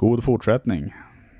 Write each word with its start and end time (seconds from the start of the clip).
God 0.00 0.24
fortsättning. 0.24 0.94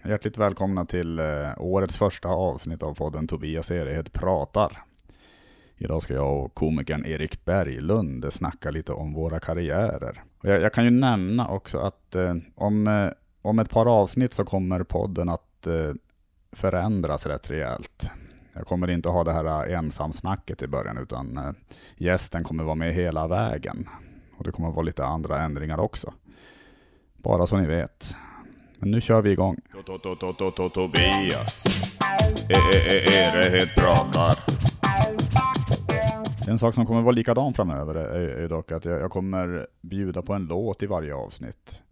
Hjärtligt 0.05 0.39
välkomna 0.39 0.85
till 0.85 1.19
eh, 1.19 1.25
årets 1.57 1.97
första 1.97 2.29
avsnitt 2.29 2.83
av 2.83 2.95
podden 2.95 3.29
Tobias 3.29 3.71
Erehed 3.71 4.13
pratar. 4.13 4.83
Idag 5.77 6.03
ska 6.03 6.15
jag 6.15 6.45
och 6.45 6.55
komikern 6.55 7.07
Erik 7.07 7.45
Berglund 7.45 8.33
snacka 8.33 8.71
lite 8.71 8.93
om 8.93 9.13
våra 9.13 9.41
karriärer. 9.41 10.23
Jag, 10.43 10.61
jag 10.61 10.73
kan 10.73 10.85
ju 10.85 10.91
nämna 10.91 11.49
också 11.49 11.79
att 11.79 12.15
eh, 12.15 12.35
om, 12.55 12.87
eh, 12.87 13.11
om 13.43 13.59
ett 13.59 13.71
par 13.71 13.87
avsnitt 13.87 14.35
så 14.35 14.45
kommer 14.45 14.83
podden 14.83 15.29
att 15.29 15.67
eh, 15.67 15.93
förändras 16.53 17.27
rätt 17.27 17.51
rejält. 17.51 18.11
Jag 18.53 18.67
kommer 18.67 18.91
inte 18.91 19.09
ha 19.09 19.25
det 19.25 19.33
här 19.33 19.71
eh, 19.71 19.79
ensamsnacket 19.79 20.63
i 20.63 20.67
början, 20.67 20.99
utan 20.99 21.37
eh, 21.37 21.51
gästen 21.97 22.45
kommer 22.45 22.65
vara 22.65 22.75
med 22.75 22.95
hela 22.95 23.29
vägen. 23.29 23.89
Och 24.39 24.45
det 24.45 24.53
kommer 24.53 24.71
vara 24.71 24.83
lite 24.83 25.05
andra 25.05 25.43
ändringar 25.43 25.81
också. 25.81 26.13
Bara 27.17 27.47
så 27.47 27.57
ni 27.57 27.67
vet. 27.67 28.15
Men 28.79 28.91
nu 28.91 29.01
kör 29.01 29.23
vi 29.23 29.31
igång. 29.31 29.57
Tobias 30.75 31.65
Erehed 32.49 33.69
pratar. 33.77 34.59
En 36.49 36.59
sak 36.59 36.75
som 36.75 36.87
kommer 36.87 37.03
vara 37.03 37.13
likadan 37.13 37.55
framöver 37.55 37.95
är, 37.95 38.49
dock 38.49 38.73
att 38.73 38.85
jag, 38.85 39.11
kommer 39.11 39.67
bjuda 39.81 40.23
på 40.23 40.35
en 40.35 40.45
låt 40.45 40.83
i 40.83 40.87
varje 40.87 41.15
avsnitt. 41.15 41.83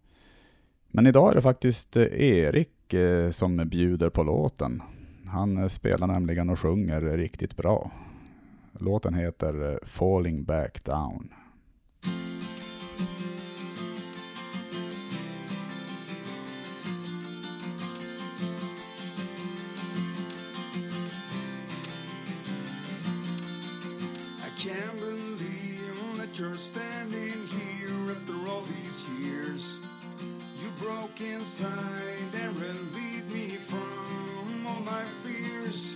Men 0.87 1.07
idag 1.07 1.31
är 1.31 1.35
det 1.35 1.41
faktiskt 1.41 1.97
eh, 1.97 2.03
Erik 2.03 2.93
eh, 2.93 3.31
som 3.31 3.69
bjuder 3.69 4.09
på 4.09 4.23
låten. 4.23 4.81
Han 5.27 5.57
eh, 5.57 5.67
spelar 5.67 6.07
nämligen 6.07 6.49
och 6.49 6.59
sjunger 6.59 7.01
riktigt 7.01 7.57
bra. 7.57 7.91
Låten 8.79 9.13
heter 9.13 9.79
Falling 9.85 10.43
Back 10.43 10.83
Down. 10.83 11.33
You're 26.39 26.53
standing 26.53 27.33
here 27.47 28.11
after 28.11 28.47
all 28.47 28.61
these 28.61 29.07
years. 29.19 29.79
You 30.61 30.69
broke 30.79 31.19
inside 31.19 32.31
and 32.33 32.55
relieved 32.57 33.31
me 33.31 33.47
from 33.47 34.67
all 34.67 34.81
my 34.81 35.03
fears. 35.23 35.95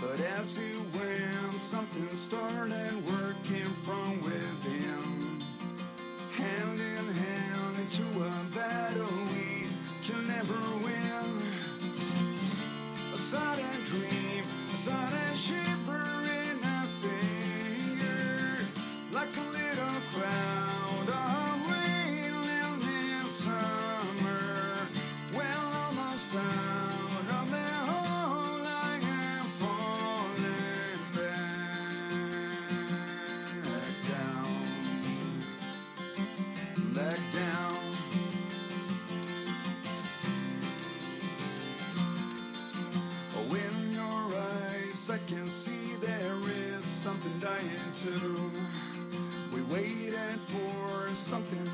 But 0.00 0.20
as 0.38 0.58
it 0.58 0.78
went, 0.94 1.58
something 1.58 2.10
started 2.10 2.92
working 3.06 3.70
from 3.84 4.20
within. 4.20 5.42
Hand 6.32 6.78
in 6.78 7.14
hand 7.14 7.78
into 7.78 8.02
a 8.02 8.30
battle 8.54 9.18
we 9.32 9.68
can 10.02 10.26
never 10.28 10.60
win. 10.84 11.42
A 13.14 13.18
sudden 13.18 13.84
dream, 13.86 14.44
sudden 14.68 15.34
shiver 15.34 15.85
I 45.08 45.18
can 45.28 45.46
see 45.46 45.94
there 46.00 46.36
is 46.48 46.84
something 46.84 47.38
dying 47.38 47.92
too. 47.94 48.50
We 49.54 49.62
waited 49.62 50.40
for 50.40 51.14
something 51.14 51.64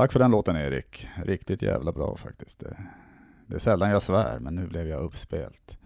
Tack 0.00 0.12
för 0.12 0.18
den 0.18 0.30
låten 0.30 0.56
Erik. 0.56 1.08
Riktigt 1.24 1.62
jävla 1.62 1.92
bra 1.92 2.16
faktiskt. 2.16 2.60
Det, 2.60 2.76
det 3.46 3.54
är 3.54 3.58
sällan 3.58 3.90
jag 3.90 4.02
svär, 4.02 4.38
men 4.40 4.54
nu 4.54 4.66
blev 4.66 4.88
jag 4.88 5.00
uppspelt. 5.00 5.78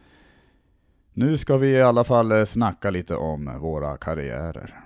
Nu 1.13 1.39
ska 1.39 1.57
vi 1.57 1.69
i 1.69 1.83
alla 1.83 2.05
fall 2.05 2.33
eh, 2.33 2.45
snacka 2.45 2.91
lite 2.91 3.17
om 3.17 3.59
våra 3.61 3.97
karriärer. 3.97 4.81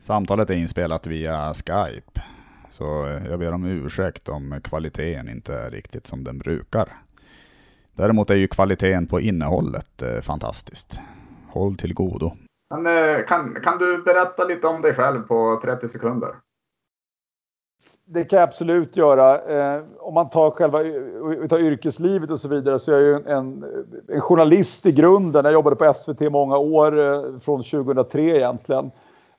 Samtalet 0.00 0.50
är 0.50 0.54
inspelat 0.54 1.06
via 1.06 1.54
Skype, 1.54 2.22
så 2.70 3.06
eh, 3.06 3.26
jag 3.26 3.38
ber 3.38 3.52
om 3.52 3.64
ursäkt 3.64 4.28
om 4.28 4.60
kvaliteten 4.64 5.28
inte 5.28 5.54
är 5.54 5.70
riktigt 5.70 6.06
som 6.06 6.24
den 6.24 6.38
brukar. 6.38 6.88
Däremot 7.92 8.30
är 8.30 8.36
ju 8.36 8.48
kvaliteten 8.48 9.06
på 9.06 9.20
innehållet 9.20 10.02
fantastiskt. 10.22 11.00
Håll 11.48 11.76
till 11.76 11.94
godo. 11.94 12.36
Men, 12.74 13.24
kan, 13.24 13.60
kan 13.62 13.78
du 13.78 14.02
berätta 14.02 14.44
lite 14.44 14.66
om 14.66 14.82
dig 14.82 14.94
själv 14.94 15.22
på 15.22 15.60
30 15.64 15.88
sekunder? 15.88 16.34
Det 18.12 18.24
kan 18.24 18.38
jag 18.38 18.48
absolut 18.48 18.96
göra. 18.96 19.38
Eh, 19.38 19.82
om 20.00 20.14
man 20.14 20.30
tar 20.30 20.50
själva 20.50 20.78
tar 21.48 21.58
yrkeslivet 21.58 22.30
och 22.30 22.40
så 22.40 22.48
vidare 22.48 22.78
så 22.78 22.92
är 22.92 22.94
jag 22.94 23.02
ju 23.02 23.14
en, 23.14 23.64
en, 24.08 24.20
journalist 24.20 24.86
i 24.86 24.92
grunden. 24.92 25.44
Jag 25.44 25.52
jobbade 25.52 25.76
på 25.76 25.94
SVT 25.94 26.20
många 26.20 26.58
år, 26.58 26.98
eh, 26.98 27.38
från 27.40 27.62
2003 27.62 28.22
egentligen. 28.22 28.90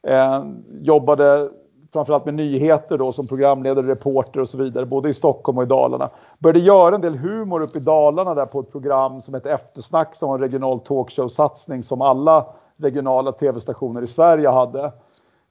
Eh, 0.04 0.44
jobbade 0.82 1.50
framförallt 1.94 2.26
med 2.26 2.34
nyheter 2.34 2.98
då 2.98 3.12
som 3.12 3.28
programledare, 3.28 3.92
reporter 3.92 4.40
och 4.40 4.50
så 4.50 4.58
vidare, 4.58 4.86
både 4.86 5.10
i 5.10 5.14
Stockholm 5.14 5.58
och 5.58 5.64
i 5.64 5.68
Dalarna. 5.68 6.10
Började 6.40 6.60
göra 6.60 6.96
en 6.96 7.02
del 7.02 7.18
humor 7.18 7.62
uppe 7.62 7.78
i 7.78 7.82
Dalarna 7.82 8.34
där 8.34 8.46
på 8.46 8.60
ett 8.60 8.72
program 8.72 9.22
som 9.22 9.34
hette 9.34 9.52
Eftersnack 9.52 10.16
som 10.16 10.30
var 10.30 10.36
en 10.36 10.42
regional 10.42 10.80
talkshow-satsning 10.80 11.84
som 11.84 12.02
alla 12.02 12.46
regionala 12.78 13.32
tv-stationer 13.32 14.02
i 14.02 14.08
Sverige 14.08 14.50
hade. 14.50 14.92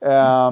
Eh, 0.00 0.50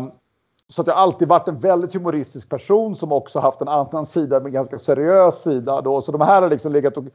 så 0.73 0.82
att 0.82 0.87
jag 0.87 0.94
har 0.94 1.03
alltid 1.03 1.29
varit 1.29 1.49
en 1.49 1.61
väldigt 1.61 1.94
humoristisk 1.94 2.49
person 2.49 2.97
som 2.97 3.12
också 3.12 3.41
haft 3.41 3.61
en 3.61 3.69
annan 3.69 4.06
sida, 4.06 4.37
en 4.37 4.53
ganska 4.53 4.79
seriös 4.79 5.43
sida. 5.43 5.81
Då. 5.81 6.03
Så 6.03 6.12
de 6.12 6.20
här 6.20 6.43
har 6.43 6.50
liksom 6.50 6.73
legat 6.73 6.97
och 6.97 7.05
eh, 7.05 7.11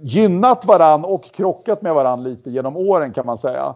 gynnat 0.00 0.64
varann 0.64 1.04
och 1.04 1.24
krockat 1.24 1.82
med 1.82 1.94
varann 1.94 2.22
lite 2.22 2.50
genom 2.50 2.76
åren 2.76 3.12
kan 3.12 3.26
man 3.26 3.38
säga. 3.38 3.74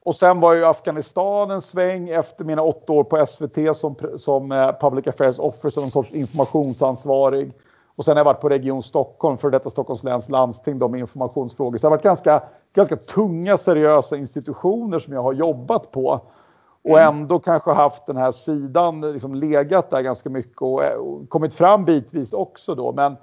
Och 0.00 0.14
sen 0.14 0.40
var 0.40 0.52
ju 0.54 0.64
Afghanistan 0.64 1.50
en 1.50 1.62
sväng 1.62 2.08
efter 2.08 2.44
mina 2.44 2.62
åtta 2.62 2.92
år 2.92 3.04
på 3.04 3.26
SVT 3.26 3.76
som, 3.76 3.94
som 4.16 4.52
eh, 4.52 4.72
Public 4.80 5.06
Affairs 5.06 5.38
Officer, 5.38 5.80
någon 5.80 5.90
sorts 5.90 6.12
informationsansvarig. 6.12 7.52
Och 7.96 8.04
sen 8.04 8.12
har 8.12 8.20
jag 8.20 8.24
varit 8.24 8.40
på 8.40 8.48
Region 8.48 8.82
Stockholm, 8.82 9.38
för 9.38 9.50
detta 9.50 9.70
Stockholms 9.70 10.04
läns 10.04 10.28
landsting, 10.28 10.78
då 10.78 10.88
med 10.88 11.00
informationsfrågor. 11.00 11.78
Så 11.78 11.86
det 11.86 11.90
har 11.90 11.96
varit 11.96 12.02
ganska, 12.02 12.42
ganska 12.74 12.96
tunga, 12.96 13.56
seriösa 13.56 14.16
institutioner 14.16 14.98
som 14.98 15.12
jag 15.12 15.22
har 15.22 15.32
jobbat 15.32 15.90
på. 15.90 16.20
Och 16.88 17.00
ändå 17.00 17.38
kanske 17.38 17.70
haft 17.70 18.06
den 18.06 18.16
här 18.16 18.32
sidan 18.32 19.00
liksom 19.00 19.34
legat 19.34 19.90
där 19.90 20.00
ganska 20.00 20.30
mycket 20.30 20.62
och, 20.62 20.84
eh, 20.84 20.98
och 20.98 21.28
kommit 21.28 21.54
fram 21.54 21.84
bitvis 21.84 22.32
också 22.32 22.74
då. 22.74 22.92
Men 22.92 23.16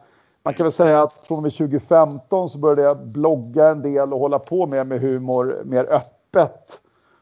man 0.43 0.53
kan 0.53 0.63
väl 0.63 0.71
säga 0.71 0.97
att 0.97 1.13
från 1.13 1.37
och 1.37 1.43
med 1.43 1.53
2015 1.53 2.49
så 2.49 2.59
började 2.59 2.81
jag 2.81 2.97
blogga 3.07 3.67
en 3.67 3.81
del 3.81 4.13
och 4.13 4.19
hålla 4.19 4.39
på 4.39 4.65
med, 4.67 4.87
med 4.87 5.01
humor 5.01 5.61
mer 5.63 5.83
öppet. 5.83 6.79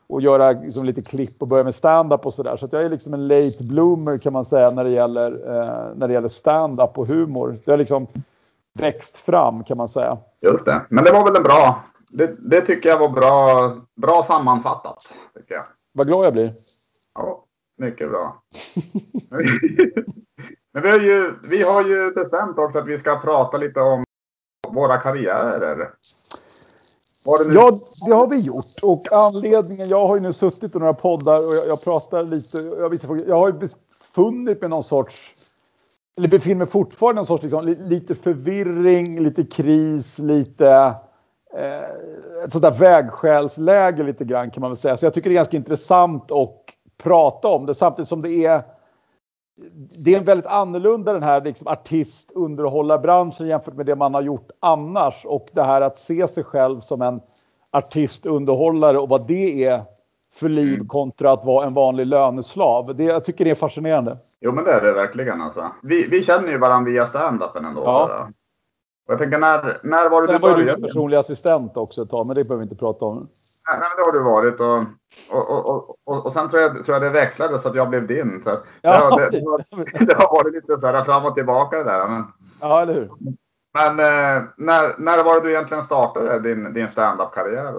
Och 0.07 0.21
göra 0.21 0.51
liksom 0.51 0.85
lite 0.85 1.01
klipp 1.01 1.41
och 1.41 1.47
börja 1.47 1.63
med 1.63 1.75
stand-up 1.75 2.25
och 2.25 2.33
sådär. 2.33 2.57
Så 2.57 2.65
att 2.65 2.73
jag 2.73 2.83
är 2.83 2.89
liksom 2.89 3.13
en 3.13 3.27
late 3.27 3.63
bloomer 3.63 4.17
kan 4.17 4.33
man 4.33 4.45
säga 4.45 4.71
när 4.71 4.83
det 4.83 4.91
gäller, 4.91 5.31
eh, 5.31 5.95
när 5.95 6.07
det 6.07 6.13
gäller 6.13 6.27
stand-up 6.27 6.97
och 6.97 7.07
humor. 7.07 7.57
Det 7.65 7.71
har 7.71 7.77
liksom 7.77 8.07
växt 8.73 9.17
fram 9.17 9.63
kan 9.63 9.77
man 9.77 9.87
säga. 9.87 10.17
Just 10.41 10.65
det. 10.65 10.81
Men 10.89 11.03
det 11.03 11.11
var 11.11 11.23
väl 11.23 11.35
en 11.35 11.43
bra... 11.43 11.83
Det, 12.09 12.35
det 12.39 12.61
tycker 12.61 12.89
jag 12.89 12.99
var 12.99 13.09
bra, 13.09 13.71
bra 13.95 14.23
sammanfattat. 14.23 15.13
Tycker 15.35 15.55
jag. 15.55 15.63
Vad 15.93 16.07
glad 16.07 16.25
jag 16.25 16.33
blir. 16.33 16.53
Ja, 17.13 17.45
mycket 17.77 18.09
bra. 18.09 18.43
Men 20.73 20.83
vi 20.83 20.89
har, 20.89 20.99
ju, 20.99 21.33
vi 21.49 21.63
har 21.63 21.83
ju 21.83 22.11
bestämt 22.13 22.57
också 22.57 22.79
att 22.79 22.87
vi 22.87 22.97
ska 22.97 23.17
prata 23.17 23.57
lite 23.57 23.79
om 23.79 24.03
våra 24.67 24.97
karriärer. 24.97 25.75
Det? 25.75 25.91
Ja, 27.25 27.79
det 28.05 28.13
har 28.13 28.27
vi 28.27 28.39
gjort. 28.39 28.79
Och 28.81 29.11
anledningen, 29.11 29.89
jag 29.89 30.07
har 30.07 30.15
ju 30.15 30.21
nu 30.21 30.33
suttit 30.33 30.75
i 30.75 30.79
några 30.79 30.93
poddar 30.93 31.47
och 31.47 31.55
jag, 31.55 31.67
jag 31.67 31.83
pratar 31.83 32.23
lite, 32.23 32.57
jag, 32.57 33.01
frågor, 33.01 33.25
jag 33.27 33.35
har 33.35 33.47
ju 33.47 33.53
befunnit 33.53 34.61
mig 34.61 34.69
någon 34.69 34.83
sorts, 34.83 35.35
eller 36.17 36.27
befinner 36.27 36.55
mig 36.55 36.67
fortfarande 36.67 37.19
någon 37.19 37.25
sorts 37.25 37.43
liksom, 37.43 37.65
li, 37.65 37.75
lite 37.75 38.15
förvirring, 38.15 39.19
lite 39.19 39.43
kris, 39.43 40.19
lite 40.19 40.95
eh, 41.57 42.43
ett 42.45 42.51
sånt 42.51 42.61
där 42.61 42.79
vägskälsläge 42.79 44.03
lite 44.03 44.25
grann 44.25 44.51
kan 44.51 44.61
man 44.61 44.69
väl 44.69 44.77
säga. 44.77 44.97
Så 44.97 45.05
jag 45.05 45.13
tycker 45.13 45.29
det 45.29 45.33
är 45.33 45.37
ganska 45.37 45.57
intressant 45.57 46.31
att 46.31 46.65
prata 47.03 47.47
om 47.47 47.65
det 47.65 47.75
samtidigt 47.75 48.09
som 48.09 48.21
det 48.21 48.45
är 48.45 48.61
det 50.05 50.15
är 50.15 50.19
väldigt 50.19 50.45
annorlunda 50.45 51.13
den 51.13 51.23
här 51.23 51.41
liksom 51.41 51.67
artist 51.67 52.31
underhållarbranschen 52.31 53.47
jämfört 53.47 53.73
med 53.73 53.85
det 53.85 53.95
man 53.95 54.13
har 54.13 54.21
gjort 54.21 54.49
annars 54.59 55.25
och 55.25 55.49
det 55.53 55.63
här 55.63 55.81
att 55.81 55.97
se 55.97 56.27
sig 56.27 56.43
själv 56.43 56.79
som 56.79 57.01
en 57.01 57.21
artist 57.71 58.25
underhållare 58.25 58.97
och 58.97 59.09
vad 59.09 59.27
det 59.27 59.65
är 59.65 59.81
för 60.33 60.49
liv 60.49 60.79
kontra 60.87 61.31
att 61.31 61.45
vara 61.45 61.65
en 61.65 61.73
vanlig 61.73 62.07
löneslav. 62.07 62.95
Det, 62.95 63.03
jag 63.03 63.25
tycker 63.25 63.45
det 63.45 63.51
är 63.51 63.55
fascinerande. 63.55 64.17
Jo, 64.39 64.51
men 64.51 64.63
det 64.63 64.71
är 64.71 64.81
det 64.81 64.93
verkligen 64.93 65.41
alltså. 65.41 65.71
Vi, 65.83 66.07
vi 66.07 66.23
känner 66.23 66.49
ju 66.49 66.57
varandra 66.57 66.91
via 66.91 67.05
stand-upen 67.05 67.65
ändå. 67.65 67.81
Ja. 67.85 68.27
Jag 69.07 69.19
tänker, 69.19 69.37
när, 69.37 69.77
när 69.83 70.09
var 70.09 70.21
det 70.21 70.27
Sen 70.27 70.35
du 70.35 70.41
var 70.41 70.49
ju 70.49 70.55
du 70.55 70.63
började? 70.63 70.81
personliga 70.81 71.19
assistent 71.19 71.77
också 71.77 72.01
ett 72.01 72.09
tag, 72.09 72.27
men 72.27 72.35
det 72.35 72.43
behöver 72.43 72.57
vi 72.59 72.63
inte 72.63 72.75
prata 72.75 73.05
om. 73.05 73.27
Nej, 73.69 73.79
men 73.79 73.89
det 73.97 74.03
har 74.03 74.11
du 74.11 74.19
varit 74.23 74.59
och, 74.59 74.77
och, 75.31 75.65
och, 75.69 75.97
och, 76.05 76.25
och, 76.25 76.33
sen 76.33 76.49
tror 76.49 76.61
jag, 76.61 76.85
tror 76.85 76.95
jag 76.95 77.01
det 77.01 77.09
växlade 77.09 77.59
så 77.59 77.69
att 77.69 77.75
jag 77.75 77.89
blev 77.89 78.07
din. 78.07 78.43
Så 78.43 78.49
Ja, 78.49 78.59
ja, 78.81 79.15
det, 79.17 79.29
det, 79.39 79.45
har, 79.49 80.05
det 80.05 80.13
har 80.13 80.43
varit 80.43 80.53
lite 80.53 80.81
så 80.81 80.87
här 80.87 81.03
fram 81.03 81.25
och 81.25 81.35
tillbaka 81.35 81.77
det 81.77 81.83
där. 81.83 82.07
Men, 82.07 82.23
Ja, 82.61 82.81
eller 82.81 82.93
hur? 82.93 83.09
men 83.73 83.99
eh, 83.99 84.43
när, 84.57 84.95
när 84.97 85.23
var 85.23 85.33
det 85.35 85.41
du 85.41 85.49
egentligen 85.51 85.83
startade 85.83 86.39
din, 86.39 86.73
din 86.73 86.87
stand-up-karriär? 86.87 87.73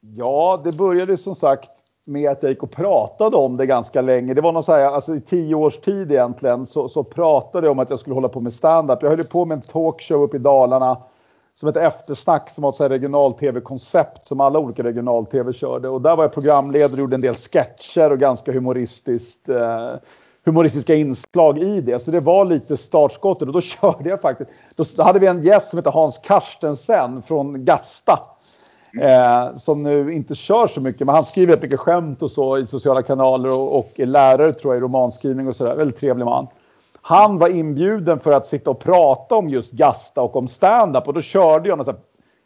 Ja, 0.00 0.60
det 0.64 0.76
började 0.78 1.16
som 1.16 1.34
sagt 1.34 1.70
med 2.08 2.30
att 2.30 2.42
jag 2.42 2.50
gick 2.50 2.62
och 2.62 2.70
pratade 2.70 3.36
om 3.36 3.56
det 3.56 3.66
ganska 3.66 4.00
länge. 4.00 4.34
Det 4.34 4.40
var 4.40 4.52
någon 4.52 4.62
så 4.62 4.72
här, 4.72 4.80
alltså 4.80 5.14
i 5.14 5.20
tio 5.20 5.54
års 5.54 5.76
tid 5.78 6.12
egentligen 6.12 6.66
så, 6.66 6.88
så 6.88 7.04
pratade 7.04 7.66
jag 7.66 7.72
om 7.72 7.78
att 7.78 7.90
jag 7.90 7.98
skulle 7.98 8.14
hålla 8.14 8.28
på 8.28 8.40
med 8.40 8.52
stand-up. 8.52 9.02
Jag 9.02 9.10
höll 9.10 9.18
ju 9.18 9.24
på 9.24 9.44
med 9.44 9.54
en 9.54 9.62
talkshow 9.62 10.22
uppe 10.22 10.36
i 10.36 10.40
Dalarna 10.40 10.96
som 11.60 11.68
ett 11.68 11.76
Eftersnack 11.76 12.50
som 12.50 12.62
var 12.62 12.70
ett 12.70 12.76
så 12.76 12.84
här 12.84 12.90
regional-tv-koncept 12.90 14.28
som 14.28 14.40
alla 14.40 14.58
olika 14.58 14.82
regional-tv 14.82 15.52
körde. 15.52 15.88
Och 15.88 16.02
där 16.02 16.16
var 16.16 16.24
jag 16.24 16.32
programledare 16.32 16.92
och 16.92 16.98
gjorde 16.98 17.14
en 17.14 17.20
del 17.20 17.34
sketcher 17.34 18.12
och 18.12 18.18
ganska 18.18 18.52
humoristiskt 18.52 19.48
eh, 19.48 19.94
humoristiska 20.44 20.94
inslag 20.94 21.58
i 21.58 21.80
det. 21.80 21.98
Så 21.98 22.10
det 22.10 22.20
var 22.20 22.44
lite 22.44 22.76
startskottet 22.76 23.48
och 23.48 23.54
då 23.54 23.60
körde 23.80 24.08
jag 24.08 24.20
faktiskt. 24.20 24.50
Då 24.96 25.02
hade 25.02 25.18
vi 25.18 25.26
en 25.26 25.42
gäst 25.42 25.68
som 25.68 25.76
hette 25.76 25.90
Hans 25.90 26.18
Karstensen 26.18 27.22
från 27.22 27.64
Gasta. 27.64 28.18
Eh, 29.00 29.56
som 29.56 29.82
nu 29.82 30.12
inte 30.12 30.34
kör 30.34 30.66
så 30.66 30.80
mycket, 30.80 31.06
men 31.06 31.14
han 31.14 31.24
skriver 31.24 31.52
rätt 31.52 31.62
mycket 31.62 31.80
skämt 31.80 32.22
och 32.22 32.30
så 32.30 32.58
i 32.58 32.66
sociala 32.66 33.02
kanaler 33.02 33.50
och, 33.50 33.78
och 33.78 33.92
är 33.96 34.06
lärare 34.06 34.52
tror 34.52 34.74
jag 34.74 34.80
i 34.80 34.84
romanskrivning 34.84 35.48
och 35.48 35.56
sådär. 35.56 35.76
Väldigt 35.76 36.00
trevlig 36.00 36.24
man. 36.24 36.46
Han 37.02 37.38
var 37.38 37.48
inbjuden 37.48 38.18
för 38.18 38.32
att 38.32 38.46
sitta 38.46 38.70
och 38.70 38.80
prata 38.80 39.34
om 39.34 39.48
just 39.48 39.72
Gasta 39.72 40.20
och 40.20 40.36
om 40.36 40.48
stand-up 40.48 41.08
och 41.08 41.14
då 41.14 41.20
körde 41.20 41.68
jag 41.68 41.86
här 41.86 41.96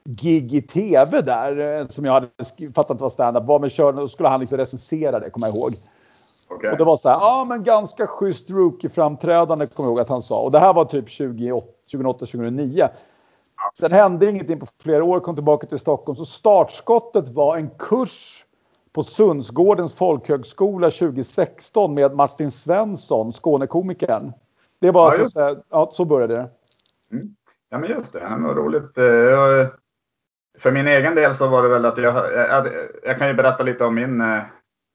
gig 0.04 0.54
i 0.54 0.62
tv 0.62 1.20
där 1.20 1.80
eh, 1.80 1.86
som 1.86 2.04
jag 2.04 2.12
hade 2.12 2.26
fattat 2.74 2.90
inte 2.90 3.02
var 3.02 3.10
stand-up 3.10 3.44
var, 3.44 3.58
men 3.58 3.70
körde, 3.70 4.02
och 4.02 4.10
skulle 4.10 4.28
han 4.28 4.40
liksom 4.40 4.58
recensera 4.58 5.20
det, 5.20 5.30
kommer 5.30 5.46
jag 5.46 5.56
ihåg. 5.56 5.72
Okej. 6.50 6.70
Och 6.70 6.78
det 6.78 6.84
var 6.84 6.96
så 6.96 7.08
här, 7.08 7.16
ja 7.16 7.44
men 7.48 7.64
ganska 7.64 8.06
schysst 8.06 8.50
rookie-framträdande 8.50 9.66
kommer 9.66 9.86
jag 9.86 9.92
ihåg 9.92 10.00
att 10.00 10.08
han 10.08 10.22
sa. 10.22 10.40
Och 10.40 10.50
det 10.50 10.58
här 10.58 10.74
var 10.74 10.84
typ 10.84 11.08
2008-2009. 11.08 12.88
Sen 13.78 13.92
hände 13.92 14.26
ingenting 14.30 14.60
på 14.60 14.66
flera 14.82 15.04
år, 15.04 15.20
kom 15.20 15.34
tillbaka 15.34 15.66
till 15.66 15.78
Stockholm. 15.78 16.16
Så 16.16 16.24
startskottet 16.24 17.28
var 17.28 17.56
en 17.56 17.70
kurs 17.78 18.44
på 18.92 19.02
Sundsgårdens 19.02 19.94
folkhögskola 19.94 20.90
2016 20.90 21.94
med 21.94 22.14
Martin 22.14 22.50
Svensson, 22.50 23.32
Skånekomikern. 23.32 24.32
Det 24.80 24.90
var 24.90 25.02
Ja, 25.14 25.22
alltså 25.22 25.28
så, 25.30 25.62
ja, 25.70 25.90
så 25.92 26.04
började 26.04 26.34
det. 26.34 26.48
Ja, 27.70 27.78
men 27.78 27.90
just 27.90 28.12
det. 28.12 28.18
Ja, 28.20 28.28
men 28.30 28.42
vad 28.44 28.56
roligt. 28.56 28.98
Eh, 28.98 29.04
jag- 29.04 29.68
För 30.58 30.72
min 30.72 30.88
egen 30.88 31.14
del 31.14 31.34
så 31.34 31.46
var 31.48 31.62
det 31.62 31.68
väl 31.68 31.84
att 31.84 31.98
jag, 31.98 32.14
jag, 32.34 32.66
jag 33.04 33.18
kan 33.18 33.28
ju 33.28 33.34
berätta 33.34 33.62
lite 33.62 33.84
om 33.84 33.94
min, 33.94 34.20
eh, 34.20 34.42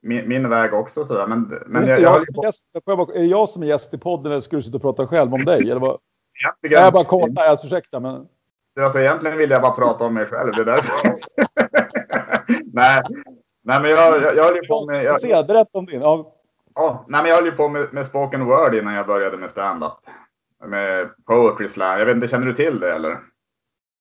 min, 0.01 0.27
min 0.30 0.50
väg 0.50 0.74
också. 0.74 1.06
Så 1.06 1.13
där. 1.13 1.27
Men, 1.27 1.60
men 1.68 1.84
är, 1.84 1.88
jag, 1.89 2.00
jag, 2.00 2.15
jag 2.27 2.36
på- 2.36 2.44
gäst, 2.44 2.65
jag 2.86 3.15
är 3.15 3.24
jag 3.24 3.50
som 3.50 3.63
är 3.63 3.68
gäst 3.68 3.94
i 3.94 3.98
podden 3.98 4.32
eller 4.32 4.42
ska 4.42 4.56
du 4.56 4.62
sitta 4.62 4.75
och 4.75 4.82
prata 4.82 5.08
själv 5.08 5.34
om 5.34 5.46
dig? 5.46 5.62
Eller 5.62 5.80
vad? 5.80 5.98
egentligen, 6.44 6.84
Jag 6.84 6.94
bara 6.94 7.03
kollar, 7.03 7.46
alltså, 7.46 7.68
ursäkta 7.68 8.00
men... 8.00 8.27
alltså, 8.84 9.00
egentligen 9.00 9.38
vill 9.38 9.50
jag 9.50 9.62
bara 9.62 9.72
prata 9.72 10.05
om 10.05 10.13
mig 10.13 10.25
själv. 10.25 10.51
Det 10.55 10.62
är 10.62 10.65
därför. 10.65 10.93
nej, 12.74 13.01
nej, 13.63 13.81
men 13.81 13.91
jag, 13.91 14.22
jag, 14.22 14.36
jag 14.36 14.43
höll 14.43 14.55
ju 14.55 14.67
på 14.67 14.86
med... 14.86 15.03
Jag, 15.03 15.22
Se, 15.22 15.43
berätta 15.43 15.77
om 15.77 15.86
din. 15.86 16.01
Ja, 16.01 16.31
ja, 16.75 17.05
nej, 17.07 17.22
men 17.22 17.29
jag 17.29 17.38
höll 17.38 17.46
ju 17.46 17.51
på 17.51 17.69
med, 17.69 17.93
med 17.93 18.05
spoken 18.05 18.46
word 18.46 18.75
innan 18.75 18.93
jag 18.93 19.07
började 19.07 19.38
med 19.38 19.50
stand-up. 19.50 19.93
Med 20.65 21.10
poetry 21.25 21.67
slam. 21.67 22.00
Jag 22.00 22.05
vet 22.05 22.15
inte, 22.15 22.27
känner 22.27 22.46
du 22.46 22.53
till 22.53 22.79
det 22.79 22.93
eller? 22.93 23.19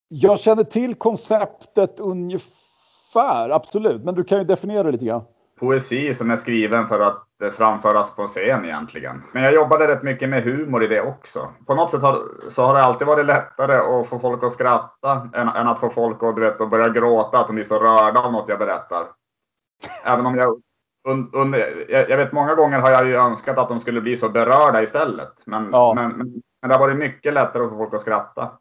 Jag 0.09 0.39
känner 0.39 0.65
till 0.65 0.95
konceptet 0.95 2.01
ungefär, 2.01 3.51
absolut. 3.51 4.05
Men 4.05 4.15
du 4.15 4.25
kan 4.25 4.39
ju 4.39 4.45
definiera 4.45 4.83
det 4.83 4.93
lite 4.93 5.05
grann. 5.05 5.25
Poesi 5.61 6.15
som 6.15 6.31
är 6.31 6.37
skriven 6.37 6.89
för 6.89 7.01
att 7.01 7.43
eh, 7.43 7.51
framföras 7.51 8.17
på 8.17 8.27
scen 8.27 8.65
egentligen. 8.65 9.23
Men 9.33 9.43
jag 9.43 9.55
jobbade 9.55 9.89
rätt 9.89 10.03
mycket 10.03 10.29
med 10.29 10.43
humor 10.43 10.83
i 10.85 10.87
det 10.87 11.01
också. 11.01 11.49
På 11.67 11.75
något 11.75 11.91
sätt 11.91 12.03
har, 12.03 12.19
så 12.49 12.63
har 12.63 12.75
det 12.75 12.83
alltid 12.83 13.07
varit 13.07 13.27
lättare 13.27 13.77
att 13.77 14.09
få 14.09 14.19
folk 14.19 14.43
att 14.43 14.53
skratta 14.53 15.29
än, 15.35 15.49
än 15.49 15.69
att 15.69 15.81
få 15.81 15.91
folk 15.91 16.23
att, 16.23 16.35
du 16.35 16.41
vet, 16.41 16.61
att 16.61 16.71
börja 16.71 16.89
gråta, 16.89 17.39
att 17.39 17.47
de 17.47 17.55
blir 17.55 17.65
så 17.65 17.79
rörda 17.79 18.21
av 18.21 18.33
något 18.33 18.49
jag 18.49 18.59
berättar. 18.59 19.07
Även 20.05 20.27
om 20.27 20.37
jag, 20.37 20.61
un, 21.09 21.31
un, 21.33 21.55
jag, 21.89 22.11
jag 22.11 22.17
vet 22.17 22.33
många 22.33 22.55
gånger 22.55 22.79
har 22.81 22.91
jag 22.91 23.07
ju 23.07 23.15
önskat 23.15 23.59
att 23.59 23.69
de 23.69 23.81
skulle 23.81 24.01
bli 24.01 24.17
så 24.17 24.29
berörda 24.29 24.83
istället. 24.83 25.33
Men, 25.47 25.69
Ja. 25.73 25.93
men, 25.95 26.11
men, 26.11 26.43
men 26.63 26.69
det 26.69 26.75
har 26.75 26.81
varit 26.81 26.97
mycket 26.97 27.35
lättare 27.35 27.63
att 27.65 27.71
få 27.71 27.77
folk 27.77 27.95
att 27.95 28.01
skratta. 28.01 28.53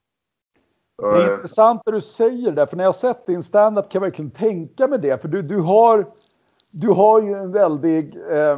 Så, 1.01 1.11
Det 1.11 1.23
är 1.23 1.33
intressant 1.33 1.81
när 1.85 1.93
du 1.93 2.01
säger 2.01 2.51
det, 2.51 2.67
för 2.67 2.77
när 2.77 2.83
jag 2.83 2.95
sett 2.95 3.25
din 3.25 3.43
standup 3.43 3.89
kan 3.89 4.01
jag 4.01 4.07
verkligen 4.09 4.31
tänka 4.31 4.87
mig 4.87 4.99
det. 4.99 5.21
För 5.21 5.27
du, 5.27 5.41
du, 5.41 5.61
har, 5.61 6.05
du 6.81 6.87
har 6.87 7.21
ju 7.21 7.33
en 7.33 7.51
väldig 7.51 8.17
eh, 8.31 8.57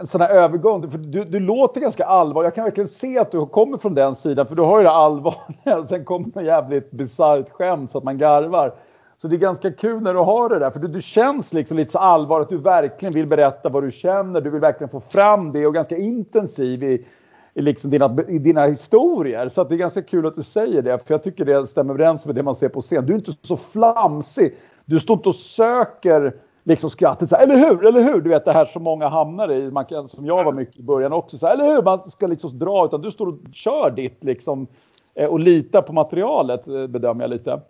en 0.00 0.06
sån 0.06 0.20
här 0.20 0.30
övergång. 0.30 0.90
För 0.90 0.98
du, 0.98 1.24
du 1.24 1.40
låter 1.40 1.80
ganska 1.80 2.04
allvarlig. 2.04 2.46
Jag 2.46 2.54
kan 2.54 2.64
verkligen 2.64 2.88
se 2.88 3.18
att 3.18 3.30
du 3.30 3.46
kommer 3.46 3.78
från 3.78 3.94
den 3.94 4.14
sidan, 4.16 4.46
för 4.46 4.54
du 4.54 4.62
har 4.62 4.78
ju 4.78 4.84
det 4.84 4.90
allvarliga. 4.90 5.86
Sen 5.88 6.04
kommer 6.04 6.26
något 6.26 6.44
jävligt 6.44 6.90
bisarrt 6.90 7.50
skämt 7.50 7.90
så 7.90 7.98
att 7.98 8.04
man 8.04 8.18
garvar. 8.18 8.74
Så 9.22 9.28
det 9.28 9.36
är 9.36 9.38
ganska 9.38 9.72
kul 9.72 10.02
när 10.02 10.14
du 10.14 10.20
har 10.20 10.48
det 10.48 10.58
där, 10.58 10.70
för 10.70 10.80
du, 10.80 10.88
du 10.88 11.02
känns 11.02 11.52
liksom 11.52 11.76
lite 11.76 11.92
så 11.92 11.98
allvar 11.98 12.40
att 12.40 12.48
du 12.48 12.56
verkligen 12.56 13.14
vill 13.14 13.26
berätta 13.26 13.68
vad 13.68 13.82
du 13.82 13.90
känner. 13.90 14.40
Du 14.40 14.50
vill 14.50 14.60
verkligen 14.60 14.88
få 14.88 15.00
fram 15.00 15.52
det 15.52 15.66
och 15.66 15.74
ganska 15.74 15.96
intensiv 15.96 16.82
i, 16.82 17.06
i, 17.54 17.62
liksom 17.62 17.90
dina, 17.90 18.16
i 18.28 18.38
dina 18.38 18.66
historier. 18.66 19.48
Så 19.48 19.60
att 19.60 19.68
det 19.68 19.74
är 19.74 19.76
ganska 19.76 20.02
kul 20.02 20.26
att 20.26 20.34
du 20.34 20.42
säger 20.42 20.82
det, 20.82 21.06
för 21.06 21.14
jag 21.14 21.22
tycker 21.22 21.44
det 21.44 21.66
stämmer 21.66 21.94
överens 21.94 22.26
med 22.26 22.34
det 22.34 22.42
man 22.42 22.54
ser 22.54 22.68
på 22.68 22.80
scen. 22.80 23.06
Du 23.06 23.12
är 23.12 23.16
inte 23.16 23.32
så 23.42 23.56
flamsig. 23.56 24.56
Du 24.84 25.00
står 25.00 25.16
inte 25.16 25.28
och 25.28 25.34
söker 25.34 26.34
liksom 26.64 26.90
skrattet. 26.90 27.28
Så 27.28 27.36
här, 27.36 27.42
eller 27.42 27.56
hur? 27.56 27.86
Eller 27.86 28.02
hur? 28.02 28.20
Du 28.20 28.30
vet 28.30 28.44
det 28.44 28.52
här 28.52 28.64
som 28.64 28.82
många 28.82 29.08
hamnar 29.08 29.52
i, 29.52 29.70
man 29.70 29.84
kan, 29.84 30.08
som 30.08 30.26
jag 30.26 30.44
var 30.44 30.52
mycket 30.52 30.78
i 30.78 30.82
början 30.82 31.12
också. 31.12 31.38
Så 31.38 31.46
här, 31.46 31.54
eller 31.54 31.74
hur? 31.74 31.82
Man 31.82 31.98
ska 31.98 32.26
liksom 32.26 32.58
dra, 32.58 32.84
utan 32.86 33.00
du 33.00 33.10
står 33.10 33.26
och 33.26 33.38
kör 33.52 33.90
ditt 33.90 34.24
liksom 34.24 34.66
eh, 35.14 35.28
och 35.28 35.40
litar 35.40 35.82
på 35.82 35.92
materialet 35.92 36.68
eh, 36.68 36.86
bedömer 36.86 37.24
jag 37.24 37.30
lite. 37.30 37.60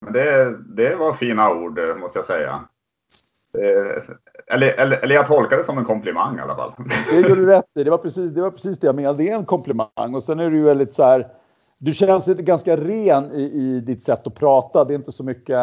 Men 0.00 0.12
det, 0.12 0.56
det 0.76 0.96
var 0.96 1.12
fina 1.12 1.50
ord, 1.50 1.78
eh, 1.78 1.96
måste 1.96 2.18
jag 2.18 2.26
säga. 2.26 2.60
Eller, 4.46 4.80
eller, 4.80 4.96
eller 4.96 5.14
jag 5.14 5.26
tolkar 5.26 5.56
det 5.56 5.64
som 5.64 5.78
en 5.78 5.84
komplimang 5.84 6.38
i 6.38 6.40
alla 6.40 6.54
fall. 6.54 6.72
Det 7.10 7.28
gör 7.28 7.36
du 7.36 7.46
rätt 7.46 7.64
i. 7.74 7.84
Det 7.84 7.90
var 7.90 7.98
precis 7.98 8.32
det, 8.32 8.40
var 8.40 8.50
precis 8.50 8.78
det 8.78 8.86
jag 8.86 8.96
menade. 8.96 9.18
Det 9.18 9.30
är 9.30 9.36
en 9.36 9.44
komplimang. 9.44 10.14
Och 10.14 10.22
sen 10.22 10.40
är 10.40 10.50
du 10.50 10.62
väldigt 10.62 10.94
så 10.94 11.04
här. 11.04 11.28
Du 11.78 11.92
känns 11.92 12.26
ganska 12.26 12.76
ren 12.76 13.32
i, 13.32 13.42
i 13.42 13.80
ditt 13.80 14.02
sätt 14.02 14.26
att 14.26 14.34
prata. 14.34 14.84
Det 14.84 14.94
är 14.94 14.98
inte 14.98 15.12
så 15.12 15.24
mycket 15.24 15.58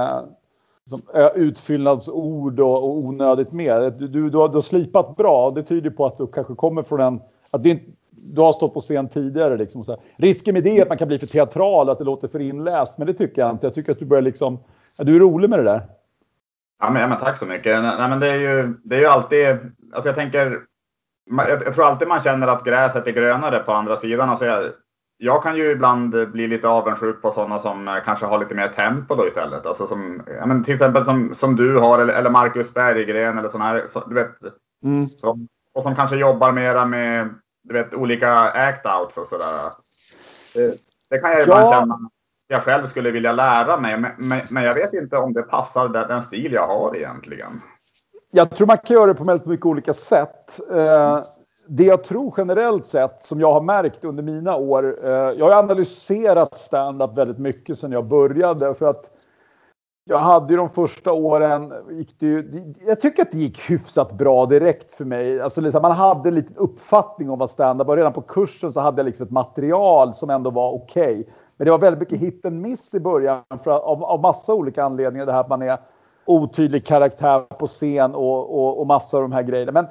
som, 0.89 1.01
eh, 1.13 1.27
utfyllnadsord 1.35 2.59
och, 2.59 2.83
och 2.83 2.97
onödigt 2.97 3.51
mer. 3.51 3.79
Du, 3.99 4.07
du, 4.07 4.29
du, 4.29 4.37
har, 4.37 4.47
du 4.47 4.53
har 4.53 4.61
slipat 4.61 5.15
bra. 5.15 5.51
Det 5.51 5.63
tyder 5.63 5.89
på 5.89 6.05
att 6.05 6.17
du 6.17 6.27
kanske 6.27 6.55
kommer 6.55 6.83
från 6.83 6.99
en... 6.99 7.21
Att 7.51 7.63
det 7.63 7.79
du 8.25 8.41
har 8.41 8.53
stått 8.53 8.73
på 8.73 8.79
scen 8.79 9.09
tidigare. 9.09 9.57
Liksom, 9.57 9.85
så 9.85 9.91
här. 9.91 10.01
Risken 10.17 10.53
med 10.53 10.63
det 10.63 10.77
är 10.77 10.81
att 10.81 10.89
man 10.89 10.97
kan 10.97 11.07
bli 11.07 11.19
för 11.19 11.27
teatral, 11.27 11.89
att 11.89 11.97
det 11.97 12.03
låter 12.03 12.27
för 12.27 12.39
inläst. 12.39 12.97
Men 12.97 13.07
det 13.07 13.13
tycker 13.13 13.41
jag 13.41 13.51
inte. 13.51 13.65
Jag 13.65 13.75
tycker 13.75 13.91
att 13.91 13.99
du 13.99 14.05
börjar 14.05 14.21
liksom... 14.21 14.59
Du 14.99 15.15
är 15.15 15.19
rolig 15.19 15.49
med 15.49 15.59
det 15.59 15.63
där. 15.63 15.81
Ja, 16.79 16.89
men, 16.89 17.01
ja, 17.01 17.07
men 17.07 17.17
tack 17.17 17.37
så 17.37 17.45
mycket. 17.45 17.83
Nej, 17.83 18.09
men 18.09 18.19
det, 18.19 18.29
är 18.31 18.37
ju, 18.37 18.73
det 18.83 18.95
är 18.95 18.99
ju 18.99 19.05
alltid, 19.05 19.47
alltså 19.93 20.09
jag 20.09 20.15
tänker, 20.15 20.59
jag, 21.37 21.49
jag 21.49 21.73
tror 21.73 21.85
alltid 21.85 22.07
man 22.07 22.19
känner 22.19 22.47
att 22.47 22.63
gräset 22.63 23.07
är 23.07 23.11
grönare 23.11 23.59
på 23.59 23.71
andra 23.71 23.97
sidan. 23.97 24.29
Alltså 24.29 24.45
jag, 24.45 24.63
jag 25.24 25.44
kan 25.44 25.56
ju 25.58 25.72
ibland 25.72 26.32
bli 26.32 26.48
lite 26.48 26.68
avundsjuk 26.68 27.22
på 27.22 27.32
sådana 27.32 27.60
som 27.60 27.88
eh, 27.88 27.96
kanske 28.06 28.25
har 28.25 28.39
lite 28.39 28.56
mer 28.56 28.68
tempo 28.68 29.15
då 29.15 29.27
istället. 29.27 29.65
Alltså 29.65 29.88
som, 29.88 30.22
ja, 30.39 30.46
men 30.46 30.63
till 30.63 30.74
exempel 30.74 31.06
som, 31.06 31.36
som 31.36 31.56
du 31.56 31.77
har 31.80 32.00
eller, 32.00 32.13
eller 32.13 32.30
Marcus 32.30 32.74
Berggren 32.74 33.38
eller 33.38 33.50
sådana 33.50 33.65
här, 33.70 33.84
så, 33.94 34.00
du 34.08 34.15
vet, 34.15 34.32
Mm. 34.86 35.08
som, 35.08 35.48
och 35.74 35.84
som 35.84 35.96
kanske 35.96 36.15
jobbar 36.15 36.51
mera 36.51 36.86
med 36.86 37.30
du 37.63 37.74
vet, 37.74 37.94
olika 37.94 38.27
act-outs 38.51 39.20
och 39.20 39.27
sådär. 39.27 39.72
Det, 40.53 40.74
det 41.10 41.20
kan 41.20 41.32
jag 41.32 41.39
Ja. 41.39 41.44
ibland 41.44 41.70
känna 41.70 41.94
att 41.94 42.00
jag 42.48 42.63
själv 42.63 42.88
skulle 42.88 43.12
vilja 43.12 43.32
lära 43.32 43.77
mig, 43.80 43.98
men, 44.00 44.12
men, 44.18 44.39
men 44.50 44.63
jag 44.63 44.74
vet 44.74 44.94
inte 44.94 45.18
om 45.18 45.34
det 45.34 45.42
passar 45.42 45.88
den, 45.89 46.08
den 46.08 46.22
stil 46.22 46.53
jag 46.53 46.68
har 46.68 46.96
egentligen. 46.96 47.62
Jag 48.32 48.56
tror 48.56 48.68
man 48.68 48.77
kan 48.77 48.94
göra 48.96 49.06
det 49.06 49.13
på 49.13 49.24
väldigt 49.24 49.48
mycket 49.48 49.65
olika 49.65 49.94
sätt. 49.94 50.60
Eh, 50.72 51.20
det 51.67 51.84
jag 51.84 52.03
tror 52.03 52.34
generellt 52.38 52.86
sett, 52.86 53.24
som 53.24 53.39
jag 53.39 53.53
har 53.53 53.62
märkt 53.62 54.03
under 54.03 54.24
mina 54.24 54.55
år, 54.55 54.98
eh, 55.03 55.12
jag 55.12 55.46
har 55.46 55.51
analyserat 55.51 56.58
stand-up 56.58 57.17
väldigt 57.17 57.38
mycket 57.38 57.79
sedan 57.79 57.91
jag 57.91 58.05
började. 58.05 58.74
För 58.74 58.86
att 58.86 59.10
jag 60.05 60.20
hade 60.20 60.53
ju 60.53 60.58
de 60.58 60.70
första 60.70 61.12
åren, 61.12 61.74
gick 61.91 62.20
det 62.20 62.25
ju, 62.25 62.74
jag 62.88 63.01
tycker 63.01 63.22
att 63.22 63.32
det 63.32 63.38
gick 63.38 63.70
hyfsat 63.70 64.12
bra 64.12 64.46
direkt 64.46 64.93
för 64.93 65.05
mig. 65.05 65.41
Alltså 65.41 65.62
liksom, 65.62 65.82
man 65.82 65.91
hade 65.91 66.29
en 66.29 66.36
liten 66.36 66.58
uppfattning 66.58 67.29
om 67.29 67.39
vad 67.39 67.50
stand-up 67.50 67.88
var. 67.88 67.98
Redan 67.98 68.13
på 68.13 68.22
kursen 68.22 68.74
så 68.74 68.79
hade 68.79 69.00
jag 69.00 69.05
liksom 69.05 69.25
ett 69.25 69.32
material 69.32 70.13
som 70.13 70.29
ändå 70.29 70.50
var 70.50 70.72
okej. 70.72 71.27
Men 71.58 71.65
det 71.65 71.72
var 71.72 71.77
väldigt 71.77 72.00
mycket 72.00 72.20
hit 72.20 72.46
and 72.46 72.62
miss 72.62 72.93
i 72.93 73.00
början 73.00 73.43
för, 73.63 73.72
av, 73.72 74.03
av 74.03 74.22
massa 74.22 74.53
olika 74.53 74.84
anledningar. 74.84 75.25
Det 75.25 75.32
här 75.32 75.39
att 75.39 75.50
man 75.50 75.62
är 75.62 75.77
otydlig 76.25 76.86
karaktär 76.86 77.39
på 77.39 77.67
scen 77.67 78.15
och, 78.15 78.60
och, 78.60 78.79
och 78.79 78.88
massa 78.88 79.17
av 79.17 79.24
de 79.24 79.32
här 79.32 79.43
grejerna. 79.43 79.72
Men 79.72 79.86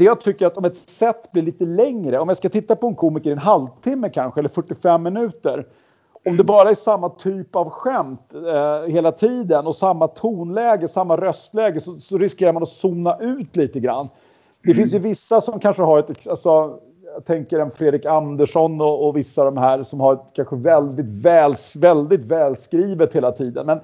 det 0.00 0.04
jag 0.04 0.20
tycker 0.20 0.46
att 0.46 0.56
om 0.56 0.64
ett 0.64 0.76
set 0.76 1.32
blir 1.32 1.42
lite 1.42 1.64
längre, 1.64 2.18
om 2.18 2.28
jag 2.28 2.36
ska 2.36 2.48
titta 2.48 2.76
på 2.76 2.86
en 2.86 2.94
komiker 2.94 3.30
i 3.30 3.32
en 3.32 3.38
halvtimme 3.38 4.10
kanske, 4.10 4.40
eller 4.40 4.48
45 4.48 5.02
minuter. 5.02 5.66
Om 6.24 6.36
det 6.36 6.44
bara 6.44 6.70
är 6.70 6.74
samma 6.74 7.08
typ 7.08 7.56
av 7.56 7.70
skämt 7.70 8.34
eh, 8.34 8.92
hela 8.92 9.12
tiden 9.12 9.66
och 9.66 9.76
samma 9.76 10.08
tonläge, 10.08 10.88
samma 10.88 11.16
röstläge 11.16 11.80
så, 11.80 12.00
så 12.00 12.18
riskerar 12.18 12.52
man 12.52 12.62
att 12.62 12.68
zona 12.68 13.18
ut 13.20 13.56
lite 13.56 13.80
grann. 13.80 14.08
Det 14.62 14.74
finns 14.74 14.94
ju 14.94 14.98
vissa 14.98 15.40
som 15.40 15.60
kanske 15.60 15.82
har 15.82 15.98
ett, 15.98 16.28
alltså, 16.28 16.78
jag 17.14 17.24
tänker 17.24 17.58
en 17.58 17.70
Fredrik 17.70 18.04
Andersson 18.04 18.80
och, 18.80 19.08
och 19.08 19.16
vissa 19.16 19.42
av 19.42 19.54
de 19.54 19.60
här 19.60 19.82
som 19.82 20.00
har 20.00 20.12
ett 20.12 20.32
kanske 20.34 20.56
väldigt, 20.56 21.06
väl, 21.06 21.54
väldigt 21.76 22.24
välskrivet 22.24 23.12
hela 23.12 23.32
tiden. 23.32 23.66
Men 23.66 23.80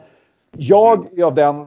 jag 0.56 1.18
är 1.18 1.24
av 1.24 1.34
den, 1.34 1.66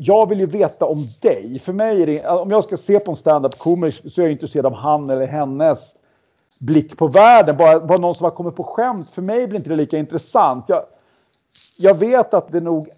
jag 0.00 0.28
vill 0.28 0.40
ju 0.40 0.46
veta 0.46 0.84
om 0.84 0.98
dig. 1.22 1.58
För 1.58 1.72
mig 1.72 2.02
är 2.02 2.06
det, 2.06 2.26
om 2.28 2.50
jag 2.50 2.64
ska 2.64 2.76
se 2.76 2.98
på 2.98 3.10
en 3.10 3.16
stand-up 3.16 3.58
komiker 3.58 4.08
så 4.08 4.20
är 4.20 4.24
jag 4.24 4.32
intresserad 4.32 4.66
av 4.66 4.74
han 4.74 5.10
eller 5.10 5.26
hennes 5.26 5.94
blick 6.60 6.96
på 6.96 7.06
världen. 7.08 7.56
Bara, 7.56 7.80
bara 7.80 7.98
någon 7.98 8.14
som 8.14 8.24
har 8.24 8.30
kommit 8.30 8.56
på 8.56 8.64
skämt. 8.64 9.10
För 9.10 9.22
mig 9.22 9.46
blir 9.46 9.56
inte 9.58 9.68
det 9.70 9.76
lika 9.76 9.98
intressant. 9.98 10.64
Jag, 10.68 10.82
jag 11.78 11.94
vet 11.94 12.34
att 12.34 12.52
det 12.52 12.60
nog 12.60 12.88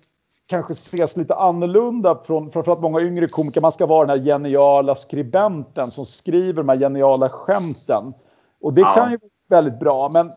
kanske 0.47 0.73
ses 0.73 1.17
lite 1.17 1.35
annorlunda 1.35 2.19
från 2.27 2.51
framförallt 2.51 2.83
många 2.83 3.01
yngre 3.01 3.27
komiker. 3.27 3.61
Man 3.61 3.73
ska 3.73 3.87
vara 3.87 4.07
den 4.07 4.19
här 4.19 4.25
geniala 4.27 4.95
skribenten 4.95 5.91
som 5.91 6.07
skriver 6.07 6.63
de 6.63 6.69
här 6.69 6.77
geniala 6.79 7.29
skämten. 7.29 8.15
Och 8.61 8.73
det 8.73 8.81
Ja. 8.81 8.95
kan 8.95 9.11
ju 9.11 9.19
vara 9.19 9.61
väldigt 9.63 9.81
bra. 9.81 10.11
Men 10.13 10.33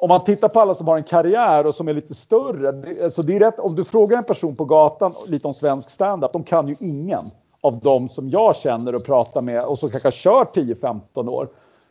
om 0.00 0.08
man 0.08 0.20
tittar 0.20 0.48
på 0.48 0.60
alla 0.60 0.74
som 0.74 0.88
har 0.88 0.96
en 0.96 1.04
karriär 1.04 1.66
och 1.66 1.74
som 1.74 1.88
är 1.88 1.94
lite 1.94 2.14
större. 2.14 2.72
Det, 2.72 3.04
alltså 3.04 3.22
det 3.22 3.36
är 3.36 3.40
rätt, 3.40 3.58
om 3.58 3.74
du 3.74 3.84
frågar 3.84 4.18
en 4.18 4.24
person 4.24 4.56
på 4.56 4.64
gatan 4.64 5.12
lite 5.28 5.48
om 5.48 5.54
svensk 5.54 5.90
standup. 5.90 6.32
De 6.32 6.44
kan 6.44 6.68
ju 6.68 6.76
ingen 6.80 7.24
av 7.60 7.78
dem 7.78 8.08
som 8.08 8.30
jag 8.30 8.56
känner 8.56 8.94
och 8.94 9.04
pratar 9.04 9.42
med 9.42 9.64
och 9.64 9.78
som 9.78 9.88
kanske 9.88 10.06
har 10.06 10.12
kört 10.12 10.56
10-15 10.56 11.28
år. 11.28 11.48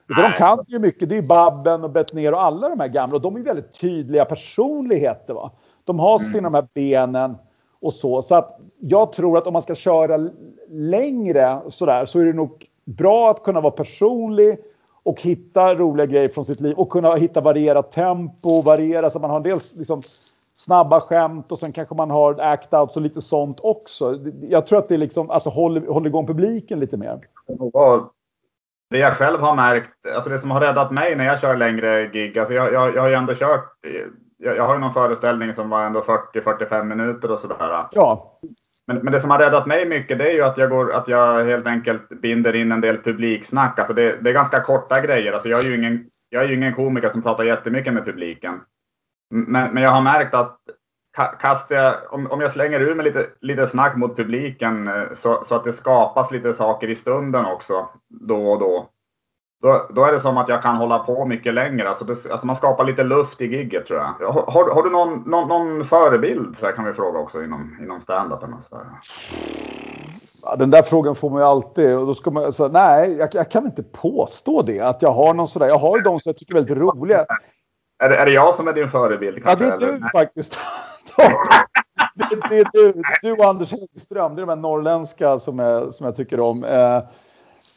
Utan 0.10 0.24
de 0.24 0.38
kan 0.38 0.58
ju 0.68 0.80
mycket. 0.80 1.10
Det 1.10 1.18
är 1.18 1.22
Babben 1.22 1.84
och 1.84 1.90
Bettner 1.90 2.34
och 2.34 2.42
alla 2.44 2.70
de 2.70 2.80
här 2.80 2.88
gamla. 2.88 3.16
Och 3.16 3.22
de 3.22 3.36
är 3.36 3.40
väldigt 3.40 3.74
tydliga 3.74 4.26
personligheter. 4.26 5.34
Va? 5.34 5.52
De 5.84 6.00
har 6.00 6.20
sina 6.20 6.50
de 6.50 6.54
här 6.54 6.68
benen 6.74 7.38
och 7.82 7.94
så. 7.94 8.22
Så 8.22 8.36
att 8.36 8.60
jag 8.80 9.14
tror 9.14 9.38
att 9.38 9.48
om 9.48 9.54
man 9.54 9.62
ska 9.62 9.76
köra 9.76 10.30
längre 10.70 11.62
sådär 11.68 12.06
så 12.06 12.20
är 12.20 12.26
det 12.26 12.34
nog 12.34 12.66
bra 12.86 13.32
att 13.32 13.44
kunna 13.44 13.62
vara 13.62 13.72
personlig 13.72 14.60
och 15.10 15.22
hitta 15.22 15.76
roliga 15.76 16.06
grejer 16.06 16.30
från 16.30 16.46
sitt 16.46 16.60
liv 16.60 16.76
och 16.76 16.90
kunna 16.90 17.16
hitta 17.16 17.42
varierat 17.42 17.92
tempo, 17.92 18.62
variera 18.62 19.10
så 19.10 19.18
att 19.18 19.22
man 19.22 19.32
har 19.32 19.40
dels 19.40 19.76
liksom 19.76 20.02
snabba 20.56 21.02
skämt 21.02 21.52
och 21.52 21.60
sen 21.60 21.72
kanske 21.72 21.96
man 21.96 22.10
har 22.10 22.34
act-outs 22.34 22.96
och 22.96 23.02
lite 23.02 23.22
sånt 23.22 23.60
också. 23.60 24.20
Jag 24.42 24.68
tror 24.68 24.80
att 24.80 24.90
det 24.90 24.98
liksom, 24.98 25.30
alltså 25.30 25.50
håller, 25.50 25.88
håller 25.88 26.08
igång 26.08 26.28
publiken 26.28 26.80
lite 26.80 26.98
mer. 26.98 27.20
Och 27.74 28.12
det 28.90 28.98
jag 28.98 29.18
själv 29.18 29.40
har 29.40 29.56
märkt, 29.56 29.90
alltså 30.16 30.30
det 30.30 30.40
som 30.40 30.52
har 30.52 30.62
räddat 30.62 30.92
mig 30.92 31.16
när 31.16 31.26
jag 31.26 31.40
kör 31.40 31.58
längre 31.58 32.08
gig, 32.08 32.40
alltså 32.40 32.54
jag, 32.54 32.74
jag, 32.74 32.96
jag 32.96 33.02
har 33.02 33.10
ju 33.10 33.16
ändå 33.16 33.36
kört, 33.36 33.66
jag, 34.38 34.58
jag 34.58 34.68
har 34.68 34.74
ju 34.74 34.80
någon 34.80 34.94
föreställning 34.94 35.54
som 35.54 35.70
var 35.70 35.86
ändå 35.86 36.00
40-45 36.00 36.84
minuter 36.84 37.32
och 37.32 37.40
sådär. 37.40 37.86
Ja, 37.92 38.40
men, 38.90 38.98
men 38.98 39.14
det 39.14 39.20
som 39.20 39.30
har 39.30 39.40
räddat 39.40 39.68
mig 39.68 39.86
mycket 39.86 40.18
det 40.18 40.32
är 40.32 40.34
ju 40.34 40.42
att 40.42 40.58
jag, 40.58 40.70
går, 40.70 40.94
att 40.94 41.08
jag 41.08 41.46
helt 41.46 41.68
enkelt 41.68 42.10
binder 42.10 42.56
in 42.56 42.72
en 42.72 42.82
del 42.82 42.98
publiksnack. 42.98 43.80
Alltså 43.80 43.94
det, 43.94 44.24
det 44.24 44.30
är 44.30 44.34
ganska 44.34 44.62
korta 44.62 45.02
grejer. 45.02 45.34
Alltså 45.34 45.50
jag, 45.50 45.60
är 45.60 45.70
ju 45.70 45.76
ingen, 45.78 46.10
jag 46.30 46.44
är 46.44 46.48
ju 46.48 46.56
ingen 46.56 46.74
komiker 46.74 47.10
som 47.10 47.22
pratar 47.22 47.44
jättemycket 47.44 47.94
med 47.94 48.06
publiken. 48.06 48.62
Men, 49.34 49.74
men 49.74 49.84
jag 49.84 49.90
har 49.90 50.02
märkt 50.02 50.34
att 50.34 50.58
kastar 51.40 51.76
jag, 51.76 51.94
om, 52.10 52.32
om 52.32 52.42
jag 52.42 52.52
slänger 52.52 52.80
ur 52.80 52.96
mig 52.96 53.06
lite, 53.06 53.26
lite 53.42 53.68
snack 53.68 53.96
mot 53.96 54.16
publiken 54.16 54.88
eh, 54.88 55.14
så, 55.16 55.44
så 55.48 55.56
att 55.56 55.64
det 55.64 55.74
skapas 55.74 56.32
lite 56.32 56.54
saker 56.54 56.88
i 56.88 56.96
stunden 56.96 57.46
också 57.46 57.90
då 58.08 58.52
och 58.52 58.60
då. 58.60 58.90
Då, 59.62 59.88
då 59.96 60.04
är 60.06 60.12
det 60.12 60.20
som 60.20 60.38
att 60.38 60.50
jag 60.50 60.62
kan 60.62 60.76
hålla 60.76 61.00
på 61.00 61.26
mycket 61.26 61.54
längre. 61.54 61.90
Alltså, 61.90 62.06
det, 62.06 62.32
alltså 62.32 62.48
man 62.48 62.56
skapar 62.56 62.84
lite 62.84 63.04
luft 63.04 63.42
i 63.42 63.46
gigget 63.46 63.88
tror 63.88 64.00
jag. 64.00 64.28
Har, 64.28 64.74
har, 64.74 64.84
du 64.84 64.90
någon, 64.90 65.24
någon, 65.26 65.48
någon 65.48 65.86
förebild 65.86 66.58
så 66.58 66.66
här 66.66 66.74
kan 66.74 66.86
vi 66.86 66.94
fråga 66.94 67.20
också 67.20 67.44
inom, 67.44 67.78
inom 67.82 68.00
stand-upen? 68.02 68.62
så? 68.70 68.82
Ja, 70.44 70.56
den 70.56 70.70
där 70.72 70.82
frågan 70.82 71.16
får 71.16 71.30
man 71.30 71.40
ju 71.42 71.46
alltid. 71.46 71.98
Och 72.00 72.08
då 72.08 72.14
ska 72.14 72.32
man, 72.32 72.46
alltså, 72.46 72.68
nej, 72.68 73.18
jag, 73.18 73.30
jag 73.34 73.52
kan 73.52 73.66
inte 73.66 73.84
påstå 73.84 74.62
det. 74.62 74.80
Att 74.80 75.02
jag 75.02 75.12
har 75.12 75.34
någon 75.34 75.48
sådär. 75.48 75.68
Jag 75.68 75.78
har 75.78 75.98
ju 75.98 76.04
de 76.04 76.20
som 76.20 76.30
jag 76.30 76.38
tycker 76.38 76.54
är 76.54 76.60
väldigt 76.60 76.78
roliga. 76.78 77.26
Är, 78.04 78.10
det- 78.10 78.18
är 78.18 78.26
det 78.26 78.32
jag 78.32 78.56
som 78.56 78.68
är 78.68 78.74
din 78.74 78.90
förebild? 78.90 79.38
Ja, 79.38 79.42
Kanske, 79.44 79.66
det 79.66 79.72
är 79.72 79.90
eller? 79.90 79.94
du 79.94 80.10
faktiskt. 80.20 80.60
det, 82.16 82.50
det 82.50 82.60
är 82.60 82.68
du, 82.74 83.02
du 83.22 83.32
och 83.32 83.46
Anders 83.46 83.72
Häggström. 83.72 84.36
Det 84.36 84.40
är 84.42 84.46
de 84.46 84.50
här 84.50 84.56
norrländska 84.56 85.40
som, 85.40 85.60
är, 85.60 85.92
som 85.92 86.06
jag 86.06 86.16
tycker 86.16 86.40
om. 86.40 86.64
Eh, 86.64 87.04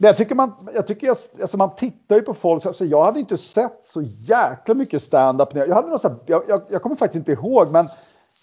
jag 0.09 0.17
tycker 0.17 0.35
man, 0.35 0.53
jag 0.75 0.87
tycker 0.87 1.07
jag, 1.07 1.17
alltså 1.41 1.57
man 1.57 1.75
tittar 1.75 2.17
ju 2.17 2.23
på 2.23 2.35
folk. 2.35 2.63
så- 2.63 2.69
Alltså 2.69 2.85
jag 2.85 3.05
hade 3.05 3.19
inte 3.21 3.37
sett 3.39 3.85
så 3.85 4.03
jäkla 4.03 4.75
mycket 4.75 5.03
stand-up. 5.03 5.49
Jag, 5.55 5.75
hade 5.75 5.89
någon 5.89 5.99
sån 5.99 6.11
här, 6.11 6.21
jag, 6.27 6.43
jag, 6.49 6.63
jag 6.69 6.83
kommer 6.83 6.97
faktiskt 6.97 7.29
inte 7.29 7.33
ihåg, 7.33 7.71
men 7.71 7.87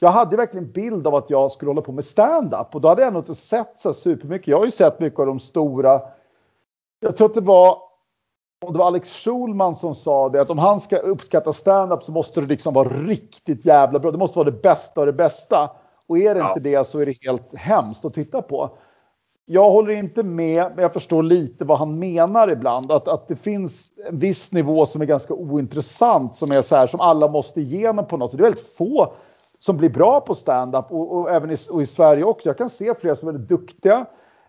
jag 0.01 0.09
hade 0.09 0.37
verkligen 0.37 0.71
bild 0.71 1.07
av 1.07 1.15
att 1.15 1.29
jag 1.29 1.51
skulle 1.51 1.69
hålla 1.69 1.81
på 1.81 1.91
med 1.91 2.05
stand-up. 2.05 2.75
Och 2.75 2.81
då 2.81 2.87
hade 2.87 3.01
jag 3.01 3.13
nog 3.13 3.21
inte 3.21 3.35
sett 3.35 3.79
så 3.79 3.93
supermycket. 3.93 4.47
Jag 4.47 4.57
har 4.57 4.65
ju 4.65 4.71
sett 4.71 4.99
mycket 4.99 5.19
av 5.19 5.25
de 5.25 5.39
stora. 5.39 6.01
Jag 6.99 7.17
tror 7.17 7.27
att 7.27 7.33
det 7.33 7.41
var 7.41 7.77
det 8.71 8.77
var 8.77 8.87
Alex 8.87 9.09
Schulman 9.23 9.75
som 9.75 9.95
sa 9.95 10.29
det 10.29 10.41
att 10.41 10.49
om 10.49 10.57
han 10.57 10.79
ska 10.79 10.97
uppskatta 10.97 11.53
stand-up 11.53 12.03
så 12.03 12.11
måste 12.11 12.41
det 12.41 12.47
liksom 12.47 12.73
vara 12.73 12.89
riktigt 12.89 13.65
jävla 13.65 13.99
bra. 13.99 14.11
Det 14.11 14.17
måste 14.17 14.39
vara 14.39 14.49
det 14.51 14.61
bästa 14.61 14.99
av 15.01 15.05
det 15.07 15.13
bästa. 15.13 15.69
Och 16.07 16.17
är 16.17 16.33
det 16.35 16.39
Ja. 16.39 16.47
inte 16.47 16.59
det 16.59 16.83
så 16.87 16.99
är 16.99 17.05
det 17.05 17.15
helt 17.25 17.55
hemskt 17.55 18.05
att 18.05 18.13
titta 18.13 18.41
på. 18.41 18.69
Jag 19.51 19.71
håller 19.71 19.93
inte 19.93 20.23
med, 20.23 20.71
men 20.75 20.83
jag 20.83 20.93
förstår 20.93 21.23
lite 21.23 21.65
vad 21.65 21.77
han 21.77 21.99
menar 21.99 22.51
ibland. 22.51 22.91
Att, 22.91 23.07
att 23.07 23.27
det 23.27 23.35
finns 23.35 23.91
en 24.09 24.19
viss 24.19 24.51
nivå 24.51 24.85
som 24.85 25.01
är 25.01 25.05
ganska 25.05 25.33
ointressant, 25.33 26.35
som 26.35 26.51
är 26.51 26.61
så 26.61 26.75
här 26.75 26.87
som 26.87 26.99
alla 26.99 27.27
måste 27.27 27.61
igenom 27.61 28.07
på 28.07 28.17
något. 28.17 28.31
Det 28.31 28.37
är 28.37 28.41
väldigt 28.41 28.75
få 28.75 29.13
som 29.59 29.77
blir 29.77 29.89
bra 29.89 30.21
på 30.21 30.35
stand-up 30.35 30.85
och, 30.89 31.11
och 31.11 31.31
även 31.31 31.51
i, 31.51 31.57
och 31.71 31.81
i 31.81 31.85
Sverige 31.85 32.23
också. 32.23 32.49
Jag 32.49 32.57
kan 32.57 32.69
se 32.69 32.93
flera 32.95 33.15
som 33.15 33.27
är 33.27 33.31
väldigt 33.31 33.49
duktiga. 33.49 34.05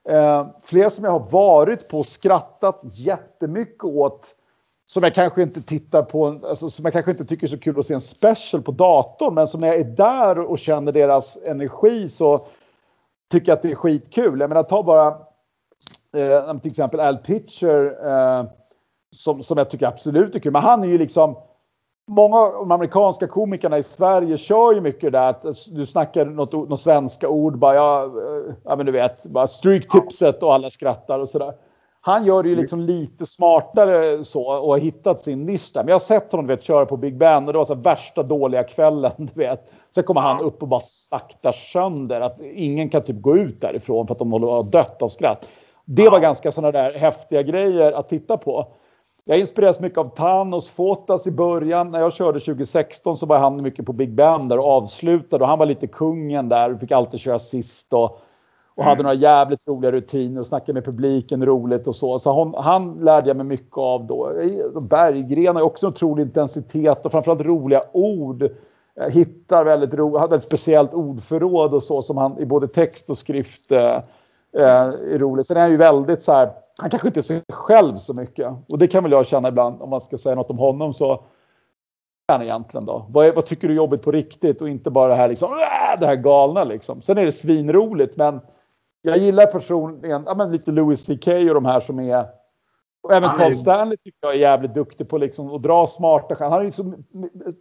Eh, 0.09 0.47
flera 0.63 0.91
som 0.91 1.05
jag 1.05 1.13
har 1.13 1.31
varit 1.31 1.89
på 1.89 1.99
och 1.99 2.07
skrattat 2.07 2.81
jättemycket 2.93 3.85
åt 3.85 4.27
som 4.87 5.03
jag 5.03 5.15
kanske 5.15 5.43
inte 5.43 5.63
tittar 5.63 6.03
på, 6.03 6.27
alltså, 6.49 6.71
som 6.71 6.85
jag 6.85 6.93
kanske 6.93 7.11
inte 7.11 7.25
tycker 7.25 7.47
är 7.47 7.49
så 7.49 7.59
kul 7.59 7.81
att 7.81 7.87
se 7.87 7.95
en 7.95 8.01
special 8.01 8.63
på 8.63 8.73
datorn, 8.73 9.35
men 9.35 9.49
som 9.49 9.61
när 9.61 9.69
jag 9.69 9.77
är 9.77 9.85
där 9.85 10.39
och 10.39 10.59
känner 10.59 10.93
deras 10.93 11.39
energi 11.47 12.09
så 12.09 12.41
tycker 13.31 13.53
att 13.53 13.63
det 13.63 13.71
är 13.71 13.75
skitkul. 13.75 14.41
Jag 14.41 14.49
menar, 14.49 14.63
ta 14.63 14.83
bara 14.83 15.07
eh, 16.17 16.59
till 16.59 16.71
exempel 16.71 17.01
Al 17.01 17.19
Pitcher 17.19 18.07
eh, 18.07 18.45
som, 19.17 19.43
som 19.43 19.59
jag 19.59 19.71
tycker 19.71 19.87
absolut 19.87 20.35
är 20.35 20.41
kul, 20.41 20.53
men 20.53 20.63
han 20.63 20.85
är 20.85 20.89
ju 20.89 20.99
liksom 20.99 21.37
Många 22.11 22.37
av 22.37 22.53
de 22.53 22.73
amerikanska 22.73 23.27
komikerna 23.27 23.79
i 23.79 23.83
Sverige 23.83 24.39
kör 24.39 24.73
ju 24.73 24.81
mycket 24.81 25.13
där 25.13 25.31
att 25.31 25.45
du 25.71 25.87
snackar 25.87 26.25
något, 26.25 26.53
något 26.53 26.81
svenska 26.81 27.29
ord, 27.29 27.59
bara 27.59 27.75
ja, 27.75 28.05
eh, 28.05 28.55
ja 28.65 28.77
men 28.77 28.87
du 28.87 28.93
vet, 28.93 29.27
bara 29.27 29.47
stryktipset 29.47 30.43
och 30.43 30.55
alla 30.55 30.71
skrattar 30.71 31.19
och 31.19 31.29
sådär. 31.29 31.55
Han 32.03 32.25
gör 32.25 32.43
det 32.43 32.49
ju 32.49 32.57
liksom 32.57 32.81
lite 32.81 33.27
smartare 33.27 34.25
så 34.25 34.47
och 34.47 34.71
har 34.71 34.79
hittat 34.79 35.21
sin 35.21 35.47
nisch 35.47 35.71
där. 35.75 35.83
Men 35.83 35.89
jag 35.89 35.95
har 35.95 36.01
sett 36.01 36.33
honom 36.33 36.47
vet, 36.47 36.63
köra 36.63 36.87
på 36.87 36.97
Big 36.97 37.17
Ben 37.17 37.47
och 37.47 37.53
det 37.53 37.59
var 37.59 37.65
så 37.65 37.75
värsta 37.75 38.23
dåliga 38.23 38.65
kvällen. 38.65 39.13
Du 39.35 39.41
vet. 39.41 39.73
Sen 39.95 40.05
kommer 40.05 40.21
han 40.21 40.41
upp 40.41 40.63
och 40.63 40.69
bara 40.69 40.81
slaktar 40.81 41.53
sönder. 41.53 42.21
Att 42.21 42.41
ingen 42.41 42.89
kan 42.89 43.03
typ 43.03 43.21
gå 43.21 43.37
ut 43.37 43.61
därifrån 43.61 44.07
för 44.07 44.15
att 44.15 44.19
de 44.19 44.33
håller 44.33 44.47
på 44.47 44.59
att 44.59 44.73
dött 44.73 45.03
av 45.03 45.09
skratt. 45.09 45.47
Det 45.85 46.09
var 46.09 46.21
ganska 46.21 46.53
sådana 46.53 46.73
där 46.73 46.93
häftiga 46.93 47.43
grejer 47.43 47.93
att 47.93 48.09
titta 48.09 48.37
på. 48.37 48.67
Jag 49.25 49.39
inspireras 49.39 49.81
mycket 49.81 49.99
av 49.99 50.09
Thanos 50.09 50.71
Fotas 50.71 51.27
i 51.27 51.31
början. 51.31 51.91
När 51.91 52.01
jag 52.01 52.13
körde 52.13 52.41
2016 52.41 53.17
så 53.17 53.27
var 53.27 53.39
han 53.39 53.63
mycket 53.63 53.87
på 53.87 53.93
Big 53.93 54.15
Ben 54.15 54.49
där 54.49 54.59
och 54.59 54.69
avslutade. 54.69 55.45
Och 55.45 55.51
han 55.51 55.59
var 55.59 55.67
lite 55.67 55.87
kungen 55.87 56.49
där 56.49 56.73
och 56.73 56.81
fick 56.81 56.93
alltid 56.93 57.21
köra 57.21 57.39
sist. 57.39 57.93
Och, 57.93 58.21
och 58.81 58.87
hade 58.87 59.03
några 59.03 59.15
jävligt 59.15 59.69
roliga 59.69 59.93
rutiner 59.93 60.41
och 60.41 60.47
snackade 60.47 60.73
med 60.73 60.85
publiken 60.85 61.47
roligt 61.47 61.87
och 61.87 61.97
så. 61.97 62.19
Så 62.19 62.33
han, 62.33 62.65
han 62.65 63.05
lärde 63.05 63.29
jag 63.29 63.37
mig 63.37 63.47
mycket 63.47 63.79
av 63.79 64.07
då. 64.07 64.33
Berggren 64.91 65.57
har 65.57 65.63
också 65.63 65.87
en 65.87 65.93
otrolig 65.93 66.23
intensitet 66.23 67.07
och 67.07 67.13
framförallt 67.13 67.41
roliga 67.41 67.83
ord. 67.93 68.49
Jag 68.95 69.11
hittar 69.11 69.65
väldigt 69.65 69.95
ro, 69.95 70.19
hade 70.19 70.37
ett 70.37 70.43
speciellt 70.43 70.95
ordförråd 70.95 71.75
och 71.75 71.83
så 71.83 72.03
som 72.03 72.17
han 72.17 72.39
i 72.39 72.47
både 72.47 72.69
text 72.69 73.11
och 73.11 73.19
skrift 73.19 73.73
eh, 73.73 73.97
eh, 74.57 74.89
är 75.13 75.19
roligt. 75.19 75.47
Sen 75.47 75.57
är 75.57 75.61
han 75.61 75.71
ju 75.71 75.77
väldigt 75.77 76.23
så 76.23 76.33
här, 76.33 76.51
han 76.81 76.91
kanske 76.91 77.09
inte 77.09 77.23
ser 77.23 77.41
själv 77.53 77.97
så 77.97 78.15
mycket. 78.15 78.49
Och 78.73 78.79
det 78.79 78.89
kan 78.89 79.03
väl 79.03 79.13
jag 79.13 79.27
känna 79.27 79.49
ibland 79.49 79.83
om 79.83 79.91
man 79.91 80.01
ska 80.01 80.19
säga 80.19 80.35
något 80.35 80.51
om 80.51 80.59
honom 80.59 80.95
så 80.95 81.13
är 81.13 82.33
han 82.33 82.43
egentligen 82.43 82.87
då? 82.87 83.07
Vad, 83.09 83.27
är, 83.27 83.33
vad 83.33 83.47
tycker 83.47 83.69
du 83.69 83.75
är 83.75 83.77
jobbigt 83.77 84.03
på 84.03 84.11
riktigt 84.11 84.63
och 84.63 84.69
inte 84.69 84.91
bara 84.91 85.09
det 85.09 85.15
här 85.15 85.29
liksom, 85.29 85.53
"Äh", 85.53 86.01
det 86.01 86.07
här 86.07 86.17
galna 86.17 86.65
liksom. 86.65 87.03
Sen 87.03 87.19
är 87.19 87.25
det 87.25 87.33
svinroligt 87.33 88.17
men 88.17 88.41
jag 89.03 89.19
gillar 89.19 89.47
personligen, 89.47 90.23
ja 90.27 90.35
men 90.35 90.53
lite 90.53 90.73
Louis 90.73 91.07
CK 91.07 91.27
och 91.27 91.55
de 91.55 91.65
här 91.65 91.81
som 91.81 91.99
är 91.99 92.27
och 93.03 93.13
även 93.13 93.31
Carl 93.31 93.55
Stanley 93.55 93.97
tycker 93.97 94.19
jag 94.21 94.35
är 94.35 94.39
jävligt 94.39 94.75
duktig 94.75 95.09
på 95.09 95.19
liksom 95.19 95.55
att 95.55 95.63
dra 95.63 95.87
smarta 95.87 96.35
skämt. 96.35 96.53
Han 96.53 96.67
är 96.67 96.71
så, 96.71 96.95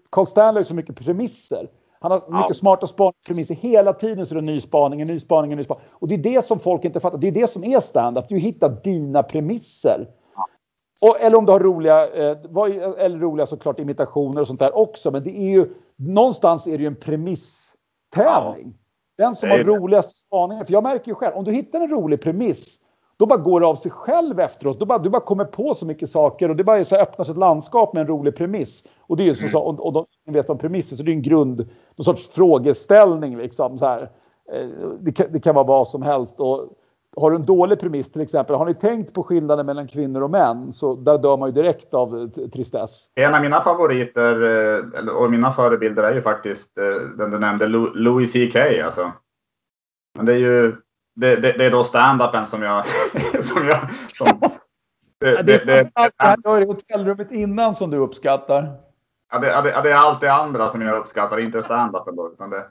Carl 0.09 0.25
Stanley 0.25 0.53
har 0.53 0.59
ju 0.59 0.65
så 0.65 0.73
mycket 0.73 0.95
premisser. 0.95 1.69
Han 2.01 2.11
har 2.11 2.41
mycket 2.41 2.57
smarta 2.57 2.87
spaningspremisser. 2.87 3.55
Hela 3.55 3.93
tiden 3.93 4.25
så 4.25 4.35
är 4.35 4.39
det 4.39 4.45
ny 4.45 4.61
spaning, 4.61 5.01
en 5.01 5.07
ny 5.07 5.19
spaning, 5.19 5.51
en 5.51 5.57
ny 5.57 5.63
spaning. 5.63 5.83
Och 5.89 6.07
det 6.07 6.15
är 6.15 6.17
det 6.17 6.45
som 6.45 6.59
folk 6.59 6.85
inte 6.85 6.99
fattar. 6.99 7.17
Det 7.17 7.27
är 7.27 7.31
det 7.31 7.49
som 7.49 7.63
är 7.63 7.79
stand-up. 7.79 8.25
Du 8.29 8.37
hittar 8.37 8.69
dina 8.83 9.23
premisser. 9.23 10.07
Och, 11.01 11.21
eller 11.21 11.37
om 11.37 11.45
du 11.45 11.51
har 11.51 11.59
roliga, 11.59 12.07
eh, 12.07 12.37
eller 12.97 13.19
roliga 13.19 13.47
såklart 13.47 13.79
imitationer 13.79 14.41
och 14.41 14.47
sånt 14.47 14.59
där 14.59 14.77
också. 14.77 15.11
Men 15.11 15.23
det 15.23 15.37
är 15.37 15.49
ju, 15.49 15.73
någonstans 15.95 16.67
är 16.67 16.77
det 16.77 16.83
ju 16.83 16.87
en 16.87 16.95
premisstävling. 16.95 18.73
Den 19.19 19.35
som 19.35 19.49
har 19.49 19.57
roligast 19.57 20.15
spaningar. 20.15 20.65
För 20.65 20.73
jag 20.73 20.83
märker 20.83 21.07
ju 21.07 21.15
själv, 21.15 21.35
om 21.35 21.43
du 21.43 21.51
hittar 21.51 21.81
en 21.81 21.89
rolig 21.89 22.21
premiss, 22.21 22.77
då 23.17 23.25
bara 23.25 23.39
går 23.39 23.59
det 23.59 23.67
av 23.67 23.75
sig 23.75 23.91
själv 23.91 24.39
efteråt. 24.39 24.79
Då 24.79 24.85
bara, 24.85 24.99
du 24.99 25.09
bara 25.09 25.21
kommer 25.21 25.45
på 25.45 25.73
så 25.73 25.85
mycket 25.85 26.09
saker 26.09 26.49
och 26.49 26.55
det 26.55 26.63
bara 26.63 26.79
är 26.79 26.83
så 26.83 26.95
här, 26.95 27.03
öppnar 27.03 27.25
sig 27.25 27.31
ett 27.31 27.37
landskap 27.37 27.93
med 27.93 28.01
en 28.01 28.07
rolig 28.07 28.35
premiss. 28.35 28.83
Och 29.07 29.17
det 29.17 29.23
är 29.23 29.25
ju 29.25 29.35
så, 29.35 29.49
så 29.49 29.59
och, 29.59 29.85
och 29.85 29.93
de 29.93 30.05
ni 30.27 30.33
vet 30.33 30.47
vad 30.47 30.59
premisser, 30.59 30.95
så 30.95 31.03
det 31.03 31.11
är 31.11 31.13
en 31.13 31.21
grund, 31.21 31.69
någon 31.95 32.05
sorts 32.05 32.27
frågeställning 32.27 33.37
liksom 33.37 33.77
så 33.77 33.85
här. 33.85 34.01
Eh, 34.53 34.67
Det 34.99 35.11
kan, 35.11 35.27
det 35.31 35.39
kan 35.39 35.55
vara 35.55 35.65
vad 35.65 35.87
som 35.87 36.01
helst. 36.01 36.39
Och 36.39 36.69
har 37.17 37.31
du 37.31 37.35
en 37.35 37.45
dålig 37.45 37.79
premiss 37.79 38.11
till 38.11 38.21
exempel, 38.21 38.55
har 38.55 38.65
ni 38.65 38.73
tänkt 38.73 39.13
på 39.13 39.23
skillnaden 39.23 39.65
mellan 39.65 39.87
kvinnor 39.87 40.21
och 40.21 40.29
män? 40.29 40.73
Så 40.73 40.95
där 40.95 41.17
dör 41.17 41.37
man 41.37 41.49
ju 41.49 41.53
direkt 41.53 41.93
av 41.93 42.17
eh, 42.37 42.47
tristess. 42.49 43.05
En 43.15 43.35
av 43.35 43.41
mina 43.41 43.61
favoriter 43.61 44.41
eh, 44.99 45.07
och 45.07 45.31
mina 45.31 45.53
förebilder 45.53 46.03
är 46.03 46.13
ju 46.13 46.21
faktiskt 46.21 46.77
eh, 46.77 47.17
den 47.17 47.31
du 47.31 47.39
nämnde, 47.39 47.67
Lou- 47.67 47.93
Louis 47.93 48.33
CK 48.33 48.55
alltså. 48.85 49.11
Men 50.17 50.25
det 50.25 50.33
är 50.33 50.37
ju 50.37 50.75
det, 51.15 51.35
det, 51.35 51.51
det 51.51 51.65
är 51.65 51.71
då 51.71 51.83
stand-upen 51.83 52.45
som 52.45 52.61
jag... 52.61 52.83
som 53.43 53.67
jag 53.67 53.79
som, 54.17 54.39
det, 55.19 55.31
Ja, 55.35 55.43
det, 55.43 55.65
det 55.65 55.79
är 56.17 56.59
det, 56.59 56.65
hotellrummet 56.65 57.31
innan 57.31 57.75
som 57.75 57.89
du 57.89 57.97
uppskattar. 57.97 58.73
ja, 59.31 59.39
det, 59.39 59.47
ja, 59.47 59.61
det, 59.61 59.69
ja, 59.69 59.81
det 59.81 59.91
är 59.91 59.95
allt 59.95 60.21
det 60.21 60.33
andra 60.33 60.69
som 60.69 60.81
jag 60.81 60.97
uppskattar, 60.97 61.39
inte 61.39 61.63
stand-upen 61.63 62.15
då. 62.15 62.31
Utan 62.33 62.49
det, 62.49 62.65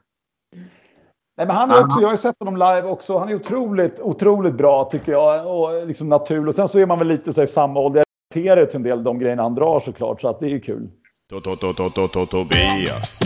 Nej, 1.39 1.47
men 1.47 1.57
han 1.57 1.71
är 1.71 1.85
också, 1.85 2.01
jag 2.01 2.09
har 2.09 2.13
ju 2.13 2.19
sett 2.19 2.37
honom 2.39 2.57
live 2.57 2.83
också. 2.83 3.19
Han 3.19 3.29
är 3.29 3.35
otroligt, 3.35 4.01
otroligt 4.01 4.55
bra 4.55 4.85
tycker 4.85 5.13
jag. 5.13 5.47
Och 5.47 5.87
liksom 5.87 6.09
naturlig. 6.09 6.49
Och 6.49 6.55
sen 6.55 6.69
så 6.69 6.79
är 6.79 6.87
man 6.87 6.99
väl 6.99 7.09
lite 7.09 7.33
så 7.33 7.41
här, 7.41 7.47
samma 7.47 7.81
ålder. 7.81 8.03
Jag 8.35 8.43
relaterar 8.47 8.67
till 8.67 8.77
en 8.77 8.83
del 8.83 8.99
av 8.99 9.05
de 9.05 9.19
grejerna 9.19 9.43
han 9.43 9.55
drar 9.55 9.81
såklart. 9.81 10.21
Så 10.21 10.29
att 10.29 10.41
det 10.41 10.47
är 10.47 10.51
ju 10.51 10.61
kul. 10.61 10.89
To- 11.31 11.41
to- 11.41 11.57
to- 11.57 11.73
to- 11.73 11.91
to- 11.91 12.09
to- 12.09 12.27
Tobias. 12.27 13.21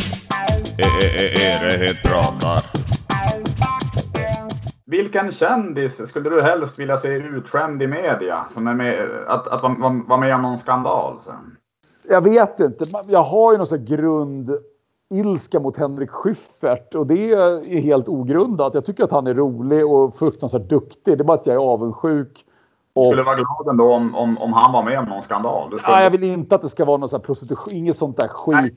E- 0.78 0.82
e- 1.02 1.24
e- 1.24 1.42
Erehet 1.42 1.96
pratar. 2.04 2.62
vilken 4.86 5.32
kändis 5.32 6.08
skulle 6.08 6.30
du 6.30 6.42
helst 6.42 6.78
vilja 6.78 6.96
se 6.96 7.08
utskämd 7.08 7.82
i 7.82 7.86
media? 7.86 8.44
Som 8.48 8.66
är 8.66 8.74
med, 8.74 9.08
att, 9.28 9.48
att 9.48 9.62
vara 9.62 10.02
var, 10.08 10.18
med 10.18 10.34
om 10.34 10.42
någon 10.42 10.58
skandal 10.58 11.20
sen? 11.20 11.56
Jag 12.08 12.20
vet 12.20 12.60
inte. 12.60 12.84
Jag 13.08 13.22
har 13.22 13.52
ju 13.52 13.58
någon 13.58 13.66
sån 13.66 13.78
här 13.78 13.86
grundilska 15.12 15.60
mot 15.60 15.76
Henrik 15.76 16.10
Schyffert. 16.10 16.94
Och 16.94 17.06
det 17.06 17.32
är 17.32 17.80
helt 17.80 18.08
ogrundat. 18.08 18.74
Jag 18.74 18.84
tycker 18.84 19.04
att 19.04 19.10
han 19.10 19.26
är 19.26 19.34
rolig 19.34 19.86
och 19.86 20.14
fruktansvärt 20.14 20.68
duktig. 20.68 21.18
Det 21.18 21.22
är 21.22 21.24
bara 21.24 21.38
att 21.38 21.46
jag 21.46 21.54
är 21.54 21.60
avundsjuk. 21.60 22.44
Och 22.94 23.06
Skulle 23.06 23.22
vara 23.22 23.34
glad 23.34 23.68
ändå 23.70 23.92
om, 23.92 24.14
om, 24.14 24.38
om 24.38 24.52
han 24.52 24.72
var 24.72 24.82
med 24.82 24.98
om 24.98 25.04
någon 25.04 25.22
skandal. 25.22 25.78
Skulle- 25.78 25.96
Nej, 25.96 26.04
jag 26.04 26.10
vill 26.10 26.22
inte 26.22 26.54
att 26.54 26.62
det 26.62 26.68
ska 26.68 26.84
vara 26.84 26.96
någon 26.96 27.08
sån 27.08 27.20
prostitution, 27.20 27.74
inget 27.74 27.96
sånt 27.96 28.16
där 28.16 28.28
skit. 28.28 28.74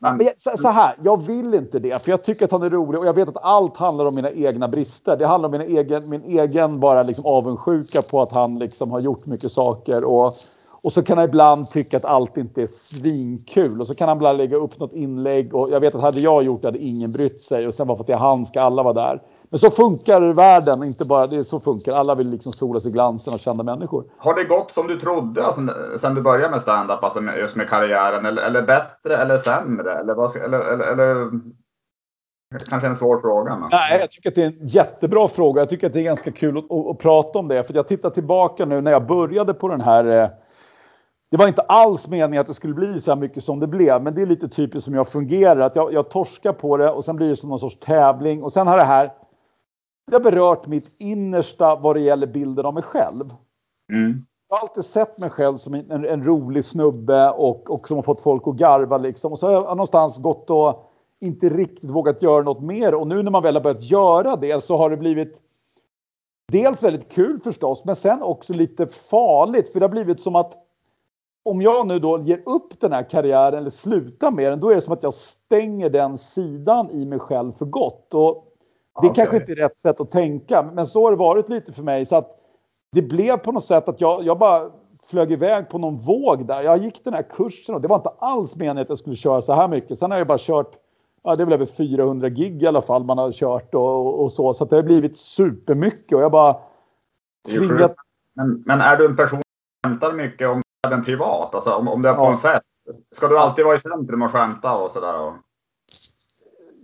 Nej, 0.00 0.12
Men 0.16 0.26
jag, 0.26 0.34
så, 0.40 0.50
så 0.56 0.68
här, 0.68 0.94
jag 1.02 1.26
vill 1.26 1.54
inte 1.54 1.78
det, 1.78 2.02
för 2.02 2.10
jag 2.10 2.24
tycker 2.24 2.44
att 2.44 2.52
han 2.52 2.62
är 2.62 2.70
rolig 2.70 3.00
och 3.00 3.06
jag 3.06 3.14
vet 3.14 3.28
att 3.28 3.44
allt 3.44 3.76
handlar 3.76 4.08
om 4.08 4.14
mina 4.14 4.30
egna 4.30 4.68
brister. 4.68 5.16
Det 5.16 5.26
handlar 5.26 5.46
om 5.48 5.52
mina 5.52 5.64
egen, 5.64 6.10
min 6.10 6.22
egen 6.22 6.80
bara 6.80 7.02
liksom 7.02 7.26
avundsjuka 7.26 8.02
på 8.02 8.22
att 8.22 8.30
han 8.32 8.58
liksom 8.58 8.90
har 8.90 9.00
gjort 9.00 9.26
mycket 9.26 9.52
saker. 9.52 10.04
Och, 10.04 10.32
och 10.84 10.92
så 10.92 11.02
kan 11.02 11.18
han 11.18 11.28
ibland 11.28 11.70
tycka 11.70 11.96
att 11.96 12.04
allt 12.04 12.36
inte 12.36 12.62
är 12.62 12.66
svinkul. 12.66 13.80
Och 13.80 13.86
så 13.86 13.94
kan 13.94 14.08
han 14.08 14.16
ibland 14.16 14.38
lägga 14.38 14.56
upp 14.56 14.78
något 14.78 14.92
inlägg 14.92 15.54
och 15.54 15.70
jag 15.70 15.80
vet 15.80 15.94
att 15.94 16.00
hade 16.00 16.20
jag 16.20 16.42
gjort 16.42 16.62
det 16.62 16.68
hade 16.68 16.78
ingen 16.78 17.12
brytt 17.12 17.42
sig. 17.42 17.66
Och 17.66 17.74
sen 17.74 17.86
bara 17.86 17.96
för 17.96 18.02
att 18.02 18.06
det 18.06 18.12
är 18.12 18.18
han 18.18 18.46
ska 18.46 18.60
alla 18.60 18.82
vara 18.82 18.94
där. 18.94 19.22
Men 19.50 19.58
så 19.58 19.70
funkar 19.70 20.20
världen, 20.20 20.84
inte 20.84 21.04
bara 21.04 21.26
det 21.26 21.44
så 21.44 21.60
funkar. 21.60 21.94
Alla 21.94 22.14
vill 22.14 22.30
liksom 22.30 22.52
sola 22.52 22.80
sig 22.80 22.90
i 22.90 22.92
glansen 22.92 23.34
av 23.34 23.38
kända 23.38 23.62
människor. 23.62 24.04
Har 24.18 24.34
det 24.34 24.44
gått 24.44 24.70
som 24.74 24.86
du 24.86 25.00
trodde 25.00 25.44
alltså, 25.44 25.62
sen 26.00 26.14
du 26.14 26.22
började 26.22 26.50
med 26.50 26.60
stand-up, 26.60 27.04
alltså 27.04 27.20
med, 27.20 27.38
just 27.38 27.56
med 27.56 27.68
karriären? 27.68 28.26
Eller, 28.26 28.42
eller 28.42 28.62
bättre 28.62 29.16
eller 29.16 29.38
sämre? 29.38 29.98
Eller, 29.98 30.14
vad, 30.14 30.36
eller, 30.36 30.60
eller, 30.60 30.92
eller 30.92 31.30
kanske 32.68 32.86
en 32.86 32.96
svår 32.96 33.20
fråga. 33.20 33.56
Men. 33.56 33.68
Nej, 33.72 34.00
jag 34.00 34.10
tycker 34.10 34.28
att 34.28 34.34
det 34.34 34.42
är 34.42 34.46
en 34.46 34.68
jättebra 34.68 35.28
fråga. 35.28 35.60
Jag 35.60 35.68
tycker 35.68 35.86
att 35.86 35.92
det 35.92 36.00
är 36.00 36.04
ganska 36.04 36.32
kul 36.32 36.58
att, 36.58 36.70
att, 36.70 36.86
att 36.86 36.98
prata 36.98 37.38
om 37.38 37.48
det. 37.48 37.64
För 37.64 37.74
jag 37.74 37.88
tittar 37.88 38.10
tillbaka 38.10 38.64
nu 38.64 38.80
när 38.80 38.90
jag 38.90 39.06
började 39.06 39.54
på 39.54 39.68
den 39.68 39.80
här. 39.80 40.30
Det 41.34 41.38
var 41.38 41.48
inte 41.48 41.62
alls 41.62 42.08
meningen 42.08 42.40
att 42.40 42.46
det 42.46 42.54
skulle 42.54 42.74
bli 42.74 43.00
så 43.00 43.10
här 43.10 43.16
mycket 43.16 43.44
som 43.44 43.60
det 43.60 43.66
blev. 43.66 44.02
Men 44.02 44.14
det 44.14 44.22
är 44.22 44.26
lite 44.26 44.48
typiskt 44.48 44.84
som 44.84 44.94
jag 44.94 45.08
fungerar. 45.08 45.60
Att 45.60 45.76
jag, 45.76 45.92
jag 45.92 46.10
torskar 46.10 46.52
på 46.52 46.76
det 46.76 46.90
och 46.90 47.04
sen 47.04 47.16
blir 47.16 47.28
det 47.28 47.36
som 47.36 47.50
någon 47.50 47.58
sorts 47.58 47.78
tävling. 47.80 48.42
Och 48.42 48.52
sen 48.52 48.66
har 48.66 48.76
det 48.76 48.84
här. 48.84 49.12
Det 50.06 50.16
har 50.16 50.20
berört 50.20 50.66
mitt 50.66 50.94
innersta 50.98 51.76
vad 51.76 51.96
det 51.96 52.00
gäller 52.00 52.26
bilden 52.26 52.66
av 52.66 52.74
mig 52.74 52.82
själv. 52.82 53.24
Mm. 53.92 54.26
Jag 54.48 54.56
har 54.56 54.62
alltid 54.62 54.84
sett 54.84 55.18
mig 55.18 55.30
själv 55.30 55.56
som 55.56 55.74
en, 55.74 55.90
en, 55.90 56.04
en 56.04 56.24
rolig 56.24 56.64
snubbe 56.64 57.30
och, 57.30 57.70
och 57.70 57.88
som 57.88 57.96
har 57.96 58.02
fått 58.02 58.22
folk 58.22 58.42
att 58.46 58.56
garva 58.56 58.98
liksom. 58.98 59.32
Och 59.32 59.38
så 59.38 59.46
har 59.46 59.52
jag 59.52 59.64
någonstans 59.64 60.18
gått 60.18 60.50
och 60.50 60.90
inte 61.20 61.48
riktigt 61.48 61.90
vågat 61.90 62.22
göra 62.22 62.42
något 62.42 62.62
mer. 62.62 62.94
Och 62.94 63.06
nu 63.06 63.22
när 63.22 63.30
man 63.30 63.42
väl 63.42 63.54
har 63.54 63.62
börjat 63.62 63.90
göra 63.90 64.36
det 64.36 64.64
så 64.64 64.76
har 64.76 64.90
det 64.90 64.96
blivit 64.96 65.40
dels 66.52 66.82
väldigt 66.82 67.12
kul 67.12 67.40
förstås, 67.40 67.84
men 67.84 67.96
sen 67.96 68.22
också 68.22 68.52
lite 68.52 68.86
farligt. 68.86 69.72
För 69.72 69.80
det 69.80 69.86
har 69.86 69.90
blivit 69.90 70.20
som 70.20 70.36
att 70.36 70.63
om 71.44 71.62
jag 71.62 71.86
nu 71.86 71.98
då 71.98 72.22
ger 72.22 72.42
upp 72.46 72.80
den 72.80 72.92
här 72.92 73.10
karriären 73.10 73.58
eller 73.58 73.70
slutar 73.70 74.30
med 74.30 74.52
den, 74.52 74.60
då 74.60 74.70
är 74.70 74.74
det 74.74 74.80
som 74.80 74.92
att 74.92 75.02
jag 75.02 75.14
stänger 75.14 75.90
den 75.90 76.18
sidan 76.18 76.90
i 76.90 77.06
mig 77.06 77.18
själv 77.18 77.52
för 77.52 77.64
gott. 77.64 78.14
Och 78.14 78.54
det 79.02 79.08
Okej. 79.08 79.14
kanske 79.14 79.36
inte 79.36 79.52
är 79.52 79.56
rätt 79.56 79.78
sätt 79.78 80.00
att 80.00 80.10
tänka, 80.10 80.62
men 80.62 80.86
så 80.86 81.04
har 81.04 81.10
det 81.10 81.16
varit 81.16 81.48
lite 81.48 81.72
för 81.72 81.82
mig. 81.82 82.06
Så 82.06 82.16
att 82.16 82.40
det 82.92 83.02
blev 83.02 83.36
på 83.36 83.52
något 83.52 83.64
sätt 83.64 83.88
att 83.88 84.00
jag, 84.00 84.24
jag 84.24 84.38
bara 84.38 84.70
flög 85.10 85.32
iväg 85.32 85.68
på 85.68 85.78
någon 85.78 85.96
våg 85.96 86.46
där. 86.46 86.62
Jag 86.62 86.78
gick 86.78 87.04
den 87.04 87.14
här 87.14 87.22
kursen 87.22 87.74
och 87.74 87.80
det 87.80 87.88
var 87.88 87.96
inte 87.96 88.12
alls 88.18 88.56
meningen 88.56 88.78
att 88.78 88.88
jag 88.88 88.98
skulle 88.98 89.16
köra 89.16 89.42
så 89.42 89.54
här 89.54 89.68
mycket. 89.68 89.98
Sen 89.98 90.10
har 90.10 90.18
jag 90.18 90.26
bara 90.26 90.38
kört, 90.40 90.72
ja 91.22 91.36
det 91.36 91.42
är 91.42 91.44
väl 91.44 91.54
över 91.54 91.66
400 91.66 92.28
gig 92.28 92.62
i 92.62 92.66
alla 92.66 92.82
fall 92.82 93.04
man 93.04 93.18
har 93.18 93.32
kört 93.32 93.74
och, 93.74 94.22
och, 94.22 94.32
så. 94.32 94.54
Så 94.54 94.64
det 94.64 94.76
har 94.76 94.82
blivit 94.82 95.16
supermycket 95.16 96.12
och 96.12 96.22
jag 96.22 96.32
bara 96.32 96.56
tvingat. 97.52 97.94
Men, 98.34 98.62
men 98.66 98.80
är 98.80 98.96
du 98.96 99.06
en 99.06 99.16
person 99.16 99.42
som 99.84 99.90
skämtar 99.90 100.12
mycket 100.12 100.48
om 100.48 100.63
även 100.86 101.04
privat? 101.04 101.54
Alltså 101.54 101.70
om, 101.74 101.88
om 101.88 102.02
du 102.02 102.08
är 102.08 102.14
på 102.14 102.22
Ja. 102.22 102.32
en 102.32 102.38
fest. 102.38 102.62
Ska 103.12 103.28
du 103.28 103.38
alltid 103.38 103.64
vara 103.64 103.76
i 103.76 103.80
centrum 103.80 104.22
och 104.22 104.30
skämta 104.30 104.76
och 104.76 104.90
sådär? 104.90 105.32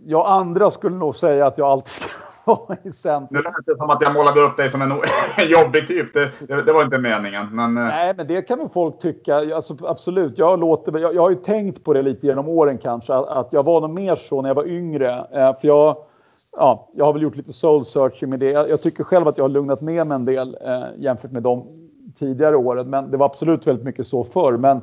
Ja, 0.06 0.28
andra 0.28 0.70
skulle 0.70 0.96
nog 0.96 1.16
säga 1.16 1.46
att 1.46 1.58
jag 1.58 1.68
alltid 1.68 1.90
ska 1.92 2.06
vara 2.44 2.76
i 2.82 2.90
centrum. 2.92 3.28
Nu 3.30 3.42
lät 3.42 3.66
det 3.66 3.76
som 3.76 3.90
att 3.90 4.00
jag 4.02 4.12
målade 4.14 4.40
upp 4.40 4.56
dig 4.56 4.70
som 4.70 4.82
en, 4.82 4.88
jobbig 5.48 5.86
typ. 5.88 6.14
Det, 6.14 6.30
det, 6.48 6.62
det 6.62 6.72
var 6.72 6.84
inte 6.84 6.98
meningen. 6.98 7.54
Men 7.56 7.76
eh, 7.78 7.84
Nej, 7.84 8.14
men 8.16 8.26
det 8.26 8.42
kan 8.42 8.58
väl 8.58 8.68
folk 8.68 8.98
tycka. 8.98 9.54
Alltså, 9.54 9.76
absolut, 9.86 10.38
jag, 10.38 10.58
låter, 10.60 10.98
jag, 10.98 11.14
jag 11.14 11.22
har 11.22 11.30
ju 11.30 11.36
tänkt 11.36 11.84
på 11.84 11.92
det 11.92 12.02
lite 12.02 12.26
genom 12.26 12.48
åren 12.48 12.78
kanske. 12.78 13.14
Att, 13.14 13.28
att 13.28 13.48
jag 13.52 13.62
var 13.62 13.80
nog 13.80 13.90
mer 13.90 14.16
så 14.16 14.42
när 14.42 14.48
jag 14.48 14.54
var 14.54 14.66
yngre. 14.68 15.10
Eh, 15.18 15.60
för 15.60 15.68
jag, 15.68 15.96
ja, 16.56 16.88
jag 16.94 17.04
har 17.04 17.12
väl 17.12 17.22
gjort 17.22 17.36
lite 17.36 17.52
soul 17.52 17.84
searching 17.84 18.30
med 18.30 18.40
det. 18.40 18.50
Jag, 18.50 18.68
jag 18.70 18.82
tycker 18.82 19.04
själv 19.04 19.28
att 19.28 19.38
jag 19.38 19.44
har 19.44 19.48
lugnat 19.50 19.80
ner 19.80 20.04
mig 20.04 20.14
en 20.14 20.24
del 20.24 20.56
eh, 20.66 20.82
jämfört 20.96 21.30
med 21.32 21.42
de 21.42 21.66
tidigare 22.20 22.56
åren. 22.56 22.90
Men 22.90 23.10
det 23.10 23.16
var 23.16 23.26
absolut 23.26 23.66
väldigt 23.66 23.84
mycket 23.84 24.06
så 24.06 24.24
förr. 24.24 24.56
Men 24.56 24.80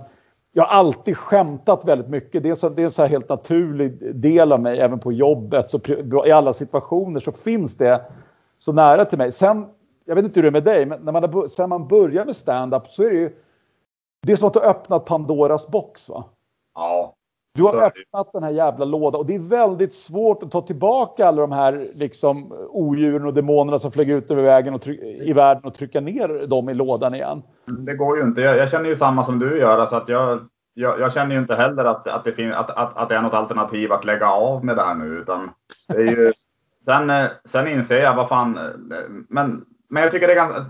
jag 0.51 0.63
har 0.63 0.75
alltid 0.75 1.17
skämtat 1.17 1.85
väldigt 1.85 2.09
mycket. 2.09 2.43
Det 2.43 2.49
är, 2.49 2.55
så, 2.55 2.69
det 2.69 2.81
är 2.81 2.85
en 2.85 2.91
så 2.91 3.01
här 3.01 3.09
helt 3.09 3.29
naturlig 3.29 4.15
del 4.15 4.51
av 4.51 4.59
mig, 4.59 4.79
även 4.79 4.99
på 4.99 5.11
jobbet 5.11 5.69
Så 5.69 5.79
i 6.25 6.31
alla 6.31 6.53
situationer 6.53 7.19
så 7.19 7.31
finns 7.31 7.77
det 7.77 8.01
så 8.59 8.73
nära 8.73 9.05
till 9.05 9.17
mig. 9.17 9.31
Sen, 9.31 9.65
jag 10.05 10.15
vet 10.15 10.25
inte 10.25 10.39
hur 10.39 10.43
det 10.43 10.49
är 10.49 10.61
med 10.61 10.63
dig, 10.63 10.85
men 10.85 11.01
när 11.01 11.11
man, 11.11 11.49
sen 11.49 11.69
man 11.69 11.87
börjar 11.87 12.25
med 12.25 12.35
stand-up 12.35 12.87
så 12.87 13.03
är 13.03 13.09
det 13.09 13.17
ju 13.17 13.31
det 14.21 14.31
är 14.31 14.35
som 14.35 14.47
att 14.47 14.53
du 14.53 14.59
har 14.59 14.67
öppnat 14.69 15.05
Pandoras 15.05 15.67
box. 15.67 16.09
va? 16.09 16.25
ja. 16.75 17.13
Du 17.57 17.63
har 17.63 17.81
öppnat 17.81 18.33
den 18.33 18.43
här 18.43 18.51
jävla 18.51 18.85
lådan 18.85 19.19
och 19.19 19.25
det 19.25 19.35
är 19.35 19.39
väldigt 19.39 19.93
svårt 19.93 20.43
att 20.43 20.51
ta 20.51 20.61
tillbaka 20.61 21.27
alla 21.27 21.41
de 21.41 21.51
här 21.51 21.85
liksom, 21.95 22.53
odjuren 22.69 23.25
och 23.25 23.33
demonerna 23.33 23.79
som 23.79 23.91
flög 23.91 24.09
ut 24.09 24.31
över 24.31 24.43
vägen 24.43 24.73
och 24.73 24.87
i 24.87 25.33
världen 25.33 25.63
och 25.63 25.75
trycka 25.75 26.01
ner 26.01 26.47
dem 26.47 26.69
i 26.69 26.73
lådan 26.73 27.15
igen. 27.15 27.43
Det 27.65 27.95
går 27.95 28.17
ju 28.17 28.23
inte. 28.23 28.41
Jag, 28.41 28.57
jag 28.57 28.69
känner 28.69 28.89
ju 28.89 28.95
samma 28.95 29.23
som 29.23 29.39
du 29.39 29.59
gör. 29.59 29.79
Alltså 29.79 29.95
att 29.95 30.09
jag, 30.09 30.39
jag, 30.73 30.99
jag 30.99 31.13
känner 31.13 31.35
ju 31.35 31.41
inte 31.41 31.55
heller 31.55 31.85
att, 31.85 32.07
att, 32.07 32.23
det 32.23 32.31
fin, 32.31 32.53
att, 32.53 32.69
att, 32.69 32.97
att 32.97 33.09
det 33.09 33.15
är 33.15 33.21
något 33.21 33.33
alternativ 33.33 33.91
att 33.91 34.05
lägga 34.05 34.29
av 34.29 34.65
med 34.65 34.75
det 34.75 34.81
här 34.81 34.95
nu. 34.95 35.05
Utan 35.05 35.49
det 35.87 35.97
är 35.97 36.17
ju, 36.17 36.33
sen, 36.85 37.11
sen 37.45 37.67
inser 37.67 38.01
jag 38.01 38.15
vad 38.15 38.29
fan. 38.29 38.59
Men, 39.29 39.65
men 39.89 40.03
jag 40.03 40.11
tycker 40.11 40.27
det 40.27 40.33
är 40.33 40.35
ganska. 40.35 40.61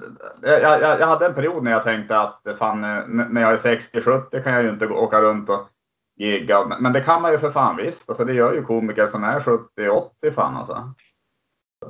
Jag, 0.41 0.62
jag, 0.62 1.00
jag 1.00 1.08
hade 1.08 1.26
en 1.26 1.34
period 1.34 1.63
när 1.63 1.71
jag 1.71 1.84
tänkte 1.84 2.19
att 2.19 2.41
fan, 2.60 2.82
när 3.30 3.41
jag 3.41 3.52
är 3.52 3.58
60-70 3.58 4.43
kan 4.43 4.54
jag 4.54 4.63
ju 4.63 4.69
inte 4.69 4.88
åka 4.88 5.21
runt 5.21 5.50
och 5.50 5.67
gigga. 6.17 6.65
Men- 6.80 6.93
det 6.93 7.01
kan 7.01 7.21
man 7.21 7.32
ju 7.32 7.38
för 7.38 7.51
fan 7.51 7.75
visst. 7.77 8.10
Alltså 8.10 8.25
det 8.25 8.34
gör 8.34 8.53
ju 8.53 8.63
komiker 8.63 9.08
som 9.08 9.23
är 9.23 9.39
70-80 9.39 10.32
fan 10.36 10.56
alltså. 10.58 10.93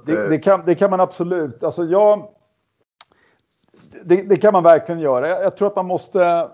Det, 0.06 0.30
det, 0.30 0.38
kan, 0.38 0.64
det 0.66 0.76
kan 0.76 0.90
man 0.90 1.00
absolut. 1.00 1.64
Alltså 1.64 1.84
jag, 1.84 2.30
det, 4.04 4.30
det 4.30 4.36
kan 4.36 4.54
man 4.54 4.64
verkligen 4.64 5.02
göra. 5.02 5.30
Jag, 5.30 5.44
jag 5.44 5.58
tror 5.58 5.68
att 5.68 5.76
man 5.76 5.86
måste... 5.86 6.50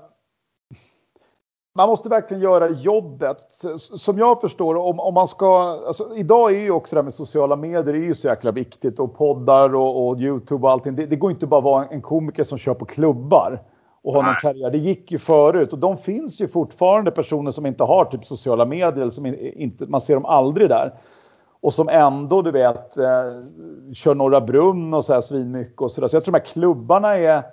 Man 1.76 1.90
måste 1.90 2.10
verkligen 2.10 2.44
göra 2.44 2.70
jobbet. 2.70 3.38
Som 3.78 4.18
jag 4.18 4.42
förstår 4.42 4.76
om, 4.76 5.00
om 5.00 5.14
man 5.14 5.28
ska... 5.28 5.60
Alltså, 5.88 6.16
idag 6.16 6.52
är 6.52 6.60
ju 6.60 6.72
också 6.72 6.96
det 6.96 7.02
här 7.02 7.04
med 7.04 7.14
sociala 7.14 7.56
medier 7.56 7.94
är 7.94 8.00
ju 8.00 8.16
så 8.16 8.28
jäkla 8.28 8.52
viktigt. 8.52 9.00
Och 9.00 9.18
poddar 9.18 9.76
och, 9.76 10.08
och 10.08 10.20
Youtube 10.20 10.68
och 10.68 10.72
allting. 10.72 10.96
Det, 10.96 11.06
det 11.06 11.16
går 11.16 11.32
inte 11.32 11.48
bara 11.48 11.58
att 11.58 11.64
vara 11.64 11.86
en 11.86 12.02
komiker 12.02 12.44
som 12.44 12.58
kör 12.58 12.74
på 12.74 12.86
klubbar 12.86 13.62
och 14.04 14.14
har 14.14 14.24
någon 14.24 14.36
karriär. 14.42 14.72
Det 14.72 14.78
gick 14.78 15.12
ju 15.12 15.18
förut 15.18 15.74
och 15.74 15.80
de 15.80 15.98
finns 15.98 16.42
ju 16.42 16.48
fortfarande 16.48 17.12
personer 17.12 17.52
som 17.52 17.66
inte 17.66 17.84
har 17.84 18.06
typ 18.06 18.26
sociala 18.26 18.66
medier 18.66 19.02
eller 19.02 19.12
som 19.12 19.26
in- 19.26 19.54
inte, 19.56 19.86
man 19.86 20.02
ser 20.02 20.14
dem 20.14 20.26
aldrig 20.26 20.70
där. 20.70 20.94
Och 21.62 21.74
som 21.74 21.90
ändå, 21.90 22.42
du 22.42 22.52
vet, 22.52 22.98
eh, 22.98 23.06
kör 23.94 24.16
Norra 24.16 24.42
Brunn 24.42 24.94
och 24.94 25.06
så 25.06 25.14
här 25.14 25.22
svinmycket 25.22 25.82
och 25.82 25.92
sådär. 25.92 26.08
Så 26.08 26.16
jag 26.16 26.24
tror 26.24 26.32
de 26.34 26.40
här 26.40 26.46
klubbarna 26.46 27.18
är... 27.18 27.44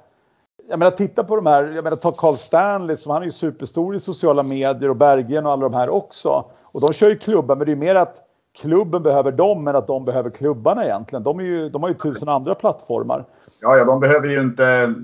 Jag 0.69 0.79
menar, 0.79 0.91
titta 0.91 1.25
på 1.25 1.37
de 1.37 1.47
här, 1.47 1.65
jag 1.75 1.85
menar, 1.85 1.97
ta 1.97 2.13
Carl 2.13 2.35
Stanley, 2.35 2.97
som 2.97 3.13
han 3.13 3.23
är 3.23 3.27
ju 3.27 3.33
superstor 3.33 3.97
i 3.97 4.01
sociala 4.01 4.43
medier 4.43 4.89
och 4.91 4.97
Berggren 4.97 5.47
och 5.47 5.53
alla 5.53 5.63
de 5.63 5.75
här 5.75 5.89
också. 5.91 6.45
Och 6.75 6.81
de 6.81 6.93
kör 6.93 7.09
ju 7.09 7.17
klubbar, 7.17 7.57
men 7.57 7.67
det 7.67 7.73
är 7.73 7.77
mer 7.77 7.95
att 7.95 8.17
klubben 8.61 9.03
behöver 9.03 9.33
dem 9.33 9.69
än 9.69 9.77
att 9.77 9.87
de 9.87 10.05
behöver 10.05 10.31
klubbarna 10.31 10.85
egentligen. 10.85 11.23
De, 11.23 11.39
är 11.41 11.45
ju, 11.45 11.69
de 11.69 11.83
har 11.83 11.89
ju 11.89 11.95
tusen 11.95 12.29
andra 12.29 12.55
plattformar. 12.55 13.25
Ja, 13.61 13.77
ja, 13.77 13.85
de 13.85 14.01
behöver 14.01 14.29
ju 14.29 14.41
inte... 14.41 14.95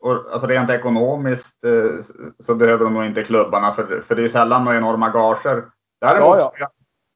och, 0.00 0.32
Alltså 0.32 0.46
rent 0.46 0.70
ekonomiskt 0.70 1.64
eh, 1.64 2.00
så 2.38 2.54
behöver 2.54 2.84
de 2.84 2.94
nog 2.94 3.04
inte 3.04 3.24
klubbarna 3.24 3.72
för, 3.72 4.00
för 4.00 4.14
det 4.16 4.24
är 4.24 4.28
sällan 4.28 4.64
några 4.64 4.78
enorma 4.78 5.10
gager. 5.10 5.64
Däremot, 6.00 6.38
Ja, 6.38 6.52
ja. 6.58 6.70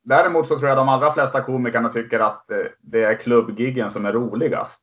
däremot 0.05 0.49
så 0.49 0.59
tror 0.59 0.69
jag 0.69 0.79
de 0.79 0.89
allra 0.89 1.13
flesta 1.13 1.43
komikerna 1.43 1.89
tycker 1.89 2.21
att 2.21 2.51
eh, 2.51 2.59
det 2.81 3.05
är 3.05 3.15
klubbgiggen 3.15 3.91
som 3.91 4.07
är 4.07 4.13
roligast. 4.13 4.81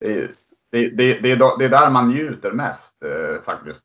Det 0.00 0.12
är, 0.14 0.30
det, 0.72 0.88
det, 0.90 1.18
det, 1.20 1.32
är, 1.32 1.36
då- 1.36 1.56
det 1.58 1.64
är 1.64 1.68
där 1.68 1.90
man 1.90 2.08
njuter 2.08 2.52
mest 2.52 3.02
eh, 3.04 3.42
faktiskt. 3.42 3.84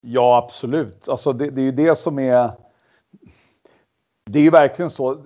Ja, 0.00 0.42
absolut. 0.44 1.08
Alltså 1.08 1.32
det, 1.32 1.50
det 1.50 1.60
är 1.60 1.64
ju 1.64 1.72
det 1.72 1.98
som 1.98 2.18
är... 2.18 2.52
Det 4.30 4.38
är 4.38 4.42
ju 4.42 4.50
verkligen 4.50 4.90
så. 4.90 5.16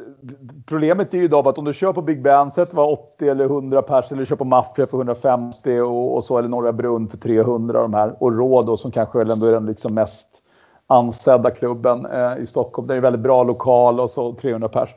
Problemet 0.67 1.15
är 1.15 1.19
ju 1.19 1.25
idag 1.25 1.49
att 1.49 1.59
om 1.59 1.65
du 1.65 1.75
kör 1.75 1.93
på 1.93 2.03
Big 2.03 2.23
Ben, 2.23 2.51
sätt 2.51 2.75
var 2.75 2.93
80 2.93 3.29
eller 3.29 3.45
100 3.45 3.83
pers 3.83 4.13
eller 4.13 4.25
kör 4.25 4.37
på 4.37 4.45
Maffia 4.45 4.87
för 4.87 4.97
150 4.97 5.81
och, 5.81 6.17
och 6.17 6.25
så 6.25 6.39
eller 6.39 6.49
Norra 6.49 6.73
Brunn 6.73 7.09
för 7.09 7.17
300 7.17 7.83
de 7.83 7.95
här 7.95 8.23
och 8.23 8.37
Råd 8.37 8.67
då, 8.67 8.77
som 8.77 8.91
kanske 8.91 9.21
ändå 9.21 9.47
är 9.47 9.53
den 9.53 9.67
liksom 9.67 9.95
mest 9.95 10.29
ansedda 10.87 11.51
klubben 11.51 12.07
eh, 12.07 12.43
i 12.43 12.47
Stockholm. 12.47 12.89
Det 12.89 12.95
är 12.95 12.97
en 12.97 13.03
väldigt 13.03 13.23
bra 13.23 13.43
lokal 13.43 14.01
och 14.01 14.11
så 14.11 14.33
300 14.33 14.69
pers. 14.69 14.95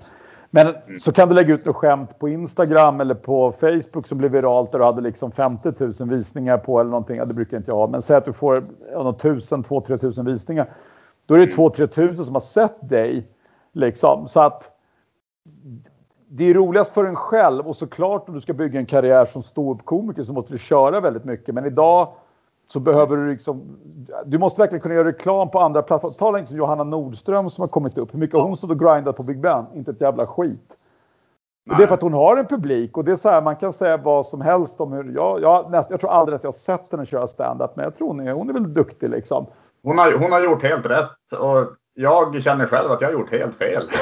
Men 0.50 0.76
så 1.00 1.12
kan 1.12 1.30
du 1.30 1.36
lägga 1.36 1.54
ut 1.54 1.66
något 1.66 1.76
skämt 1.76 2.20
på 2.20 2.30
Instagram 2.30 3.02
eller 3.02 3.16
på 3.16 3.52
Facebook 3.52 4.08
som 4.08 4.18
blir 4.18 4.30
viralt 4.30 4.72
där 4.72 4.80
du 4.80 4.86
hade 4.86 5.02
liksom 5.02 5.32
50 5.32 5.70
000 5.80 6.10
visningar 6.10 6.58
på 6.58 6.80
eller 6.80 6.90
någonting. 6.90 7.18
Ja, 7.18 7.26
det 7.26 7.34
brukar 7.34 7.58
inte 7.58 7.72
jag 7.72 7.76
ha. 7.76 7.88
Men 7.88 8.02
säg 8.02 8.18
att 8.18 8.26
du 8.26 8.34
får 8.34 8.64
ja, 8.94 9.04
något 9.04 9.20
tusen, 9.20 9.64
två, 9.64 9.82
tre 9.82 9.98
tusen 9.98 10.26
visningar. 10.26 10.68
Då 11.26 11.36
är 11.36 11.40
det 11.40 11.48
två, 11.48 11.70
tre 11.70 11.88
tusen 11.88 12.26
som 12.26 12.34
har 12.36 12.42
sett 12.42 12.90
dig. 12.90 13.28
Liksom. 13.73 14.27
Så 14.27 14.39
att 14.39 14.77
det 16.27 16.49
är 16.49 16.53
roligast 16.53 16.93
för 16.93 17.05
en 17.05 17.15
själv 17.15 17.67
och 17.67 17.75
såklart 17.75 18.27
om 18.27 18.34
du 18.36 18.41
ska 18.41 18.53
bygga 18.53 18.79
en 18.79 18.86
karriär 18.86 19.25
som 19.25 19.43
ståuppkomiker 19.43 20.23
så 20.23 20.34
måste 20.34 20.53
du 20.53 20.60
köra 20.60 20.99
väldigt 20.99 21.25
mycket. 21.25 21.55
Men 21.55 21.65
idag 21.65 22.13
så 22.67 22.79
behöver 22.79 23.17
du 23.17 23.31
liksom, 23.31 23.77
du 24.25 24.38
måste 24.38 24.62
verkligen 24.62 24.81
kunna 24.81 24.95
göra 24.95 25.07
reklam 25.07 25.49
på 25.49 25.60
andra 25.60 25.81
plattformar. 25.81 26.13
Tala 26.13 26.39
inte 26.39 26.47
som 26.47 26.57
Johanna 26.57 26.84
Nordström 26.84 27.49
som 27.49 27.62
har 27.62 27.69
kommit 27.69 27.97
upp. 27.97 28.13
Hur 28.13 28.19
mycket 28.19 28.36
har 28.36 28.43
hon 28.43 28.55
stått 28.55 28.71
och 28.71 28.79
grindat 28.79 29.17
på 29.17 29.23
Big 29.23 29.41
Ben? 29.41 29.65
Inte 29.73 29.91
ett 29.91 30.01
jävla 30.01 30.27
skit. 30.27 30.77
Och 31.69 31.77
det 31.77 31.84
är 31.84 31.88
för 31.88 31.93
att 31.93 32.01
hon 32.01 32.13
har 32.13 32.38
en 32.38 32.45
publik 32.45 32.97
och 32.97 33.05
det 33.05 33.12
är 33.12 33.15
så 33.15 33.29
här, 33.29 33.41
man 33.41 33.55
kan 33.55 33.73
säga 33.73 33.97
vad 33.97 34.25
som 34.25 34.41
helst 34.41 34.81
om 34.81 34.93
hur, 34.93 35.15
jag, 35.15 35.41
jag, 35.41 35.71
näst, 35.71 35.89
jag 35.89 35.99
tror 35.99 36.12
aldrig 36.12 36.36
att 36.36 36.43
jag 36.43 36.51
har 36.51 36.57
sett 36.57 36.91
henne 36.91 37.05
köra 37.05 37.27
stand-up 37.27 37.75
men 37.75 37.84
jag 37.84 37.95
tror 37.95 38.07
hon 38.07 38.27
är, 38.27 38.34
hon 38.34 38.49
är 38.49 38.53
väl 38.53 38.73
duktig 38.73 39.10
liksom. 39.10 39.45
Hon 39.84 39.97
har, 39.97 40.12
hon 40.12 40.31
har 40.31 40.41
gjort 40.41 40.63
helt 40.63 40.86
rätt 40.86 41.39
och 41.39 41.81
jag 41.93 42.43
känner 42.43 42.65
själv 42.65 42.91
att 42.91 43.01
jag 43.01 43.08
har 43.08 43.13
gjort 43.13 43.32
helt 43.32 43.56
fel. 43.56 43.89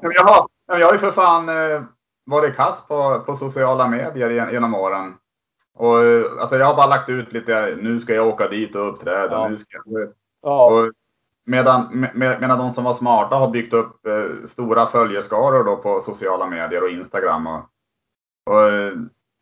Jag, 0.00 0.24
har, 0.24 0.48
jag 0.66 0.86
har 0.86 0.92
ju 0.92 0.98
för 0.98 1.10
fan 1.10 1.48
eh, 1.48 1.82
varit 2.26 2.56
kass 2.56 2.86
på, 2.88 3.22
på 3.26 3.36
sociala 3.36 3.88
medier 3.88 4.30
gen- 4.30 4.52
genom 4.52 4.74
åren. 4.74 5.14
Och, 5.74 6.04
eh, 6.04 6.24
alltså 6.40 6.56
jag 6.56 6.66
har 6.66 6.76
bara 6.76 6.86
lagt 6.86 7.08
ut 7.08 7.32
lite, 7.32 7.78
nu 7.80 8.00
ska 8.00 8.14
jag 8.14 8.28
åka 8.28 8.48
dit 8.48 8.76
och 8.76 8.88
uppträda. 8.88 9.32
Ja. 9.32 9.48
Nu 9.48 9.56
ska 9.56 9.78
jag, 9.84 10.12
Ja, 10.42 10.90
medan, 11.46 12.06
med, 12.14 12.40
medan 12.40 12.58
de 12.58 12.72
som 12.72 12.84
var 12.84 12.92
smarta 12.92 13.36
har 13.36 13.48
byggt 13.48 13.72
upp 13.74 14.06
eh, 14.06 14.46
stora 14.46 14.86
följeskaror 14.86 15.64
då 15.64 15.76
på 15.76 16.00
sociala 16.00 16.46
medier 16.46 16.82
och 16.82 16.90
Instagram. 16.90 17.46
Och, 17.46 17.60
och, 18.46 18.68
eh, 18.68 18.92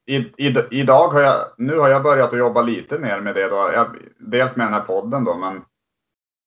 i, 0.06 0.16
i, 0.16 0.56
idag 0.70 1.08
har 1.08 1.20
jag, 1.20 1.36
nu 1.56 1.78
har 1.78 1.88
jag 1.88 2.02
börjat 2.02 2.32
att 2.32 2.38
jobba 2.38 2.62
lite 2.62 2.98
mer 2.98 3.20
med 3.20 3.34
det 3.34 3.48
då. 3.48 3.56
Jag, 3.56 3.86
dels 4.18 4.56
med 4.56 4.66
den 4.66 4.74
här 4.74 4.80
podden 4.80 5.24
då, 5.24 5.34
men, 5.34 5.64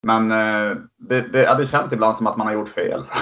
men 0.03 0.31
eh, 0.31 0.77
det, 0.97 1.21
det, 1.21 1.43
ja, 1.43 1.55
det 1.55 1.65
känns 1.65 1.93
ibland 1.93 2.15
som 2.15 2.27
att 2.27 2.37
man 2.37 2.47
har 2.47 2.53
gjort 2.53 2.69
fel. 2.69 3.03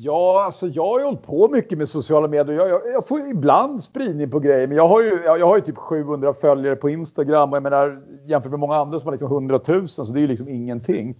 Ja, 0.00 0.44
alltså 0.44 0.66
jag 0.66 0.86
har 0.86 0.98
ju 0.98 1.04
hållit 1.04 1.22
på 1.22 1.48
mycket 1.48 1.78
med 1.78 1.88
sociala 1.88 2.28
medier. 2.28 2.56
Jag, 2.56 2.68
jag, 2.68 2.80
jag 2.92 3.06
får 3.06 3.20
ibland 3.28 3.82
spridning 3.84 4.30
på 4.30 4.40
grejer, 4.40 4.66
men 4.66 4.76
jag 4.76 4.88
har 4.88 5.02
ju, 5.02 5.22
jag, 5.24 5.38
jag 5.38 5.46
har 5.46 5.56
ju 5.56 5.62
typ 5.62 5.76
700 5.76 6.34
följare 6.34 6.76
på 6.76 6.90
Instagram 6.90 7.50
och 7.50 7.56
jag 7.56 7.62
menar 7.62 8.02
jämfört 8.26 8.50
med 8.50 8.60
många 8.60 8.76
andra 8.76 8.98
som 9.00 9.06
har 9.06 9.12
liksom 9.12 9.32
100 9.32 9.58
000 9.68 9.88
så 9.88 10.04
det 10.04 10.18
är 10.18 10.20
ju 10.20 10.26
liksom 10.26 10.48
ingenting. 10.48 11.14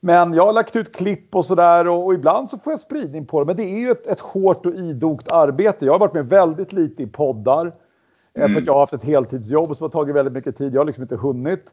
Men 0.00 0.34
jag 0.34 0.46
har 0.46 0.52
lagt 0.52 0.76
ut 0.76 0.96
klipp 0.96 1.34
och 1.34 1.44
sådär 1.44 1.88
och, 1.88 2.06
och 2.06 2.14
ibland 2.14 2.48
så 2.48 2.58
får 2.58 2.72
jag 2.72 2.80
spridning 2.80 3.26
på 3.26 3.40
det. 3.40 3.46
Men 3.46 3.56
det 3.56 3.62
är 3.62 3.80
ju 3.80 3.90
ett, 3.90 4.06
ett 4.06 4.20
hårt 4.20 4.66
och 4.66 4.72
idogt 4.74 5.32
arbete. 5.32 5.86
Jag 5.86 5.92
har 5.92 5.98
varit 5.98 6.14
med 6.14 6.26
väldigt 6.26 6.72
lite 6.72 7.02
i 7.02 7.06
poddar. 7.06 7.66
eh, 8.34 8.48
För 8.48 8.58
att 8.58 8.66
jag 8.66 8.72
har 8.72 8.80
haft 8.80 8.92
ett 8.92 9.04
heltidsjobb 9.04 9.76
som 9.76 9.84
har 9.84 9.88
tagit 9.88 10.14
väldigt 10.16 10.34
mycket 10.34 10.56
tid. 10.56 10.74
Jag 10.74 10.80
har 10.80 10.84
liksom 10.86 11.02
inte 11.02 11.16
hunnit. 11.16 11.64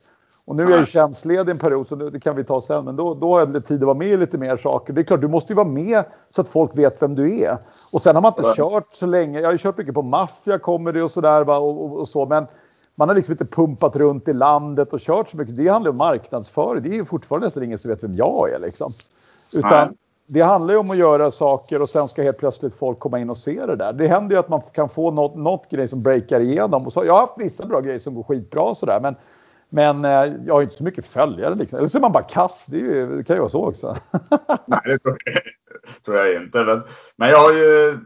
Och 0.45 0.55
nu 0.55 0.63
är 0.63 0.69
jag 0.69 0.79
ju 0.79 0.85
tjänstledig 0.85 1.51
en 1.51 1.59
period, 1.59 1.87
så 1.87 1.95
det, 1.95 2.19
kan 2.19 2.35
vi 2.35 2.43
ta 2.43 2.61
sen. 2.61 2.85
Men 2.85 2.95
då, 2.95 3.13
då 3.13 3.33
har 3.33 3.39
jag 3.39 3.65
tid 3.65 3.77
att 3.77 3.85
vara 3.85 3.97
med 3.97 4.07
i 4.07 4.17
lite 4.17 4.37
mer 4.37 4.57
saker. 4.57 4.93
Det 4.93 5.01
är 5.01 5.03
klart, 5.03 5.21
du 5.21 5.27
måste 5.27 5.53
ju 5.53 5.55
vara 5.55 5.67
med 5.67 6.03
så 6.35 6.41
att 6.41 6.47
folk 6.47 6.77
vet 6.77 7.01
vem 7.01 7.15
du 7.15 7.41
är. 7.41 7.57
Och 7.91 8.01
sen 8.01 8.15
har 8.15 8.21
man 8.21 8.33
inte 8.37 8.43
Ja. 8.45 8.53
kört 8.55 8.89
så 8.93 9.05
länge. 9.05 9.39
Jag 9.39 9.47
har 9.47 9.51
ju 9.51 9.57
kört 9.57 9.77
mycket 9.77 9.93
på 9.93 10.01
maffia, 10.01 10.59
comedy 10.59 11.01
och 11.01 11.11
sådär. 11.11 11.49
Och, 11.49 11.83
och, 11.85 11.99
och 11.99 12.07
så, 12.07 12.25
men 12.25 12.47
man 12.95 13.07
har 13.07 13.15
liksom 13.15 13.31
inte 13.31 13.45
pumpat 13.45 13.95
runt 13.95 14.27
i 14.27 14.33
landet 14.33 14.93
och 14.93 14.99
kört 14.99 15.29
så 15.29 15.37
mycket. 15.37 15.55
Det 15.55 15.67
handlar 15.67 15.91
om 15.91 15.97
marknadsföring. 15.97 16.83
Det 16.83 16.89
är 16.89 16.93
ju 16.93 17.05
fortfarande 17.05 17.47
nästan 17.47 17.63
ingen 17.63 17.79
som 17.79 17.89
vet 17.91 18.03
vem 18.03 18.15
jag 18.15 18.49
är. 18.51 18.59
Liksom. 18.59 18.91
Utan 19.55 19.87
Nej. 19.87 19.97
det 20.27 20.41
handlar 20.41 20.73
ju 20.73 20.79
om 20.79 20.91
att 20.91 20.97
göra 20.97 21.31
saker 21.31 21.81
och 21.81 21.89
sen 21.89 22.07
ska 22.07 22.23
helt 22.23 22.37
plötsligt 22.37 22.75
folk 22.75 22.99
komma 22.99 23.19
in 23.19 23.29
och 23.29 23.37
se 23.37 23.65
det 23.65 23.75
där. 23.75 23.93
Det 23.93 24.07
händer 24.07 24.35
ju 24.35 24.39
att 24.39 24.49
man 24.49 24.61
kan 24.71 24.89
få 24.89 25.11
något, 25.11 25.35
något 25.35 25.69
grej 25.69 25.87
som 25.87 26.01
breakar 26.01 26.39
igenom. 26.39 26.85
Och 26.85 26.93
så, 26.93 27.05
jag 27.05 27.13
har 27.13 27.19
haft 27.19 27.37
vissa 27.37 27.65
bra 27.65 27.81
grejer 27.81 27.99
som 27.99 28.15
går 28.15 28.23
skitbra 28.23 28.63
och 28.63 28.77
sådär. 28.77 28.99
Men, 28.99 29.15
men 29.73 30.05
eh, 30.05 30.35
jag 30.45 30.53
har 30.53 30.61
inte 30.61 30.75
så 30.75 30.83
mycket 30.83 31.05
följare. 31.05 31.55
Liksom. 31.55 31.79
Eller 31.79 31.87
så 31.87 31.97
är 31.97 32.01
man 32.01 32.11
bara 32.11 32.23
kass. 32.23 32.65
Det, 32.65 32.77
ju, 32.77 33.17
det 33.17 33.23
kan 33.23 33.35
ju 33.35 33.39
vara 33.39 33.49
så 33.49 33.67
också. 33.67 33.97
Nej, 34.65 34.79
det 34.85 34.97
tror 34.97 35.17
jag, 35.25 35.43
tror 36.05 36.17
jag 36.17 36.43
inte. 36.43 36.63
Men, 36.63 36.83
men 37.15 37.29
jag 37.29 37.37
har 37.37 37.53
ju, 37.53 37.97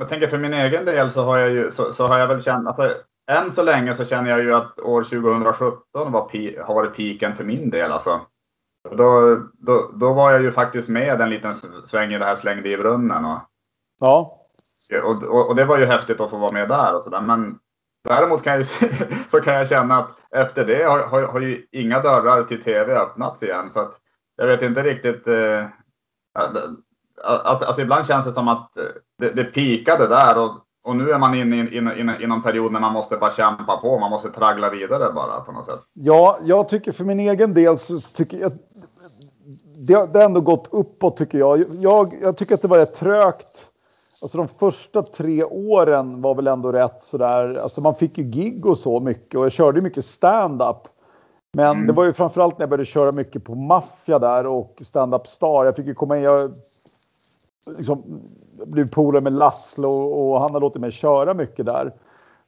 jag 0.00 0.08
tänker 0.08 0.28
för 0.28 0.38
min 0.38 0.54
egen 0.54 0.84
del 0.84 1.10
så 1.10 1.24
har 1.24 1.38
jag 1.38 1.50
ju, 1.50 1.70
så, 1.70 1.92
så 1.92 2.06
har 2.06 2.18
jag 2.18 2.26
väl 2.26 2.42
känt, 2.42 2.68
alltså, 2.68 2.94
än 3.30 3.52
så 3.52 3.62
länge 3.62 3.94
så 3.94 4.04
känner 4.04 4.30
jag 4.30 4.42
ju 4.42 4.54
att 4.54 4.78
år 4.80 5.02
2017 5.02 6.12
var 6.12 6.64
har 6.66 6.74
varit 6.74 6.96
piken 6.96 7.36
för 7.36 7.44
min 7.44 7.70
del 7.70 7.92
alltså. 7.92 8.20
Då, 8.90 9.40
då, 9.52 9.90
då 9.94 10.12
var 10.12 10.32
jag 10.32 10.42
ju 10.42 10.50
faktiskt 10.50 10.88
med 10.88 11.20
en 11.20 11.30
liten 11.30 11.54
sväng 11.84 12.12
i 12.12 12.18
det 12.18 12.24
här 12.24 12.36
slängde 12.36 12.68
i 12.68 12.76
brunnen 12.76 13.24
och, 13.24 13.38
Ja, 14.90 15.02
och, 15.04 15.22
och, 15.22 15.48
och 15.48 15.56
det 15.56 15.64
var 15.64 15.78
ju 15.78 15.84
häftigt 15.84 16.20
att 16.20 16.30
få 16.30 16.38
vara 16.38 16.52
med 16.52 16.68
där 16.68 16.96
och 16.96 17.02
sådär. 17.02 17.20
Men 17.20 17.58
däremot 18.08 18.42
kan 18.42 18.52
jag, 18.52 18.64
så 19.30 19.40
kan 19.40 19.54
jag 19.54 19.68
känna 19.68 19.98
att 19.98 20.10
efter 20.36 20.64
det 20.64 20.84
har, 20.84 20.98
har, 20.98 21.22
har 21.22 21.40
ju 21.40 21.66
inga 21.72 22.00
dörrar 22.00 22.42
till 22.42 22.62
tv 22.62 22.94
öppnats 22.96 23.42
igen. 23.42 23.70
Så 23.70 23.80
att 23.80 23.92
jag 24.36 24.46
vet 24.46 24.62
inte 24.62 24.82
riktigt. 24.82 25.26
Eh, 25.28 25.66
alltså, 26.34 27.64
alltså 27.66 27.82
ibland 27.82 28.06
känns 28.06 28.24
det 28.26 28.32
som 28.32 28.48
att 28.48 28.76
eh, 28.78 28.84
det, 29.18 29.28
det 29.30 29.44
pikade 29.44 30.06
där 30.08 30.38
och, 30.38 30.50
och 30.84 30.96
nu 30.96 31.10
är 31.10 31.18
man 31.18 31.34
inne 31.34 31.56
i, 31.56 31.60
in, 31.60 31.68
in, 31.72 31.98
in, 31.98 32.10
i 32.20 32.26
någon 32.26 32.42
period 32.42 32.72
när 32.72 32.80
man 32.80 32.92
måste 32.92 33.16
bara 33.16 33.30
kämpa 33.30 33.76
på. 33.76 33.98
Man 33.98 34.10
måste 34.10 34.30
traggla 34.30 34.70
vidare 34.70 35.12
bara 35.12 35.40
på 35.40 35.52
något 35.52 35.64
sätt. 35.66 35.80
Ja, 35.92 36.38
jag 36.42 36.68
tycker 36.68 36.92
för 36.92 37.04
min 37.04 37.20
egen 37.20 37.54
del 37.54 37.78
så 37.78 38.00
tycker 38.00 38.38
jag 38.38 38.52
det, 39.88 39.94
har- 39.94 40.06
det 40.06 40.18
har 40.18 40.24
ändå 40.26 40.40
gått 40.40 40.68
uppåt 40.72 41.16
tycker 41.16 41.38
jag. 41.38 41.64
jag. 41.74 42.14
Jag 42.22 42.36
tycker 42.36 42.54
att 42.54 42.62
det 42.62 42.68
var 42.68 42.78
rätt 42.78 42.94
trögt. 42.94 43.66
Alltså 44.22 44.38
de 44.38 44.48
första 44.48 45.02
tre 45.02 45.44
åren 45.44 46.20
var 46.22 46.34
väl 46.34 46.46
ändå 46.46 46.72
rätt 46.72 47.00
sådär. 47.00 47.58
Alltså 47.62 47.80
man 47.80 47.94
fick 47.94 48.18
ju 48.18 48.24
gig 48.24 48.66
och 48.66 48.78
så 48.78 49.00
mycket 49.00 49.38
och 49.38 49.44
jag 49.44 49.52
körde 49.52 49.80
mycket 49.80 50.04
stand-up. 50.04 50.76
Men 51.52 51.66
Mm. 51.76 51.86
det 51.86 51.92
var 51.92 52.04
ju 52.04 52.12
framförallt 52.12 52.58
när 52.58 52.62
jag 52.62 52.70
började 52.70 52.84
köra 52.84 53.12
mycket 53.12 53.44
på 53.44 53.54
Maffia 53.54 54.18
där 54.18 54.46
och 54.46 54.78
stand-up 54.84 55.26
star. 55.26 55.64
Jag 55.64 55.76
fick 55.76 55.86
ju 55.86 55.94
komma 55.94 56.16
in. 56.16 56.22
Jag 56.22 56.52
liksom, 57.76 58.02
blev 58.66 58.90
polare 58.90 59.22
med 59.22 59.32
Laszlo 59.32 59.90
och 59.92 60.40
han 60.40 60.52
har 60.52 60.60
låtit 60.60 60.80
mig 60.80 60.90
köra 60.90 61.34
mycket 61.34 61.66
där. 61.66 61.92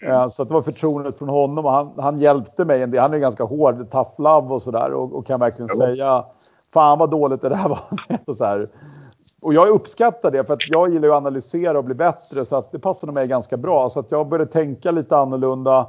Eh, 0.07 0.29
Så 0.29 0.45
det 0.45 0.55
var 0.55 0.63
förtroendet 0.63 1.19
från 1.19 1.29
honom 1.29 1.65
och 1.67 1.73
han, 1.73 1.93
han 1.97 2.19
hjälpte 2.19 2.65
mig 2.65 2.83
en 2.83 2.91
del. 2.91 3.01
Han 3.01 3.15
är 3.15 3.19
ganska 3.19 3.45
hård, 3.45 3.91
tough 3.91 4.21
love 4.21 4.55
och 4.55 4.63
sådär 4.63 4.93
och, 4.93 5.13
och 5.13 5.27
kan 5.27 5.41
verkligen 5.41 5.69
Ja. 5.73 5.87
säga 5.87 6.25
Fan 6.73 6.99
vad 6.99 7.11
dåligt 7.11 7.43
det 7.43 7.49
där 7.49 7.69
var. 7.69 7.81
och, 8.27 8.37
så 8.37 8.45
här. 8.45 8.69
Och 9.45 9.55
jag 9.55 9.69
uppskattar 9.69 10.31
det 10.31 10.45
för 10.45 10.55
att 10.55 10.69
jag 10.69 10.93
gillar 10.93 11.09
att 11.09 11.15
analysera 11.15 11.79
och 11.79 11.85
bli 11.85 11.95
bättre 11.95 12.47
så 12.47 12.57
att 12.57 12.73
det 12.73 12.79
passade 12.79 13.13
mig 13.13 13.29
ganska 13.29 13.57
bra. 13.57 13.91
Så 13.91 14.01
att 14.01 14.11
jag 14.11 14.29
började 14.29 14.51
tänka 14.51 14.91
lite 14.91 15.17
annorlunda. 15.17 15.87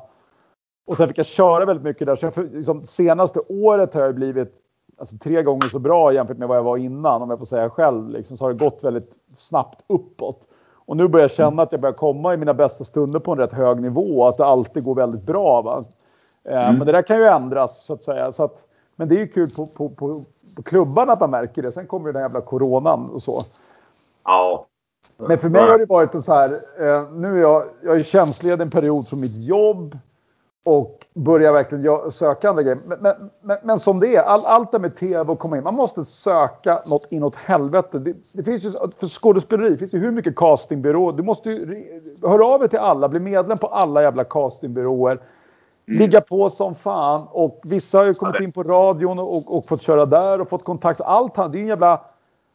Och 0.87 0.97
sen 0.97 1.07
fick 1.07 1.17
jag 1.17 1.25
köra 1.25 1.65
väldigt 1.65 1.83
mycket 1.83 2.07
där. 2.07 2.15
Så 2.15 2.25
jag, 2.25 2.53
liksom, 2.53 2.81
senaste 2.81 3.39
året 3.49 3.93
har 3.93 4.01
jag 4.01 4.15
blivit 4.15 4.53
alltså, 4.97 5.17
tre 5.17 5.43
gånger 5.43 5.69
så 5.69 5.79
bra 5.79 6.13
jämfört 6.13 6.37
med 6.37 6.47
vad 6.47 6.57
jag 6.57 6.63
var 6.63 6.77
innan. 6.77 7.21
Om 7.21 7.29
jag 7.29 7.39
får 7.39 7.45
säga 7.45 7.69
själv. 7.69 8.09
Liksom, 8.09 8.37
så 8.37 8.45
har 8.45 8.53
det 8.53 8.59
gått 8.59 8.83
väldigt 8.83 9.13
snabbt 9.37 9.81
uppåt. 9.87 10.47
Och 10.73 10.97
nu 10.97 11.07
börjar 11.07 11.23
jag 11.23 11.31
känna 11.31 11.63
att 11.63 11.71
jag 11.71 11.81
börjar 11.81 11.93
komma 11.93 12.33
i 12.33 12.37
mina 12.37 12.53
bästa 12.53 12.83
stunder 12.83 13.19
på 13.19 13.31
en 13.31 13.37
rätt 13.37 13.53
hög 13.53 13.81
nivå. 13.81 14.27
Att 14.27 14.37
det 14.37 14.45
alltid 14.45 14.83
går 14.83 14.95
väldigt 14.95 15.23
bra. 15.23 15.83
Eh, 16.43 16.63
Mm. 16.63 16.77
Men 16.77 16.85
det 16.85 16.91
där 16.91 17.01
kan 17.01 17.17
ju 17.17 17.23
ändras 17.23 17.85
så 17.85 17.93
att 17.93 18.03
säga. 18.03 18.31
Så 18.31 18.43
att, 18.43 18.63
men 18.95 19.08
det 19.08 19.15
är 19.15 19.19
ju 19.19 19.27
kul 19.27 19.49
på, 19.49 19.67
på, 19.67 19.89
på, 19.89 20.23
på 20.55 20.63
klubbarna 20.63 21.13
att 21.13 21.19
man 21.19 21.31
märker 21.31 21.62
det. 21.62 21.71
Sen 21.71 21.88
kommer 21.88 22.08
ju 22.08 22.13
den 22.13 22.21
jävla 22.21 22.41
coronan 22.41 23.10
och 23.10 23.23
så. 23.23 23.41
Ja. 24.23 24.65
Men 25.17 25.38
för 25.38 25.49
mig 25.49 25.62
har 25.62 25.77
det 25.77 25.86
varit 25.86 26.23
så 26.23 26.34
här. 26.34 26.49
Eh, 26.79 27.12
nu 27.12 27.38
är 27.38 27.41
jag, 27.41 27.65
jag 27.84 27.99
är 27.99 28.03
tjänstledig 28.03 28.62
en 28.62 28.69
period 28.69 29.08
från 29.08 29.19
mitt 29.21 29.43
jobb. 29.43 29.97
Och 30.67 31.05
börjar 31.13 31.53
verkligen 31.53 32.12
söka 32.12 32.49
andra 32.49 32.63
grejer. 32.63 32.77
Men, 32.88 32.99
men, 33.01 33.29
men, 33.41 33.58
men 33.63 33.79
som 33.79 33.99
det 33.99 34.15
är, 34.15 34.21
all, 34.21 34.45
allt 34.45 34.71
det 34.71 34.79
med 34.79 34.95
tv 34.95 35.31
och 35.31 35.39
komma 35.39 35.58
in. 35.58 35.63
Man 35.63 35.73
måste 35.73 36.05
söka 36.05 36.81
något 36.86 37.08
inåt 37.10 37.36
helvete. 37.36 37.99
Det, 37.99 38.15
det 38.34 38.43
finns 38.43 38.65
ju, 38.65 38.71
för 38.71 39.08
skådespeleri 39.08 39.77
finns 39.77 39.91
det 39.91 39.97
hur 39.97 40.12
mycket 40.12 40.36
castingbyråer. 40.36 41.13
Du 41.13 41.23
måste 41.23 41.49
ju 41.49 41.84
höra 42.23 42.45
av 42.45 42.60
dig 42.60 42.69
till 42.69 42.79
alla. 42.79 43.10
Bli 43.10 43.19
medlem 43.19 43.58
på 43.58 43.67
alla 43.67 44.01
jävla 44.01 44.23
castingbyråer. 44.23 45.19
Ligga 45.87 46.21
på 46.21 46.49
som 46.49 46.75
fan. 46.75 47.27
Och 47.31 47.61
vissa 47.63 47.97
har 47.97 48.05
ju 48.05 48.13
kommit 48.13 48.41
in 48.41 48.51
på 48.51 48.63
radion 48.63 49.19
och, 49.19 49.35
och, 49.35 49.57
och 49.57 49.65
fått 49.65 49.81
köra 49.81 50.05
där 50.05 50.41
och 50.41 50.49
fått 50.49 50.63
kontakt. 50.63 51.01
Allt 51.01 51.37
han, 51.37 51.51
det 51.51 51.57
är 51.57 51.61
en 51.61 51.67
jävla... 51.67 52.01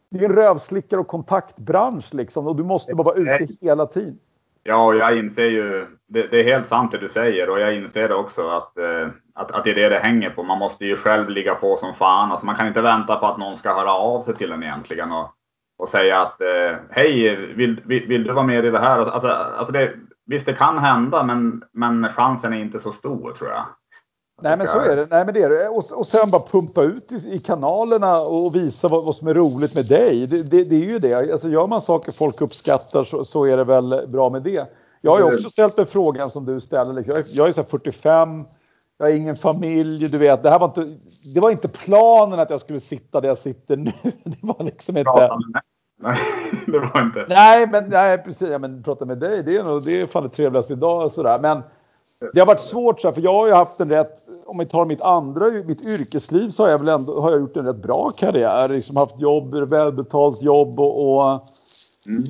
Det 0.09 0.25
är 0.25 0.29
en 0.29 0.35
rövslickare 0.35 0.99
och 0.99 1.07
kontaktbransch 1.07 2.13
liksom. 2.13 2.47
Och 2.47 2.55
du 2.55 2.63
måste 2.63 2.95
bara 2.95 3.03
vara 3.03 3.15
ute 3.15 3.47
hela 3.61 3.85
tiden. 3.85 4.19
Ja, 4.63 4.85
och 4.85 4.95
jag 4.95 5.17
inser 5.17 5.45
ju, 5.45 5.87
det, 6.07 6.31
det 6.31 6.39
är 6.39 6.43
helt 6.43 6.67
sant 6.67 6.91
det 6.91 6.97
du 6.97 7.09
säger 7.09 7.49
och 7.49 7.59
jag 7.59 7.75
inser 7.75 8.11
också 8.11 8.47
att, 8.47 8.77
eh, 8.77 9.07
att, 9.33 9.51
att 9.51 9.63
det 9.63 9.71
är 9.71 9.75
det 9.75 9.89
det 9.89 9.99
hänger 9.99 10.29
på. 10.29 10.43
Man 10.43 10.59
måste 10.59 10.85
ju 10.85 10.95
själv 10.95 11.29
ligga 11.29 11.55
på 11.55 11.77
som 11.77 11.93
fan. 11.93 12.31
Alltså 12.31 12.45
man 12.45 12.55
kan 12.55 12.67
inte 12.67 12.81
vänta 12.81 13.15
på 13.15 13.25
att 13.25 13.37
någon 13.37 13.57
ska 13.57 13.73
höra 13.73 13.93
av 13.93 14.21
sig 14.21 14.35
till 14.35 14.51
en 14.51 14.63
egentligen 14.63 15.11
och, 15.11 15.29
och 15.77 15.89
säga 15.89 16.21
att 16.21 16.41
eh, 16.41 16.77
hej, 16.89 17.35
vill, 17.55 17.81
vill, 17.85 18.07
vill 18.07 18.23
du 18.23 18.33
vara 18.33 18.45
med 18.45 18.65
i 18.65 18.71
det 18.71 18.79
här? 18.79 18.99
Alltså, 18.99 19.27
alltså 19.27 19.73
det, 19.73 19.93
visst, 20.31 20.45
det 20.45 20.53
kan 20.53 20.77
hända, 20.77 21.23
men, 21.23 21.63
men 21.71 22.09
chansen 22.09 22.53
är 22.53 22.57
inte 22.61 22.79
så 22.79 22.91
stor 22.91 23.31
tror 23.37 23.49
jag. 23.49 23.65
Nej 24.43 24.57
men 24.57 24.67
så 24.67 24.79
är 24.79 24.95
det. 24.95 25.07
Nej, 25.09 25.25
men 25.25 25.33
det, 25.33 25.43
är 25.43 25.49
det. 25.49 25.67
Och, 25.69 25.91
och 25.91 26.07
sen 26.07 26.31
bara 26.31 26.41
pumpa 26.41 26.83
ut 26.83 27.11
i, 27.11 27.35
i 27.35 27.39
kanalerna 27.39 28.21
och 28.21 28.55
visa 28.55 28.87
vad, 28.87 29.05
vad 29.05 29.15
som 29.15 29.27
är 29.27 29.33
roligt 29.33 29.75
med 29.75 29.87
dig. 29.87 30.27
Det, 30.27 30.43
det, 30.43 30.63
det 30.63 30.75
är 30.75 30.89
ju 30.89 30.99
det. 30.99 31.31
Alltså, 31.33 31.49
gör 31.49 31.67
man 31.67 31.81
saker 31.81 32.11
folk 32.11 32.41
uppskattar 32.41 33.03
så, 33.03 33.25
så 33.25 33.45
är 33.45 33.57
det 33.57 33.63
väl 33.63 34.07
bra 34.07 34.29
med 34.29 34.43
det. 34.43 34.67
Jag 35.01 35.11
har 35.11 35.19
ju 35.19 35.25
också 35.25 35.49
ställt 35.49 35.77
mig 35.77 35.85
frågan 35.85 36.29
som 36.29 36.45
du 36.45 36.61
ställer. 36.61 36.93
Liksom. 36.93 37.15
Jag, 37.15 37.19
är- 37.25 37.37
jag 37.37 37.47
är 37.47 37.51
så 37.51 37.61
här 37.61 37.67
45. 37.67 38.45
Jag 38.97 39.05
har 39.05 39.11
ingen 39.13 39.35
familj. 39.35 40.07
Du 40.09 40.17
vet, 40.17 40.43
det, 40.43 40.49
här 40.49 40.59
var 40.59 40.67
inte, 40.67 40.97
det 41.33 41.39
var 41.39 41.49
inte 41.51 41.67
planen 41.67 42.39
att 42.39 42.49
jag 42.49 42.61
skulle 42.61 42.79
sitta 42.79 43.21
där 43.21 43.27
jag 43.27 43.37
sitter 43.37 43.77
nu. 43.77 43.91
Det 44.23 44.37
var 44.41 44.63
liksom 44.63 44.97
inte... 44.97 45.11
Nej, 46.01 46.17
det 46.67 46.79
var 46.79 47.01
inte. 47.01 47.25
Nej, 47.29 47.67
men 47.71 47.89
nej, 47.89 48.17
precis. 48.17 48.49
Ja, 48.49 48.57
men 48.57 48.83
prata 48.83 49.05
med 49.05 49.17
dig, 49.17 49.43
det 49.43 49.57
är, 49.57 49.63
nog, 49.63 49.85
det 49.85 50.01
är 50.01 50.05
fan 50.05 50.23
det 50.23 50.29
trevligaste 50.29 50.73
idag. 50.73 51.05
Och 51.05 51.11
sådär. 51.11 51.39
Men 51.39 51.61
det 52.33 52.39
har 52.39 52.47
varit 52.47 52.61
svårt, 52.61 53.01
så 53.01 53.07
här, 53.07 53.13
för 53.13 53.21
jag 53.21 53.33
har 53.33 53.47
ju 53.47 53.53
haft 53.53 53.79
en 53.79 53.89
rätt... 53.89 54.17
Om 54.45 54.57
vi 54.57 54.65
tar 54.65 54.85
mitt 54.85 55.01
andra, 55.01 55.45
mitt 55.45 55.85
yrkesliv, 55.85 56.49
så 56.49 56.63
har 56.63 56.69
jag 56.69 56.79
väl 56.79 56.87
ändå 56.87 57.21
har 57.21 57.31
jag 57.31 57.39
gjort 57.39 57.57
en 57.57 57.65
rätt 57.65 57.75
bra 57.75 58.09
karriär. 58.09 58.69
Liksom 58.69 58.97
haft 58.97 59.19
jobb, 59.19 59.55
välbetalt 59.55 60.41
jobb 60.41 60.79
och... 60.79 61.17
och 61.17 61.41
Mm. 62.07 62.23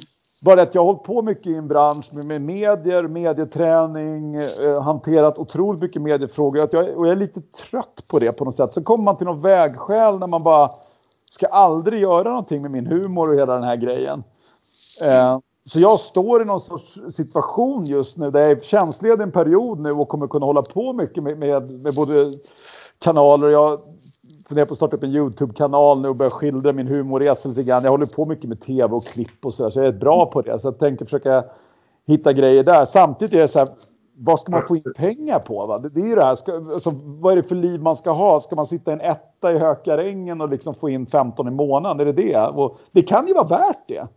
bara 0.45 0.62
att 0.62 0.75
jag 0.75 0.81
har 0.81 0.86
hållit 0.86 1.03
på 1.03 1.21
mycket 1.21 1.47
i 1.47 1.55
en 1.55 1.67
bransch 1.67 2.05
med, 2.13 2.25
med 2.25 2.41
medier, 2.41 3.03
medieträning, 3.07 4.36
eh, 4.36 4.81
hanterat 4.81 5.39
otroligt 5.39 5.81
mycket 5.81 6.01
mediefrågor. 6.01 6.63
Att 6.63 6.73
jag, 6.73 6.97
och 6.97 7.05
jag 7.05 7.12
är 7.12 7.15
lite 7.15 7.41
trött 7.41 8.03
på 8.12 8.19
det 8.19 8.31
på 8.31 8.45
något 8.45 8.55
sätt. 8.55 8.73
Så 8.73 8.84
kommer 8.84 9.03
man 9.03 9.17
till 9.17 9.25
någon 9.27 9.41
vägskäl 9.41 10.19
när 10.19 10.27
man 10.27 10.43
bara 10.43 10.69
ska 11.34 11.48
aldrig 11.48 12.02
göra 12.02 12.30
någonting 12.30 12.62
med 12.62 12.72
min 12.72 12.88
humor 12.88 13.30
och 13.30 13.36
hela 13.36 13.54
den 13.54 13.63
här 13.63 13.76
grejen. 13.76 14.24
Eh, 15.02 15.39
så 15.65 15.80
jag 15.80 16.00
står 16.00 16.41
i 16.41 16.46
någon 16.46 16.62
sorts 16.62 16.98
situation 17.15 17.86
just 17.86 18.17
nu 18.17 18.32
där 18.32 18.39
jag 18.39 18.52
är 18.52 18.60
tjänstledig 18.60 19.24
en 19.24 19.32
period 19.32 19.80
nu 19.80 19.91
och 19.91 20.10
kommer 20.10 20.28
kunna 20.28 20.46
hålla 20.46 20.62
på 20.62 20.94
mycket 20.94 21.24
med, 21.24 21.38
med, 21.38 21.72
med 21.72 21.96
både 21.96 22.34
kanaler. 23.00 23.48
Jag 23.48 23.82
funderar 24.48 24.65
på 24.65 24.74
att 24.74 24.78
starta 24.78 24.96
upp 24.96 25.04
en 25.04 25.15
YouTube-kanal 25.15 26.02
nu 26.02 26.10
och 26.10 26.15
börja 26.15 26.32
skildra 26.32 26.74
min 26.74 26.88
humorresa 26.88 27.50
lite 27.50 27.63
grann. 27.63 27.84
Jag 27.84 27.91
håller 27.91 28.06
på 28.06 28.26
mycket 28.26 28.50
med 28.50 28.62
tv 28.62 28.96
och 28.96 29.06
klipp 29.06 29.46
och 29.46 29.54
så 29.54 29.63
där, 29.63 29.70
så 29.70 29.80
jag 29.80 29.88
är 29.88 29.91
bra 29.91 30.26
på 30.26 30.41
det. 30.41 30.60
Så 30.60 30.67
jag 30.67 30.80
tänker 30.80 31.06
försöka 31.06 31.44
hitta 32.08 32.34
grejer 32.34 32.63
där. 32.63 32.86
Samtidigt 32.86 33.34
är 33.34 33.39
det 33.39 33.48
så 33.48 33.60
här, 33.60 33.70
vad 34.23 34.39
ska 34.39 34.51
man 34.51 34.67
få 34.67 34.75
in 34.75 34.84
pengar 34.95 35.39
på? 35.39 35.65
Va? 35.65 35.77
Det, 35.77 35.89
det 35.89 36.01
är 36.01 36.05
ju 36.05 36.15
det 36.15 36.23
här, 36.23 36.36
ska, 36.36 36.53
alltså, 36.55 36.89
vad 37.21 37.31
är 37.31 37.36
det 37.36 37.43
för 37.43 37.55
liv 37.55 37.81
man 37.81 37.95
ska 37.95 38.12
ha? 38.12 38.39
Ska 38.39 38.55
man 38.55 38.65
sitta 38.65 38.91
en 38.91 39.01
etta 39.01 39.51
i 39.51 39.57
Hökarängen 39.57 40.41
och 40.41 40.49
liksom 40.49 40.73
få 40.73 40.89
in 40.89 41.07
15 41.07 41.47
i 41.47 41.51
månaden? 41.51 41.99
Är 42.07 42.13
det 42.13 42.23
det? 42.23 42.38
Och 42.47 42.79
det 42.91 43.03
kan 43.03 43.27
ju 43.27 43.34
vara 43.34 43.47
värt 43.47 43.88
det. 43.88 44.07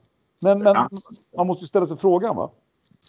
Men, 0.43 0.59
men 0.63 0.77
man 1.37 1.47
måste 1.47 1.65
ju 1.65 1.69
ställa 1.69 1.87
sig 1.87 1.97
frågan 1.97 2.37
va? 2.37 2.51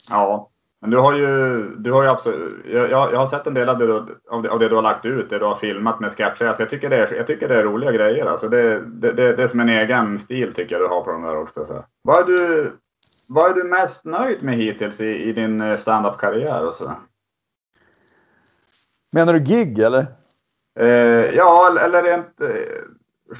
Ja, 0.09 0.49
men 0.81 0.89
du 0.91 0.97
har 0.97 1.13
ju, 1.13 1.63
du 1.77 1.91
har 1.93 2.03
ju 2.03 2.09
absolut, 2.09 2.65
jag, 2.73 2.91
jag 2.91 3.13
jag 3.13 3.19
har 3.19 3.27
sett 3.27 3.47
en 3.47 3.53
del 3.53 3.69
av 3.69 3.77
det, 3.77 3.85
du- 3.85 4.19
av 4.31 4.41
det, 4.41 4.49
av 4.49 4.59
det 4.59 4.69
du 4.69 4.75
har 4.75 4.81
lagt 4.81 5.05
ut, 5.05 5.29
det 5.29 5.39
du 5.39 5.45
har 5.45 5.55
filmat 5.55 5.99
med 5.99 6.11
sketcher. 6.11 6.45
Alltså 6.45 6.61
jag, 6.63 6.69
tycker 6.69 6.89
det 6.89 6.97
är, 6.97 7.13
jag 7.15 7.27
tycker 7.27 7.47
det 7.47 7.55
är 7.59 7.63
roliga 7.63 7.91
grejer. 7.91 8.25
Alltså 8.25 8.49
det, 8.49 8.79
det, 8.85 9.11
det, 9.11 9.35
det 9.35 9.43
är 9.43 9.47
som 9.47 9.59
en 9.59 9.69
egen 9.69 10.19
stil 10.19 10.53
tycker 10.53 10.75
jag 10.75 10.81
du 10.81 10.87
har 10.87 11.01
på 11.01 11.11
de 11.11 11.21
där 11.21 11.41
också. 11.41 11.65
Så. 11.65 11.85
Vad, 12.01 12.21
är 12.21 12.25
du, 12.25 12.71
vad 13.29 13.49
är 13.49 13.53
du 13.53 13.63
mest 13.63 14.05
nöjd 14.05 14.43
med 14.43 14.55
hittills 14.55 15.01
i, 15.01 15.23
i 15.23 15.33
din 15.33 15.61
eh, 15.61 15.77
stand-up-karriär? 15.77 16.67
Och 16.67 16.73
så? 16.73 16.91
Menar 19.11 19.33
du 19.33 19.39
gig 19.39 19.79
eller? 19.79 20.05
Eh, 20.79 21.35
ja, 21.35 21.77
eller 21.81 22.03
rent 22.03 22.41
eh, 22.41 22.47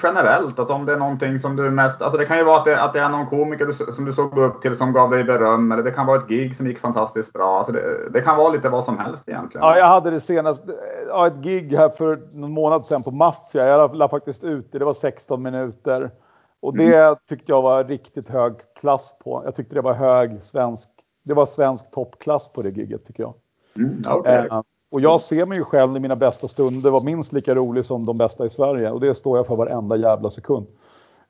generellt, 0.03 0.59
alltså 0.59 0.73
om 0.73 0.85
det 0.85 0.93
är 0.93 0.97
någonting 0.97 1.39
som 1.39 1.55
du 1.55 1.71
mest... 1.71 2.01
Alltså 2.01 2.17
det 2.17 2.25
kan 2.25 2.37
ju 2.37 2.43
vara 2.43 2.57
att 2.57 2.65
det, 2.65 2.83
att 2.83 2.93
det 2.93 2.99
är 2.99 3.09
någon 3.09 3.27
komiker 3.27 3.65
du, 3.65 3.73
som 3.73 4.05
du 4.05 4.13
såg 4.13 4.37
upp 4.37 4.61
till 4.61 4.77
som 4.77 4.93
gav 4.93 5.11
dig 5.11 5.23
beröm, 5.23 5.71
eller 5.71 5.83
det 5.83 5.91
kan 5.91 6.05
vara 6.05 6.17
ett 6.17 6.27
gig 6.27 6.55
som 6.55 6.67
gick 6.67 6.79
fantastiskt 6.79 7.33
bra. 7.33 7.57
Alltså 7.57 7.71
det, 7.71 8.09
det 8.09 8.21
kan 8.21 8.37
vara 8.37 8.49
lite 8.49 8.69
vad 8.69 8.85
som 8.85 8.97
helst 8.97 9.23
egentligen. 9.27 9.67
Ja, 9.67 9.77
jag 9.77 9.85
hade 9.85 10.11
det 10.11 10.19
senast, 10.19 10.63
ja, 11.07 11.27
ett 11.27 11.43
gig 11.43 11.75
här 11.75 11.89
för 11.89 12.21
någon 12.31 12.51
månad 12.51 12.85
sedan 12.85 13.03
på 13.03 13.11
Maffia. 13.11 13.67
Jag 13.67 13.77
la, 13.77 13.93
la 13.93 14.09
faktiskt 14.09 14.43
ut 14.43 14.71
det, 14.71 14.79
det 14.79 14.85
var 14.85 14.93
16 14.93 15.43
minuter. 15.43 16.11
Och 16.59 16.77
det 16.77 17.15
tyckte 17.29 17.51
jag 17.51 17.61
var 17.61 17.83
riktigt 17.83 18.29
hög 18.29 18.53
klass 18.79 19.15
på. 19.23 19.41
Jag 19.45 19.55
tyckte 19.55 19.75
det 19.75 19.81
var 19.81 19.93
hög 19.93 20.41
svensk, 20.41 20.89
det 21.23 21.33
var 21.33 21.45
svensk 21.45 21.91
toppklass 21.91 22.47
på 22.47 22.61
det 22.61 22.69
giget 22.69 23.05
tycker 23.05 23.23
jag. 23.23 23.33
Mm, 23.75 24.03
okej. 24.07 24.47
Eh, 24.51 24.61
och 24.91 25.01
jag 25.01 25.21
ser 25.21 25.45
mig 25.45 25.57
ju 25.57 25.63
själv 25.63 25.97
i 25.97 25.99
mina 25.99 26.15
bästa 26.15 26.47
stunder 26.47 26.91
vara 26.91 27.03
minst 27.03 27.33
lika 27.33 27.55
rolig 27.55 27.85
som 27.85 28.05
de 28.05 28.17
bästa 28.17 28.45
i 28.45 28.49
Sverige. 28.49 28.91
Och 28.91 28.99
det 28.99 29.15
står 29.15 29.37
jag 29.37 29.47
för 29.47 29.55
varenda 29.55 29.95
jävla 29.95 30.29
sekund. 30.29 30.67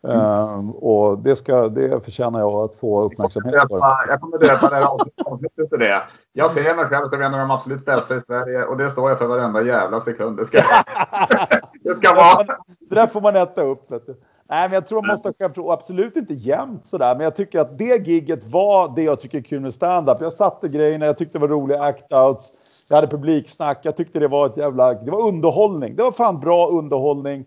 Eh, 0.07 0.69
och 0.75 1.19
det, 1.19 1.35
ska, 1.35 1.69
det 1.69 2.05
förtjänar 2.05 2.39
jag 2.39 2.63
att 2.63 2.75
få 2.75 3.01
uppmärksamhet 3.01 3.53
för. 3.69 3.79
Jag 4.07 4.21
kommer 4.21 4.37
döpa 4.37 4.69
det 4.69 4.75
här 4.75 4.85
avsnittet 4.85 5.69
till 5.69 5.79
det. 5.79 6.03
Jag 6.33 6.51
ser 6.51 6.75
mig 6.75 6.85
själv 6.85 7.09
som 7.09 7.21
en 7.21 7.33
av 7.33 7.39
de 7.39 7.51
absolut 7.51 7.85
bästa 7.85 8.15
i 8.15 8.21
Sverige 8.21 8.65
och 8.65 8.77
det 8.77 8.89
står 8.89 9.09
jag 9.09 9.19
för 9.19 9.27
varenda 9.27 9.61
jävla 9.61 9.99
sekund. 9.99 10.37
Det 10.37 10.45
ska, 10.45 10.57
det 11.83 11.95
ska 11.95 12.15
vara. 12.15 12.43
Det 12.79 12.95
där 12.95 13.07
får 13.07 13.21
man 13.21 13.35
äta 13.35 13.61
upp. 13.61 13.91
Vet 13.91 14.05
du. 14.05 14.15
Nej, 14.49 14.69
men 14.69 14.73
jag 14.73 14.87
tror 14.87 15.01
man 15.01 15.09
måste 15.09 15.27
ha 15.27 15.33
självförtroende. 15.33 15.73
Absolut 15.73 16.15
inte 16.15 16.33
jämnt 16.33 16.85
sådär, 16.85 17.15
men 17.15 17.23
jag 17.23 17.35
tycker 17.35 17.59
att 17.59 17.77
det 17.77 18.07
gigget 18.07 18.47
var 18.47 18.95
det 18.95 19.03
jag 19.03 19.21
tycker 19.21 19.37
är 19.37 19.41
kul 19.41 19.59
med 19.59 19.73
stand-up. 19.73 20.17
Jag 20.21 20.33
satte 20.33 20.67
grejerna, 20.67 21.05
jag 21.05 21.17
tyckte 21.17 21.37
det 21.37 21.41
var 21.41 21.47
roliga 21.47 21.79
act-outs. 21.79 22.43
Jag 22.89 22.95
hade 22.95 23.07
publiksnack, 23.07 23.79
jag 23.81 23.97
tyckte 23.97 24.19
det 24.19 24.27
var 24.27 24.45
ett 24.45 24.57
jävla... 24.57 24.93
Det 24.93 25.11
var 25.11 25.27
underhållning. 25.27 25.95
Det 25.95 26.03
var 26.03 26.11
fan 26.11 26.39
bra 26.39 26.67
underhållning. 26.69 27.45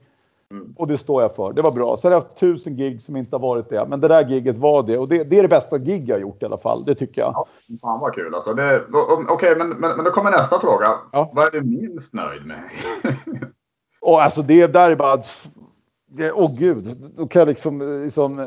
Och 0.77 0.87
det 0.87 0.99
står 0.99 1.23
jag 1.23 1.35
för. 1.35 1.53
Det 1.53 1.63
var 1.63 1.73
bra. 1.73 1.97
Sen 1.97 2.13
har 2.13 2.17
jag 2.17 2.23
haft 2.23 2.37
tusen 2.37 2.77
gig 2.77 3.03
som 3.03 3.17
inte 3.17 3.37
har 3.37 3.41
varit 3.41 3.69
det. 3.69 3.87
Men 3.89 4.01
det 4.01 4.09
där 4.09 4.25
giget 4.29 4.57
var 4.57 4.83
det. 4.83 4.99
Och 4.99 5.09
det, 5.09 5.25
det 5.25 5.39
är 5.39 5.43
det 5.43 5.49
bästa 5.49 5.79
gig 5.79 6.09
jag 6.09 6.17
har 6.17 6.21
gjort 6.21 6.43
i 6.43 6.47
alla 6.47 6.59
fall. 6.59 6.85
Det 6.85 6.95
tycker 6.95 7.21
jag. 7.21 7.33
Ja, 7.35 7.47
fan 7.81 8.01
vad 8.01 8.15
kul 8.15 8.35
alltså. 8.35 8.57
Okej, 9.29 9.57
men, 9.57 9.69
men, 9.69 9.97
men 9.97 10.05
då 10.05 10.11
kommer 10.11 10.31
nästa 10.31 10.61
fråga. 10.61 10.95
Ja. 11.13 11.31
Vad 11.35 11.47
är 11.47 11.51
du 11.51 11.63
minst 11.63 12.15
nöjd 12.15 12.47
med? 12.47 12.61
Och 14.01 14.23
alltså 14.23 14.43
det 14.43 14.67
där 14.67 14.91
är 14.91 14.97
bara 14.97 15.23
åh 16.21 16.33
Åh 16.35 16.55
gud, 16.59 17.13
då 17.17 17.27
kan 17.27 17.41
jag 17.41 17.49
liksom... 17.49 17.81
Eh, 17.81 18.05
liksom 18.05 18.39
eh, 18.39 18.47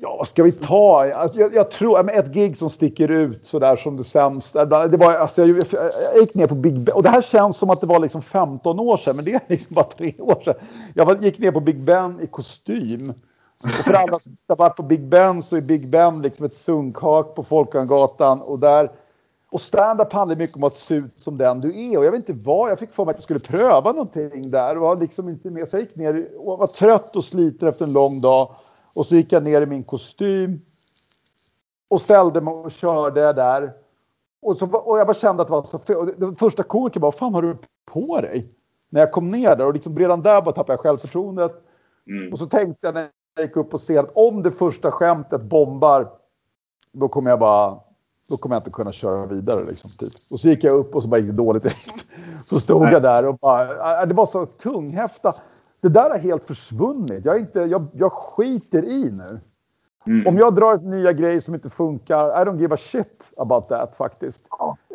ja, 0.00 0.16
vad 0.18 0.28
ska 0.28 0.42
vi 0.42 0.52
ta? 0.52 1.12
Alltså, 1.14 1.38
jag, 1.38 1.54
jag 1.54 1.70
tror 1.70 2.02
men 2.02 2.18
ett 2.18 2.32
gig 2.34 2.56
som 2.56 2.70
sticker 2.70 3.08
ut 3.08 3.46
så 3.46 3.58
där 3.58 3.76
som 3.76 3.96
det 3.96 4.04
sämsta. 4.04 4.62
Eh, 4.62 4.90
det 4.90 4.96
var, 4.96 5.12
alltså, 5.12 5.46
jag, 5.46 5.64
jag 6.14 6.20
gick 6.20 6.34
ner 6.34 6.46
på 6.46 6.54
Big 6.54 6.80
Ben. 6.80 6.94
Och 6.94 7.02
det 7.02 7.08
här 7.08 7.22
känns 7.22 7.56
som 7.56 7.70
att 7.70 7.80
det 7.80 7.86
var 7.86 7.98
liksom 7.98 8.22
15 8.22 8.80
år 8.80 8.96
sedan, 8.96 9.16
men 9.16 9.24
det 9.24 9.32
är 9.32 9.40
liksom 9.48 9.74
bara 9.74 9.84
tre 9.84 10.14
år 10.18 10.42
sedan. 10.44 10.54
Jag 10.94 11.06
var, 11.06 11.16
gick 11.16 11.38
ner 11.38 11.52
på 11.52 11.60
Big 11.60 11.84
Ben 11.84 12.20
i 12.20 12.26
kostym. 12.26 13.14
Och 13.64 13.84
för 13.84 13.92
alla 13.92 14.18
som 14.18 14.36
har 14.48 14.56
varit 14.56 14.76
på 14.76 14.82
Big 14.82 15.08
Ben 15.08 15.42
så 15.42 15.56
är 15.56 15.60
Big 15.60 15.90
Ben 15.90 16.22
liksom 16.22 16.46
ett 16.46 16.54
sunkhak 16.54 17.34
på 17.34 17.42
Folkungagatan. 17.42 18.40
Och 18.40 18.58
där 18.58 18.90
och 19.52 19.60
stand-up 19.60 20.12
handlar 20.12 20.36
mycket 20.36 20.56
om 20.56 20.64
att 20.64 20.74
se 20.74 20.94
ut 20.94 21.20
som 21.20 21.38
den 21.38 21.60
du 21.60 21.92
är. 21.92 21.98
Och 21.98 22.04
jag 22.04 22.12
vet 22.12 22.28
inte 22.28 22.42
vad, 22.44 22.70
jag 22.70 22.78
fick 22.78 22.92
för 22.92 23.04
mig 23.04 23.10
att 23.10 23.16
jag 23.16 23.22
skulle 23.22 23.40
pröva 23.40 23.92
någonting 23.92 24.50
där. 24.50 24.76
Och 24.76 24.82
var 24.82 24.96
liksom 24.96 25.28
inte 25.28 25.50
med. 25.50 25.68
Så 25.68 25.76
jag 25.76 25.82
gick 25.82 25.96
ner 25.96 26.28
och 26.38 26.58
var 26.58 26.66
trött 26.66 27.16
och 27.16 27.24
sliten 27.24 27.68
efter 27.68 27.84
en 27.84 27.92
lång 27.92 28.20
dag. 28.20 28.54
Och 28.94 29.06
så 29.06 29.16
gick 29.16 29.32
jag 29.32 29.42
ner 29.42 29.62
i 29.62 29.66
min 29.66 29.82
kostym. 29.82 30.60
Och 31.88 32.00
ställde 32.00 32.40
mig 32.40 32.54
och 32.54 32.70
körde 32.70 33.32
där. 33.32 33.72
Och, 34.42 34.56
så, 34.56 34.66
och 34.66 34.98
jag 34.98 35.06
bara 35.06 35.14
kände 35.14 35.42
att 35.42 35.48
det 35.48 35.52
var 35.52 35.62
så 35.62 35.78
fel. 35.78 36.14
Det 36.16 36.34
första 36.34 36.62
komikern 36.62 37.00
bara, 37.00 37.06
vad 37.06 37.14
fan 37.14 37.34
har 37.34 37.42
du 37.42 37.56
på 37.92 38.20
dig? 38.20 38.54
När 38.90 39.00
jag 39.00 39.12
kom 39.12 39.28
ner 39.28 39.56
där 39.56 39.66
och 39.66 39.74
liksom 39.74 39.98
redan 39.98 40.22
där 40.22 40.42
bara 40.42 40.54
tappade 40.54 40.72
jag 40.72 40.80
självförtroendet. 40.80 41.52
Mm. 42.06 42.32
Och 42.32 42.38
så 42.38 42.46
tänkte 42.46 42.86
jag 42.86 42.94
när 42.94 43.08
jag 43.36 43.46
gick 43.46 43.56
upp 43.56 43.74
och 43.74 43.80
ser 43.80 44.00
att 44.00 44.10
om 44.14 44.42
det 44.42 44.52
första 44.52 44.90
skämtet 44.90 45.42
bombar, 45.42 46.12
då 46.92 47.08
kommer 47.08 47.30
jag 47.30 47.38
bara, 47.38 47.80
då 48.28 48.36
kommer 48.36 48.56
jag 48.56 48.60
inte 48.60 48.70
kunna 48.70 48.92
köra 48.92 49.26
vidare 49.26 49.64
liksom. 49.64 49.90
Typ. 49.90 50.12
Och 50.30 50.40
så 50.40 50.48
gick 50.48 50.64
jag 50.64 50.74
upp 50.74 50.94
och 50.94 51.02
så 51.02 51.08
bara 51.08 51.20
gick 51.20 51.30
det 51.30 51.36
dåligt. 51.36 51.64
Så 52.46 52.60
stod 52.60 52.92
jag 52.92 53.02
där 53.02 53.26
och 53.26 53.38
bara, 53.38 54.00
äh, 54.02 54.08
det 54.08 54.14
var 54.14 54.26
så 54.26 54.46
tunghäfta. 54.46 55.32
Det 55.80 55.88
där 55.88 56.10
har 56.10 56.18
helt 56.18 56.44
försvunnit. 56.44 57.24
Jag, 57.24 57.38
inte, 57.38 57.60
jag, 57.60 57.86
jag 57.92 58.12
skiter 58.12 58.84
i 58.84 59.10
nu. 59.10 59.40
Mm. 60.06 60.26
Om 60.26 60.38
jag 60.38 60.54
drar 60.54 60.74
ett 60.74 60.84
nya 60.84 61.12
grejer 61.12 61.40
som 61.40 61.54
inte 61.54 61.70
funkar, 61.70 62.42
I 62.42 62.44
don't 62.44 62.60
give 62.60 62.74
a 62.74 62.78
shit 62.80 63.22
about 63.36 63.68
that 63.68 63.96
faktiskt. 63.96 64.40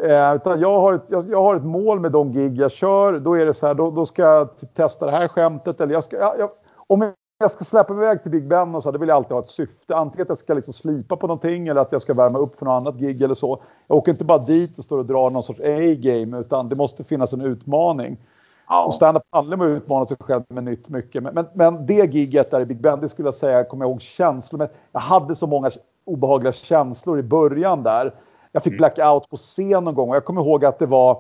Eh, 0.03 0.35
utan 0.35 0.59
jag, 0.59 0.79
har 0.79 0.93
ett, 0.93 1.05
jag, 1.07 1.29
jag 1.29 1.43
har 1.43 1.55
ett 1.55 1.65
mål 1.65 1.99
med 1.99 2.11
de 2.11 2.29
gig 2.31 2.57
jag 2.57 2.71
kör. 2.71 3.19
Då 3.19 3.33
är 3.33 3.45
det 3.45 3.53
så 3.53 3.67
här, 3.67 3.73
då, 3.73 3.91
då 3.91 4.05
ska 4.05 4.21
jag 4.21 4.49
testa 4.75 5.05
det 5.05 5.11
här 5.11 5.27
skämtet. 5.27 5.81
Eller 5.81 5.93
jag 5.93 6.03
ska, 6.03 6.17
jag, 6.17 6.49
om 6.87 7.13
jag 7.39 7.52
ska 7.52 7.65
släppa 7.65 7.93
mig 7.93 8.06
iväg 8.06 8.21
till 8.21 8.32
Big 8.32 8.47
Ben 8.47 8.76
och 8.76 8.84
så, 8.84 8.91
då 8.91 9.00
vill 9.00 9.10
jag 9.10 9.15
alltid 9.15 9.32
ha 9.32 9.39
ett 9.39 9.50
syfte. 9.50 9.95
Antingen 9.95 10.21
att 10.21 10.30
jag 10.30 10.38
ska 10.38 10.54
liksom 10.54 10.73
slipa 10.73 11.15
på 11.15 11.28
någonting 11.28 11.67
eller 11.67 11.82
att 11.82 11.91
jag 11.91 12.02
ska 12.02 12.13
värma 12.13 12.39
upp 12.39 12.60
för 12.60 12.65
något 12.65 12.82
annat 12.82 12.95
gig 12.95 13.21
eller 13.21 13.36
så. 13.36 13.62
Jag 13.88 13.97
åker 13.97 14.12
inte 14.12 14.26
bara 14.26 14.38
dit 14.38 14.78
och 14.78 14.84
står 14.84 14.97
och 14.97 15.06
drar 15.06 15.30
någon 15.30 15.43
sorts 15.43 15.60
A-game, 15.60 16.39
utan 16.39 16.69
det 16.69 16.76
måste 16.76 17.04
finnas 17.04 17.34
en 17.34 17.41
utmaning. 17.41 18.17
Ja. 18.67 18.86
Och 18.86 18.93
stand-up 18.93 19.23
handlar 19.30 19.58
om 19.58 19.62
att 19.62 19.84
utmana 19.84 20.06
sig 20.06 20.17
själv 20.19 20.43
med 20.50 20.63
nytt 20.63 20.89
mycket. 20.89 21.23
Men, 21.23 21.34
men, 21.34 21.45
men 21.54 21.86
det 21.86 22.13
giget 22.13 22.52
där 22.52 22.62
i 22.62 22.65
Big 22.65 22.82
Ben, 22.82 23.00
det 23.00 23.10
skulle 23.10 23.28
jag 23.28 23.36
säga, 23.36 23.63
kommer 23.63 23.86
jag 23.86 23.91
ihåg 23.91 24.02
känslor 24.02 24.58
med. 24.58 24.69
Jag 24.91 25.00
hade 25.00 25.36
så 25.36 25.47
många 25.47 25.71
obehagliga 26.06 26.52
känslor 26.52 27.19
i 27.19 27.23
början 27.23 27.84
där. 27.84 28.12
Jag 28.52 28.63
fick 28.63 28.78
blackout 28.78 29.30
på 29.30 29.38
scen 29.38 29.84
någon 29.84 29.95
gång 29.95 30.10
och 30.10 30.15
jag 30.15 30.26
kommer 30.26 30.41
ihåg 30.41 30.65
att 30.65 30.80
det 30.80 30.86
var 30.86 31.19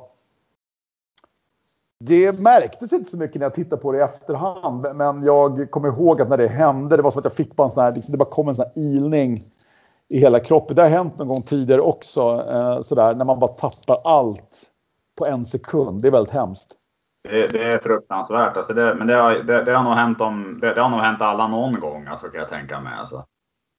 det 1.99 2.39
märktes 2.39 2.93
inte 2.93 3.11
så 3.11 3.17
mycket 3.17 3.39
när 3.39 3.45
jag 3.45 3.53
tittade 3.53 3.81
på 3.81 3.91
det 3.91 3.97
i 3.97 4.01
efterhand, 4.01 4.95
men 4.95 5.23
jag 5.23 5.71
kommer 5.71 5.87
ihåg 5.87 6.21
att 6.21 6.29
när 6.29 6.37
det 6.37 6.47
hände, 6.47 6.97
det 6.97 7.03
var 7.03 7.11
som 7.11 7.19
att 7.19 7.25
jag 7.25 7.33
fick 7.33 7.55
bara 7.55 7.67
en 7.67 7.73
sån 7.73 7.83
här, 7.83 7.95
liksom, 7.95 8.11
det 8.11 8.17
bara 8.17 8.29
kom 8.29 8.47
en 8.47 8.55
sån 8.55 8.65
här 8.65 8.83
ilning 8.83 9.43
i 10.09 10.19
hela 10.19 10.39
kroppen. 10.39 10.75
Det 10.75 10.81
har 10.81 10.89
hänt 10.89 11.17
någon 11.17 11.27
gång 11.27 11.41
tidigare 11.41 11.81
också, 11.81 12.45
eh, 12.49 12.81
sådär, 12.81 13.15
när 13.15 13.25
man 13.25 13.39
bara 13.39 13.51
tappar 13.51 13.97
allt 14.03 14.69
på 15.17 15.25
en 15.25 15.45
sekund. 15.45 16.01
Det 16.01 16.07
är 16.07 16.11
väldigt 16.11 16.33
hemskt. 16.33 16.75
Det, 17.23 17.51
det 17.51 17.63
är 17.63 17.77
fruktansvärt. 17.77 18.57
Alltså 18.57 18.73
det, 18.73 18.95
men 18.95 19.07
det 19.07 19.15
har, 19.15 19.33
det, 19.33 19.63
det, 19.63 19.71
har 19.71 19.83
nog 19.83 19.93
hänt 19.93 20.21
om, 20.21 20.59
det, 20.61 20.79
har 20.79 20.89
nog 20.89 20.99
hänt 20.99 21.21
alla 21.21 21.47
någon 21.47 21.79
gång, 21.79 22.07
alltså, 22.07 22.27
kan 22.27 22.39
jag 22.39 22.49
tänka 22.49 22.79
mig. 22.79 22.93
Alltså. 22.99 23.25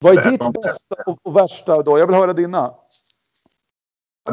Vad 0.04 0.18
är 0.18 0.30
ditt 0.30 0.62
bästa 0.62 0.94
och, 1.06 1.18
och 1.22 1.36
värsta 1.36 1.82
då? 1.82 1.98
Jag 1.98 2.06
vill 2.06 2.16
höra 2.16 2.32
dina. 2.32 2.74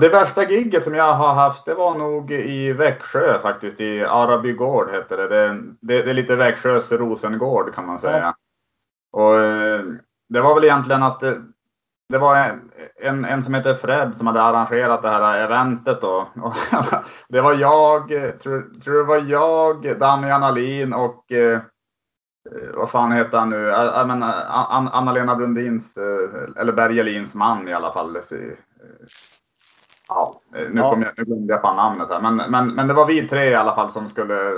Det 0.02 0.10
värsta 0.10 0.50
gigget 0.50 0.84
som 0.84 0.96
jag 0.96 1.14
har 1.14 1.34
haft, 1.34 1.66
det 1.66 1.74
var 1.74 1.98
nog 1.98 2.32
i 2.32 2.74
Växjö 2.74 3.40
faktiskt. 3.40 3.82
I 3.82 4.04
Arabygård 4.04 4.90
hette 4.90 5.16
det. 5.16 5.28
Det, 5.28 5.48
det, 5.82 6.02
det 6.02 6.10
är 6.10 6.14
lite 6.14 6.36
Växjös 6.36 6.92
Rosengård 6.92 7.74
kan 7.74 7.86
man 7.86 8.00
säga. 8.00 8.36
Och 9.12 9.40
eh, 9.40 9.82
det 10.30 10.42
var 10.42 10.56
väl 10.56 10.64
egentligen 10.64 11.04
att 11.04 11.20
det, 11.20 11.42
det 12.10 12.18
var 12.18 12.36
en, 12.36 12.72
en, 12.96 13.26
en 13.26 13.44
som 13.44 13.54
heter 13.54 13.74
Fred 13.74 14.18
som 14.18 14.28
hade 14.28 14.42
arrangerat 14.42 15.02
det 15.02 15.10
här 15.10 15.44
eventet 15.44 16.02
då. 16.02 16.28
Och 16.42 16.54
det 17.30 17.42
var 17.42 17.54
jag, 17.54 18.12
eh, 18.12 18.32
tror, 18.32 18.82
tror 18.84 18.98
det 18.98 19.04
var 19.04 19.18
jag, 19.18 20.00
Danny 20.00 20.32
Analin 20.32 20.94
och 20.94 21.32
eh, 21.32 21.60
eh, 22.52 22.70
vad 22.74 22.90
fan 22.90 23.12
heter 23.12 23.38
han 23.38 23.50
nu? 23.50 23.70
Eh, 23.70 24.00
Anna-Lena 24.92 25.36
Brundins, 25.36 25.98
eh, 25.98 26.62
eller 26.62 26.74
Bergelins 26.74 27.36
man 27.36 27.68
i 27.68 27.74
alla 27.74 27.94
fall. 27.94 28.18
Ja, 30.08 30.42
eh, 30.56 30.70
nu, 30.72 30.82
Ja. 30.82 30.90
kom 30.90 31.02
jag, 31.02 31.12
nu 31.18 31.24
glömde 31.24 31.54
jag 31.54 31.62
fan 31.62 31.76
namnet 31.76 32.10
här. 32.10 32.22
Men, 32.22 32.52
men, 32.52 32.76
men 32.76 32.88
det 32.88 32.94
var 32.94 33.06
vi 33.08 33.28
tre 33.28 33.50
i 33.50 33.56
alla 33.56 33.76
fall 33.76 33.92
som 33.92 34.08
skulle, 34.08 34.52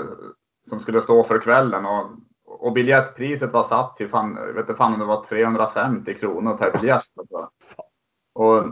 som 0.70 0.80
skulle 0.80 1.02
stå 1.02 1.24
för 1.24 1.40
kvällen. 1.42 1.86
Och, 1.86 2.06
och 2.46 2.74
biljettpriset 2.74 3.54
var 3.54 3.64
satt 3.64 3.98
till 3.98 4.10
fan, 4.10 4.54
vet 4.56 4.78
fan 4.78 4.94
om 4.94 5.00
det 5.00 5.06
var 5.06 5.24
350 5.24 6.14
kronor 6.14 6.58
per 6.58 6.72
biljett. 6.72 7.02
Och, 8.36 8.64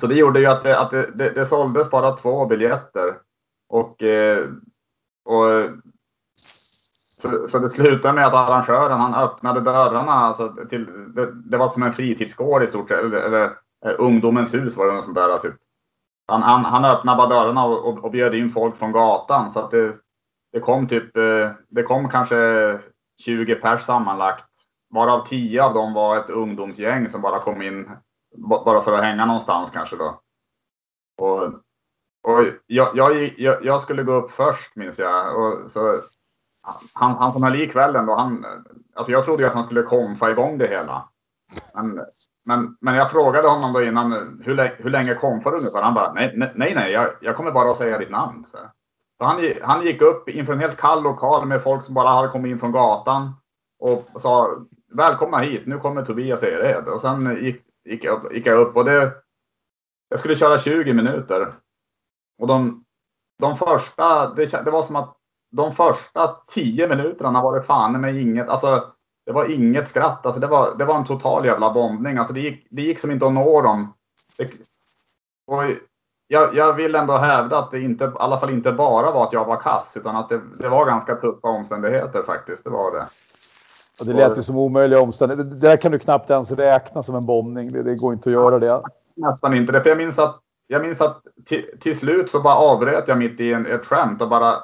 så 0.00 0.06
det 0.06 0.14
gjorde 0.14 0.40
ju 0.40 0.46
att, 0.46 0.62
det, 0.62 0.80
att 0.80 0.90
det, 0.90 1.10
det, 1.14 1.30
det 1.30 1.46
såldes 1.46 1.90
bara 1.90 2.16
två 2.16 2.46
biljetter. 2.46 3.18
Och, 3.68 4.02
eh, 4.02 4.48
och 5.24 5.70
så, 7.20 7.48
så 7.48 7.58
det 7.58 7.68
slutade 7.68 8.14
med 8.14 8.26
att 8.26 8.34
arrangören 8.34 9.00
han 9.00 9.14
öppnade 9.14 9.60
dörrarna. 9.60 10.12
Alltså 10.12 10.56
till, 10.70 10.86
det, 11.14 11.32
det 11.32 11.56
var 11.56 11.70
som 11.70 11.82
en 11.82 11.92
fritidsgård 11.92 12.62
i 12.62 12.66
stort 12.66 12.88
sett. 12.88 13.00
Eller, 13.00 13.26
eller 13.26 13.44
eh, 13.86 13.94
ungdomens 13.98 14.54
hus 14.54 14.76
var 14.76 14.86
det 14.86 14.92
något 14.92 15.04
sånt 15.04 15.16
där. 15.16 15.38
Typ. 15.38 15.54
Han, 16.26 16.42
han, 16.42 16.64
han 16.64 16.84
öppnade 16.84 17.16
bara 17.16 17.28
dörrarna 17.28 17.64
och, 17.64 17.88
och, 17.88 18.04
och 18.04 18.10
bjöd 18.10 18.34
in 18.34 18.50
folk 18.50 18.76
från 18.76 18.92
gatan. 18.92 19.50
Så 19.50 19.60
att 19.60 19.70
det, 19.70 19.96
det 20.52 20.60
kom 20.60 20.88
typ, 20.88 21.16
eh, 21.16 21.50
det 21.68 21.82
kom 21.82 22.08
kanske 22.08 22.36
20 23.22 23.54
pers 23.54 23.82
sammanlagt. 23.82 24.44
Varav 24.94 25.26
10 25.26 25.62
av 25.62 25.74
dem 25.74 25.94
var 25.94 26.16
ett 26.16 26.30
ungdomsgäng 26.30 27.08
som 27.08 27.20
bara 27.20 27.40
kom 27.40 27.62
in 27.62 27.90
bara 28.36 28.82
för 28.82 28.92
att 28.92 29.04
hänga 29.04 29.26
någonstans 29.26 29.70
kanske 29.70 29.96
då. 29.96 30.20
Och, 31.22 31.44
och 32.24 32.46
jag, 32.66 32.96
jag, 32.96 33.32
jag, 33.38 33.64
jag 33.64 33.80
skulle 33.80 34.02
gå 34.02 34.12
upp 34.12 34.30
först 34.30 34.76
minns 34.76 34.98
jag. 34.98 35.36
Och 35.36 35.70
så, 35.70 36.00
han, 36.92 37.16
han 37.16 37.32
som 37.32 37.42
höll 37.42 37.60
i 37.60 37.68
kvällen 37.68 38.06
då, 38.06 38.14
han, 38.14 38.46
alltså 38.94 39.12
jag 39.12 39.24
trodde 39.24 39.42
ju 39.42 39.48
att 39.48 39.54
han 39.54 39.64
skulle 39.64 39.82
komfa 39.82 40.30
igång 40.30 40.58
det 40.58 40.68
hela. 40.68 41.08
Men, 41.74 42.00
men, 42.44 42.76
men 42.80 42.94
jag 42.94 43.10
frågade 43.10 43.48
honom 43.48 43.72
då 43.72 43.82
innan, 43.82 44.12
hur, 44.44 44.82
hur 44.82 44.90
länge 44.90 45.14
komfar 45.14 45.50
du 45.50 45.56
ungefär? 45.56 45.82
Han 45.82 45.94
bara, 45.94 46.12
nej, 46.12 46.32
nej, 46.36 46.74
nej, 46.74 46.92
jag, 46.92 47.10
jag 47.20 47.36
kommer 47.36 47.52
bara 47.52 47.70
att 47.70 47.78
säga 47.78 47.98
ditt 47.98 48.10
namn. 48.10 48.44
Så. 48.46 48.58
Så 49.18 49.24
han, 49.24 49.52
han 49.62 49.84
gick 49.86 50.02
upp 50.02 50.28
inför 50.28 50.52
en 50.52 50.60
helt 50.60 50.76
kall 50.76 51.02
lokal 51.02 51.46
med 51.46 51.62
folk 51.62 51.84
som 51.84 51.94
bara 51.94 52.08
hade 52.08 52.28
kommit 52.28 52.50
in 52.50 52.58
från 52.58 52.72
gatan 52.72 53.32
och 53.78 54.20
sa 54.20 54.56
välkomna 54.92 55.38
hit, 55.38 55.66
nu 55.66 55.78
kommer 55.78 56.04
Tobias 56.04 56.42
Ered. 56.42 56.88
Och 56.88 57.00
sen 57.00 57.44
gick, 57.44 57.62
gick, 57.84 58.04
jag, 58.04 58.34
gick 58.34 58.46
jag 58.46 58.58
upp 58.58 58.76
och 58.76 58.84
det, 58.84 59.12
jag 60.08 60.18
skulle 60.18 60.36
köra 60.36 60.58
20 60.58 60.92
minuter. 60.92 61.54
Och 62.38 62.46
de, 62.46 62.84
de 63.38 63.56
första, 63.56 64.34
det, 64.34 64.64
det 64.64 64.70
var 64.70 64.82
som 64.82 64.96
att 64.96 65.16
de 65.50 65.72
första 65.72 66.36
10 66.48 66.88
minuterna 66.88 67.42
var 67.42 67.56
det 67.56 67.62
fan 67.62 68.00
med 68.00 68.16
inget, 68.16 68.48
alltså 68.48 68.92
det 69.26 69.32
var 69.32 69.50
inget 69.50 69.88
skratt, 69.88 70.26
alltså 70.26 70.40
det 70.40 70.46
var, 70.46 70.68
det 70.78 70.84
var 70.84 70.96
en 70.96 71.04
total 71.04 71.46
jävla 71.46 71.72
bombning. 71.72 72.16
Alltså 72.16 72.34
det 72.34 72.40
gick, 72.40 72.66
det 72.70 72.82
gick 72.82 72.98
som 72.98 73.10
inte 73.10 73.26
att 73.26 73.32
nå 73.32 73.62
dem. 73.62 73.94
Det, 74.38 74.44
och 75.46 75.62
jag, 76.28 76.54
jag 76.54 76.72
vill 76.72 76.94
ändå 76.94 77.16
hävda 77.16 77.58
att 77.58 77.70
det 77.70 77.80
inte, 77.80 78.04
i 78.04 78.10
alla 78.14 78.40
fall 78.40 78.50
inte 78.50 78.72
bara 78.72 79.10
var 79.10 79.26
att 79.26 79.32
jag 79.32 79.44
var 79.44 79.56
kass, 79.56 79.92
utan 79.96 80.16
att 80.16 80.28
det, 80.28 80.40
det 80.58 80.68
var 80.68 80.86
ganska 80.86 81.14
tuffa 81.14 81.48
omständigheter 81.48 82.22
faktiskt. 82.22 82.64
Det 82.64 82.70
var 82.70 82.90
det. 82.92 83.06
Och 84.00 84.06
det 84.06 84.12
lät 84.12 84.38
ju 84.38 84.42
som 84.42 84.58
omöjliga 84.58 85.00
omständigheter. 85.00 85.50
Det 85.50 85.60
där 85.60 85.76
kan 85.76 85.92
du 85.92 85.98
knappt 85.98 86.30
ens 86.30 86.50
räkna 86.50 87.02
som 87.02 87.14
en 87.14 87.26
bombning. 87.26 87.72
Det, 87.72 87.82
det 87.82 87.94
går 87.94 88.12
inte 88.12 88.28
att 88.28 88.34
göra 88.34 88.58
det. 88.58 88.82
Nästan 89.16 89.54
inte 89.54 89.72
det. 89.72 89.82
För 89.82 89.88
jag 89.88 89.98
minns 89.98 90.18
att, 90.18 90.40
jag 90.66 90.82
minns 90.82 91.00
att 91.00 91.22
till 91.80 91.98
slut 91.98 92.30
så 92.30 92.40
bara 92.40 92.54
avbröt 92.54 93.08
jag 93.08 93.18
mitt 93.18 93.40
i 93.40 93.52
en, 93.52 93.66
ett 93.66 93.86
skämt 93.86 94.22
och 94.22 94.28
bara 94.28 94.54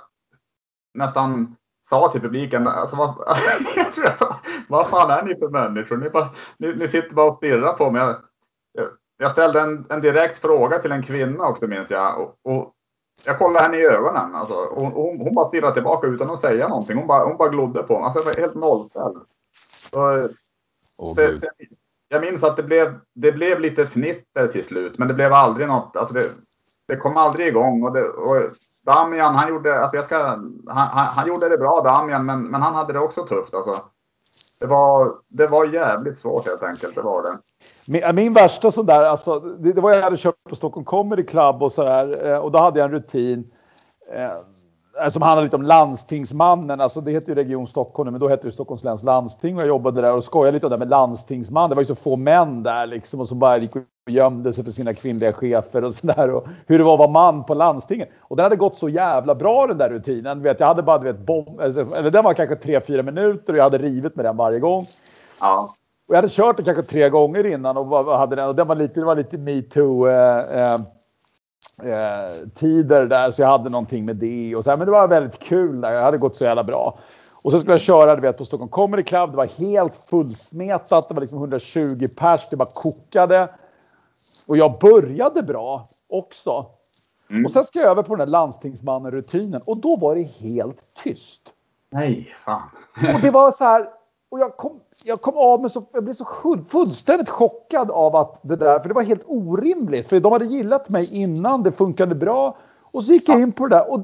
nästan 0.94 1.56
sa 1.88 2.08
till 2.12 2.20
publiken, 2.20 2.68
alltså 2.68 2.96
vad, 2.96 3.14
jag 3.76 3.94
tror 3.94 4.06
jag 4.06 4.18
sa, 4.18 4.29
vad 4.70 4.88
fan 4.88 5.10
är 5.10 5.22
ni 5.22 5.36
för 5.36 5.48
människor? 5.48 5.96
Ni, 5.96 6.10
bara, 6.10 6.28
ni, 6.58 6.74
ni 6.74 6.88
sitter 6.88 7.14
bara 7.14 7.26
och 7.26 7.34
stirrar 7.34 7.72
på 7.72 7.90
mig. 7.90 8.02
Jag, 8.02 8.16
jag, 8.72 8.86
jag 9.18 9.30
ställde 9.30 9.60
en, 9.60 9.86
en 9.88 10.00
direkt 10.00 10.38
fråga 10.38 10.78
till 10.78 10.92
en 10.92 11.02
kvinna 11.02 11.46
också 11.46 11.66
minns 11.66 11.90
jag. 11.90 12.20
Och, 12.20 12.38
och 12.42 12.72
jag 13.26 13.38
kollade 13.38 13.64
henne 13.64 13.76
i 13.76 13.86
ögonen. 13.86 14.34
Alltså, 14.34 14.54
och, 14.54 14.82
och 14.82 14.92
hon, 14.92 15.20
hon 15.20 15.34
bara 15.34 15.48
stirrade 15.48 15.74
tillbaka 15.74 16.06
utan 16.06 16.30
att 16.30 16.40
säga 16.40 16.68
någonting. 16.68 16.96
Hon 16.96 17.06
bara, 17.06 17.24
hon 17.24 17.36
bara 17.36 17.48
glodde 17.48 17.82
på 17.82 17.94
mig. 17.94 18.04
Alltså, 18.04 18.18
det 18.18 18.24
var 18.26 18.40
helt 18.40 18.54
nollställd. 18.54 19.18
Så, 19.92 20.28
gud. 21.16 21.40
det, 21.40 21.50
jag 22.08 22.20
minns 22.20 22.44
att 22.44 22.56
det 22.56 22.62
blev, 22.62 23.00
det 23.14 23.32
blev 23.32 23.60
lite 23.60 23.86
fnitter 23.86 24.48
till 24.48 24.64
slut, 24.64 24.98
men 24.98 25.08
det 25.08 25.14
blev 25.14 25.32
aldrig 25.32 25.68
något. 25.68 25.96
Alltså 25.96 26.14
det, 26.14 26.26
det 26.88 26.96
kom 26.96 27.16
aldrig 27.16 27.46
igång. 27.46 27.82
Och, 27.82 27.92
det, 27.92 28.08
och 28.08 28.36
Damian, 28.82 29.34
han 29.34 29.48
gjorde, 29.48 29.80
alltså 29.80 29.96
jag 29.96 30.04
ska, 30.04 30.18
han, 30.18 30.62
han, 30.66 31.06
han 31.06 31.28
gjorde 31.28 31.48
det 31.48 31.58
bra, 31.58 31.82
Damian, 31.82 32.26
men, 32.26 32.42
men 32.42 32.62
han 32.62 32.74
hade 32.74 32.92
det 32.92 32.98
också 32.98 33.26
tufft. 33.26 33.54
Alltså. 33.54 33.84
Det, 34.60 34.66
var, 34.66 35.12
det 35.28 35.46
var 35.46 35.64
jävligt 35.66 36.18
svårt 36.18 36.46
helt 36.46 36.62
enkelt. 36.62 36.94
Det 36.94 37.02
var 37.02 37.22
det. 37.22 37.38
Min, 37.86 38.14
min 38.14 38.32
värsta 38.32 38.70
sån 38.70 38.86
där, 38.86 39.04
alltså, 39.04 39.40
det, 39.40 39.72
det 39.72 39.80
var 39.80 39.92
jag 39.92 40.02
hade 40.02 40.16
kört 40.16 40.44
på 40.48 40.56
Stockholm 40.56 40.84
Comedy 40.84 41.24
Club 41.24 41.62
och 41.62 41.72
så 41.72 41.82
där. 41.82 42.32
Eh, 42.32 42.38
och 42.38 42.52
då 42.52 42.58
hade 42.58 42.78
jag 42.78 42.84
en 42.86 42.92
rutin. 42.92 43.50
Eh, 44.12 44.30
som 45.10 45.22
handlade 45.22 45.44
lite 45.44 45.56
om 45.56 45.62
landstingsmannen. 45.62 46.80
Alltså 46.80 47.00
det 47.00 47.10
heter 47.10 47.28
ju 47.28 47.34
Region 47.34 47.66
Stockholm 47.66 48.10
men 48.10 48.20
då 48.20 48.28
hette 48.28 48.48
det 48.48 48.52
Stockholms 48.52 48.84
läns 48.84 49.02
landsting. 49.02 49.56
Och 49.56 49.62
jag 49.62 49.68
jobbade 49.68 50.00
där 50.00 50.14
och 50.14 50.24
skojade 50.24 50.52
lite 50.54 50.66
om 50.66 50.70
det 50.70 50.78
med 50.78 50.88
landstingsman. 50.88 51.68
Det 51.68 51.74
var 51.74 51.82
ju 51.82 51.86
så 51.86 51.94
få 51.94 52.16
män 52.16 52.62
där 52.62 52.86
liksom. 52.86 53.20
Och 53.20 53.28
som 53.28 53.38
bara 53.38 53.58
gick 53.58 53.76
och 53.76 53.82
gömde 54.10 54.52
sig 54.52 54.64
för 54.64 54.70
sina 54.70 54.94
kvinnliga 54.94 55.32
chefer 55.32 55.84
och 55.84 55.94
sådär. 55.94 56.30
Och 56.34 56.46
hur 56.66 56.78
det 56.78 56.84
var 56.84 56.92
att 56.92 56.98
vara 56.98 57.10
man 57.10 57.44
på 57.44 57.54
landstinget. 57.54 58.08
Och 58.20 58.36
den 58.36 58.44
hade 58.44 58.56
gått 58.56 58.78
så 58.78 58.88
jävla 58.88 59.34
bra 59.34 59.66
den 59.66 59.78
där 59.78 59.90
rutinen. 59.90 60.42
Vet, 60.42 60.60
jag 60.60 60.66
hade 60.66 60.82
bara, 60.82 60.98
vet, 60.98 61.18
bomb, 61.18 61.60
eller 61.60 62.10
den 62.10 62.24
var 62.24 62.34
kanske 62.34 62.56
tre 62.56 62.80
fyra 62.80 63.02
minuter 63.02 63.52
och 63.52 63.58
jag 63.58 63.64
hade 63.64 63.78
rivit 63.78 64.16
med 64.16 64.24
den 64.24 64.36
varje 64.36 64.58
gång. 64.58 64.84
Ja. 65.40 65.74
Och 66.08 66.14
jag 66.14 66.16
hade 66.16 66.28
kört 66.28 66.56
den 66.56 66.64
kanske 66.64 66.82
tre 66.82 67.08
gånger 67.08 67.46
innan 67.46 67.76
och 67.76 68.18
hade 68.18 68.36
den 68.36 68.48
och 68.48 68.56
den 68.56 68.68
var 68.68 68.74
lite, 68.74 69.00
det 69.00 69.06
var 69.06 69.16
lite 69.16 69.38
metoo 69.38 70.08
eh, 70.08 70.72
eh, 70.72 70.78
eh, 71.84 72.48
tider 72.54 73.06
där 73.06 73.30
så 73.30 73.42
jag 73.42 73.48
hade 73.48 73.70
någonting 73.70 74.04
med 74.04 74.16
det 74.16 74.56
och 74.56 74.64
så 74.64 74.70
här, 74.70 74.76
men 74.76 74.86
det 74.86 74.92
var 74.92 75.08
väldigt 75.08 75.38
kul 75.38 75.80
där. 75.80 75.92
Jag 75.92 76.02
hade 76.02 76.18
gått 76.18 76.36
så 76.36 76.44
jävla 76.44 76.64
bra. 76.64 76.98
Och 77.42 77.50
så 77.50 77.60
skulle 77.60 77.74
jag 77.74 77.80
köra 77.80 78.16
du 78.16 78.22
vet, 78.22 78.38
på 78.38 78.44
Stockholm 78.44 78.70
Comedy 78.70 79.02
Club. 79.02 79.30
Det 79.30 79.36
var 79.36 79.46
helt 79.46 79.94
fullsmetat. 79.94 81.08
Det 81.08 81.14
var 81.14 81.20
liksom 81.20 81.38
120 81.38 82.08
pers. 82.16 82.40
Det 82.50 82.56
bara 82.56 82.68
kokade. 82.74 83.48
Och 84.46 84.56
jag 84.56 84.78
började 84.78 85.42
bra 85.42 85.88
också. 86.08 86.66
Mm. 87.30 87.44
Och 87.44 87.50
sen 87.50 87.64
ska 87.64 87.78
jag 87.78 87.88
över 87.88 88.02
på 88.02 88.16
den 88.16 88.26
där 88.28 88.32
landstingsmannen-rutinen 88.32 89.62
och 89.64 89.76
då 89.76 89.96
var 89.96 90.14
det 90.14 90.22
helt 90.22 90.94
tyst. 91.04 91.42
Nej, 91.90 92.34
fan. 92.44 92.70
Och 93.14 93.20
det 93.20 93.30
var 93.30 93.50
så 93.50 93.64
här. 93.64 93.99
Och 94.30 94.38
jag 94.38 94.56
kom, 94.56 94.80
jag 95.04 95.20
kom 95.20 95.36
av 95.36 95.62
med 95.62 95.70
så, 95.70 95.82
jag 95.92 96.04
blev 96.04 96.14
så 96.14 96.24
full- 96.24 96.64
fullständigt 96.64 97.28
chockad 97.28 97.90
av 97.90 98.16
att 98.16 98.38
det 98.42 98.56
där, 98.56 98.78
för 98.80 98.88
det 98.88 98.94
var 98.94 99.02
helt 99.02 99.24
orimligt. 99.26 100.08
För 100.08 100.20
de 100.20 100.32
hade 100.32 100.44
gillat 100.44 100.88
mig 100.88 101.22
innan, 101.22 101.62
det 101.62 101.72
funkade 101.72 102.14
bra. 102.14 102.56
Och 102.92 103.04
så 103.04 103.12
gick 103.12 103.28
jag 103.28 103.40
in 103.40 103.52
på 103.52 103.66
det 103.66 103.76
där 103.76 103.90
och 103.92 104.00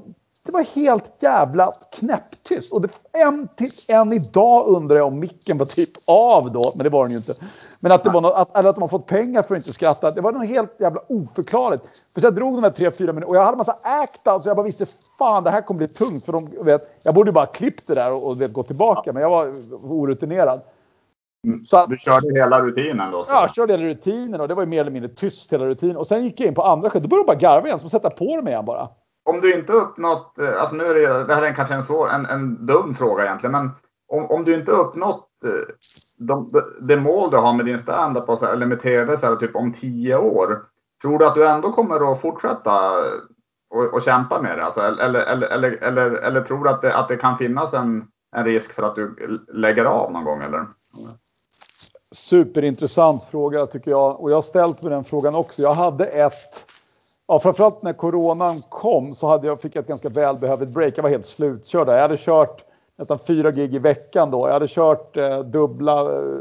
det 0.46 0.52
var 0.52 0.62
helt 0.62 1.04
jävla 1.20 1.72
knäpptyst. 1.92 2.72
Och 2.72 2.80
det, 2.80 2.88
än, 3.12 3.48
till, 3.56 3.70
än 3.88 4.12
idag 4.12 4.66
undrar 4.66 4.96
jag 4.96 5.06
om 5.06 5.20
micken 5.20 5.58
var 5.58 5.66
typ 5.66 5.90
av 6.06 6.52
då, 6.52 6.72
men 6.74 6.84
det 6.84 6.90
var 6.90 7.04
den 7.04 7.10
ju 7.10 7.16
inte. 7.16 7.34
Men 7.80 7.92
att 7.92 8.04
det 8.04 8.10
var 8.10 8.20
något, 8.20 8.34
att, 8.34 8.56
eller 8.56 8.68
att 8.68 8.76
de 8.76 8.80
har 8.80 8.88
fått 8.88 9.06
pengar 9.06 9.42
för 9.42 9.54
att 9.54 9.58
inte 9.58 9.72
skratta. 9.72 10.10
Det 10.10 10.20
var 10.20 10.32
något 10.32 10.48
helt 10.48 10.80
jävla 10.80 11.00
oförklarligt. 11.08 11.84
För 12.14 12.22
jag 12.22 12.34
drog 12.34 12.54
de 12.54 12.62
här 12.62 12.70
tre, 12.70 12.90
fyra 12.90 13.12
minuterna 13.12 13.26
och 13.26 13.36
jag 13.36 13.44
hade 13.44 13.56
massa 13.56 13.76
act 13.82 14.28
out, 14.28 14.42
så 14.42 14.48
jag 14.48 14.56
bara 14.56 14.66
visste 14.66 14.86
fan 15.18 15.44
det 15.44 15.50
här 15.50 15.60
kommer 15.60 15.78
bli 15.78 15.88
tungt. 15.88 16.24
För 16.24 16.32
de, 16.32 16.48
vet, 16.64 16.82
jag 17.02 17.14
borde 17.14 17.28
ju 17.28 17.32
bara 17.32 17.46
klippt 17.46 17.86
det 17.86 17.94
där 17.94 18.12
och, 18.12 18.26
och 18.26 18.40
vet, 18.40 18.52
gå 18.52 18.62
tillbaka, 18.62 19.12
men 19.12 19.22
jag 19.22 19.30
var 19.30 19.54
orutinerad. 19.82 20.60
Så 21.66 21.76
att, 21.76 21.90
Du 21.90 21.98
körde 21.98 22.40
hela 22.40 22.60
rutinen 22.60 23.12
då? 23.12 23.24
Så. 23.24 23.32
Ja, 23.32 23.40
jag 23.40 23.54
körde 23.54 23.72
hela 23.72 23.84
rutinen 23.84 24.40
och 24.40 24.48
det 24.48 24.54
var 24.54 24.62
ju 24.62 24.68
mer 24.68 24.80
eller 24.80 24.90
mindre 24.90 25.10
tyst 25.10 25.52
hela 25.52 25.66
rutinen. 25.66 25.96
Och 25.96 26.06
sen 26.06 26.24
gick 26.24 26.40
jag 26.40 26.46
in 26.48 26.54
på 26.54 26.62
andra 26.62 26.90
skämt. 26.90 27.02
Då 27.02 27.08
började 27.08 27.26
de 27.26 27.26
bara 27.26 27.54
garva 27.54 27.66
igen, 27.66 27.78
som 27.78 27.90
sätta 27.90 28.10
på 28.10 28.36
dem 28.36 28.48
igen 28.48 28.64
bara. 28.64 28.88
Om 29.26 29.40
du 29.40 29.54
inte 29.54 29.72
uppnått, 29.72 30.38
eh, 30.38 30.60
alltså 30.60 30.76
nu 30.76 30.84
är 30.84 30.94
det, 30.94 31.24
det 31.24 31.34
här 31.34 31.42
är 31.42 31.54
kanske 31.54 31.74
en 31.74 31.82
svår, 31.82 32.10
en, 32.10 32.26
en 32.26 32.66
dum 32.66 32.94
fråga 32.94 33.24
egentligen, 33.24 33.52
men 33.52 33.70
om, 34.08 34.30
om 34.30 34.44
du 34.44 34.54
inte 34.54 34.72
uppnått 34.72 35.28
eh, 35.44 35.74
de, 36.18 36.48
de, 36.52 36.62
det 36.80 36.96
mål 36.96 37.30
du 37.30 37.36
har 37.36 37.52
med 37.52 37.66
din 37.66 37.78
standup 37.78 38.28
och 38.28 38.38
så 38.38 38.46
eller 38.46 38.66
med 38.66 38.80
tv 38.80 39.16
så 39.16 39.26
här, 39.26 39.36
typ 39.36 39.56
om 39.56 39.72
tio 39.72 40.16
år, 40.16 40.62
tror 41.02 41.18
du 41.18 41.26
att 41.26 41.34
du 41.34 41.48
ändå 41.48 41.72
kommer 41.72 42.12
att 42.12 42.20
fortsätta 42.20 43.06
eh, 43.06 43.12
och, 43.70 43.94
och 43.94 44.02
kämpa 44.02 44.42
med 44.42 44.58
det? 44.58 44.64
Alltså, 44.64 44.80
eller, 44.80 45.20
eller, 45.20 45.46
eller, 45.46 45.70
eller, 45.82 46.10
eller 46.10 46.40
tror 46.40 46.64
du 46.64 46.70
att 46.70 46.82
det, 46.82 46.96
att 46.96 47.08
det 47.08 47.16
kan 47.16 47.38
finnas 47.38 47.74
en, 47.74 48.04
en 48.36 48.44
risk 48.44 48.72
för 48.72 48.82
att 48.82 48.94
du 48.94 49.38
lägger 49.52 49.84
av 49.84 50.12
någon 50.12 50.24
gång? 50.24 50.42
Eller? 50.42 50.66
Superintressant 52.12 53.22
fråga 53.22 53.66
tycker 53.66 53.90
jag. 53.90 54.20
Och 54.20 54.30
jag 54.30 54.36
har 54.36 54.42
ställt 54.42 54.82
mig 54.82 54.90
den 54.90 55.04
frågan 55.04 55.34
också. 55.34 55.62
Jag 55.62 55.74
hade 55.74 56.04
ett... 56.04 56.72
Ja, 57.28 57.38
framförallt 57.38 57.82
när 57.82 57.92
coronan 57.92 58.56
kom 58.68 59.14
så 59.14 59.26
hade 59.26 59.46
jag, 59.46 59.60
fick 59.60 59.76
jag 59.76 59.82
ett 59.82 59.88
ganska 59.88 60.08
välbehövligt 60.08 60.72
break. 60.72 60.92
Jag 60.96 61.02
var 61.02 61.10
helt 61.10 61.26
slutkörd. 61.26 61.88
Jag 61.88 62.00
hade 62.00 62.16
kört 62.16 62.64
nästan 62.96 63.18
fyra 63.18 63.50
gig 63.50 63.74
i 63.74 63.78
veckan 63.78 64.30
då. 64.30 64.46
Jag 64.48 64.52
hade 64.52 64.68
kört 64.68 65.16
eh, 65.16 65.40
dubbla 65.40 66.00
eh, 66.00 66.40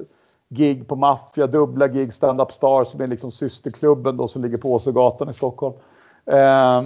gig 0.49 0.87
på 0.87 0.95
Maffia, 0.95 1.47
dubbla 1.47 1.87
gig 1.87 2.13
Stand 2.13 2.41
Up 2.41 2.51
Star 2.51 2.83
som 2.83 3.01
är 3.01 3.07
liksom 3.07 3.31
systerklubben 3.31 4.17
då 4.17 4.27
som 4.27 4.43
ligger 4.43 4.57
på 4.57 4.73
Åsögatan 4.73 5.29
i 5.29 5.33
Stockholm. 5.33 5.75
Eh, 6.25 6.83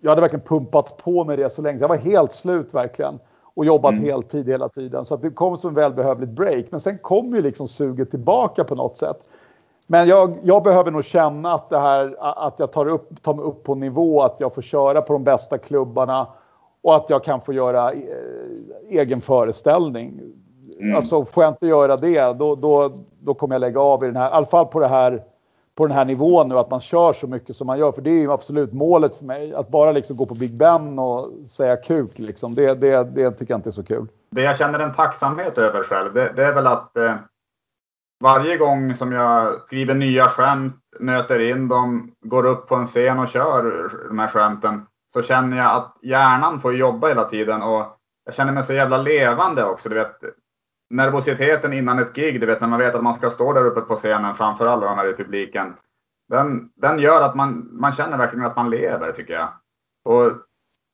jag 0.00 0.10
hade 0.10 0.20
verkligen 0.20 0.46
pumpat 0.46 0.96
på 0.96 1.24
med 1.24 1.38
det 1.38 1.50
så 1.50 1.62
länge. 1.62 1.80
Jag 1.80 1.88
var 1.88 1.96
helt 1.96 2.34
slut 2.34 2.74
verkligen. 2.74 3.18
Och 3.56 3.64
jobbat 3.64 3.94
heltid 3.94 4.48
hela 4.48 4.68
tiden. 4.68 5.06
Så 5.06 5.14
att 5.14 5.22
det 5.22 5.30
kom 5.30 5.58
som 5.58 5.68
en 5.68 5.74
välbehövligt 5.74 6.32
break. 6.32 6.64
Men 6.70 6.80
sen 6.80 6.98
kom 6.98 7.34
ju 7.34 7.42
liksom 7.42 7.68
suget 7.68 8.10
tillbaka 8.10 8.64
på 8.64 8.74
något 8.74 8.98
sätt. 8.98 9.30
Men 9.86 10.08
jag, 10.08 10.36
jag 10.42 10.62
behöver 10.62 10.90
nog 10.90 11.04
känna 11.04 11.54
att, 11.54 11.70
det 11.70 11.78
här, 11.78 12.16
att 12.20 12.54
jag 12.58 12.72
tar, 12.72 12.88
upp, 12.88 13.22
tar 13.22 13.34
mig 13.34 13.44
upp 13.44 13.64
på 13.64 13.74
nivå, 13.74 14.22
att 14.22 14.36
jag 14.38 14.54
får 14.54 14.62
köra 14.62 15.02
på 15.02 15.12
de 15.12 15.24
bästa 15.24 15.58
klubbarna 15.58 16.26
och 16.82 16.96
att 16.96 17.10
jag 17.10 17.24
kan 17.24 17.40
få 17.40 17.52
göra 17.52 17.92
eh, 17.92 17.98
egen 18.88 19.20
föreställning. 19.20 20.20
Alltså 20.96 21.24
får 21.24 21.44
jag 21.44 21.52
inte 21.52 21.66
göra 21.66 21.96
det, 21.96 22.32
då, 22.32 22.54
då, 22.54 22.90
då 23.20 23.34
kommer 23.34 23.54
jag 23.54 23.60
lägga 23.60 23.80
av 23.80 24.04
i 24.04 24.06
den 24.06 24.16
här, 24.16 24.28
i 24.28 24.32
alla 24.32 24.46
fall 24.46 24.66
på, 24.66 24.80
det 24.80 24.88
här, 24.88 25.22
på 25.74 25.86
den 25.86 25.96
här 25.96 26.04
nivån 26.04 26.48
nu, 26.48 26.58
att 26.58 26.70
man 26.70 26.80
kör 26.80 27.12
så 27.12 27.26
mycket 27.26 27.56
som 27.56 27.66
man 27.66 27.78
gör. 27.78 27.92
För 27.92 28.02
det 28.02 28.10
är 28.10 28.20
ju 28.20 28.32
absolut 28.32 28.72
målet 28.72 29.14
för 29.14 29.24
mig. 29.24 29.54
Att 29.54 29.68
bara 29.68 29.92
liksom 29.92 30.16
gå 30.16 30.26
på 30.26 30.34
Big 30.34 30.58
Ben 30.58 30.98
och 30.98 31.24
säga 31.50 31.76
kuk, 31.76 32.18
liksom, 32.18 32.54
det, 32.54 32.74
det, 32.74 33.04
det 33.04 33.30
tycker 33.30 33.52
jag 33.52 33.58
inte 33.58 33.68
är 33.68 33.72
så 33.72 33.84
kul. 33.84 34.06
Det 34.30 34.42
jag 34.42 34.56
känner 34.56 34.78
en 34.78 34.94
tacksamhet 34.94 35.58
över 35.58 35.82
själv, 35.82 36.14
det, 36.14 36.32
det 36.36 36.44
är 36.44 36.54
väl 36.54 36.66
att 36.66 36.96
eh, 36.96 37.14
varje 38.20 38.56
gång 38.56 38.94
som 38.94 39.12
jag 39.12 39.60
skriver 39.60 39.94
nya 39.94 40.28
skämt, 40.28 40.76
nöter 41.00 41.38
in 41.38 41.68
dem, 41.68 42.12
går 42.20 42.46
upp 42.46 42.68
på 42.68 42.74
en 42.74 42.86
scen 42.86 43.18
och 43.18 43.28
kör 43.28 43.90
de 44.08 44.18
här 44.18 44.28
skämten, 44.28 44.86
så 45.12 45.22
känner 45.22 45.56
jag 45.56 45.76
att 45.76 45.96
hjärnan 46.02 46.60
får 46.60 46.74
jobba 46.74 47.08
hela 47.08 47.24
tiden 47.24 47.62
och 47.62 47.98
jag 48.24 48.34
känner 48.34 48.52
mig 48.52 48.62
så 48.62 48.72
jävla 48.72 48.98
levande 48.98 49.64
också. 49.64 49.88
Du 49.88 49.94
vet, 49.94 50.16
nervositeten 50.90 51.72
innan 51.72 51.98
ett 51.98 52.14
gig, 52.14 52.40
du 52.40 52.46
vet 52.46 52.60
när 52.60 52.68
man 52.68 52.78
vet 52.78 52.94
att 52.94 53.02
man 53.02 53.14
ska 53.14 53.30
stå 53.30 53.52
där 53.52 53.66
uppe 53.66 53.80
på 53.80 53.96
scenen 53.96 54.34
framför 54.34 54.66
alla 54.66 54.86
de 54.86 54.96
här 54.96 55.10
i 55.10 55.16
publiken. 55.16 55.74
Den, 56.28 56.70
den 56.74 56.98
gör 56.98 57.22
att 57.22 57.34
man, 57.34 57.68
man 57.72 57.92
känner 57.92 58.18
verkligen 58.18 58.46
att 58.46 58.56
man 58.56 58.70
lever 58.70 59.12
tycker 59.12 59.34
jag. 59.34 59.48
Och, 60.04 60.26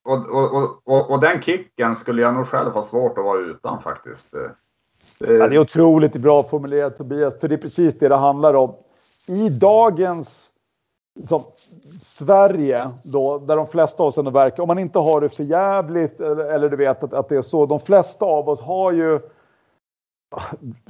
och, 0.05 0.29
och, 0.29 0.55
och, 0.55 0.83
och, 0.85 1.11
och 1.11 1.21
den 1.21 1.43
kicken 1.43 1.97
skulle 1.97 2.23
jag 2.23 2.35
nog 2.35 2.47
själv 2.47 2.73
ha 2.73 2.83
svårt 2.83 3.19
att 3.19 3.25
vara 3.25 3.39
utan 3.39 3.83
faktiskt. 3.83 4.35
Ja, 5.21 5.49
det 5.49 5.57
är 5.57 5.59
otroligt 5.59 6.17
bra 6.17 6.43
formulerat 6.43 6.97
Tobias, 6.97 7.41
för 7.41 7.49
det 7.49 7.55
är 7.55 7.59
precis 7.59 7.99
det 7.99 8.09
det 8.09 8.17
handlar 8.17 8.55
om. 8.55 8.75
I 9.29 9.49
dagens 9.49 10.51
som 11.25 11.43
Sverige 12.01 12.85
då, 13.05 13.39
där 13.39 13.57
de 13.57 13.67
flesta 13.67 14.03
av 14.03 14.07
oss 14.07 14.19
ändå 14.19 14.31
verkar, 14.31 14.63
om 14.63 14.67
man 14.67 14.79
inte 14.79 14.99
har 14.99 15.21
det 15.21 15.29
för 15.29 15.45
jävligt 15.45 16.21
eller, 16.21 16.45
eller 16.45 16.69
du 16.69 16.77
vet 16.77 17.03
att, 17.03 17.13
att 17.13 17.29
det 17.29 17.37
är 17.37 17.43
så, 17.43 17.67
de 17.67 17.81
flesta 17.81 18.25
av 18.25 18.49
oss 18.49 18.61
har 18.61 18.93
ju 18.93 19.21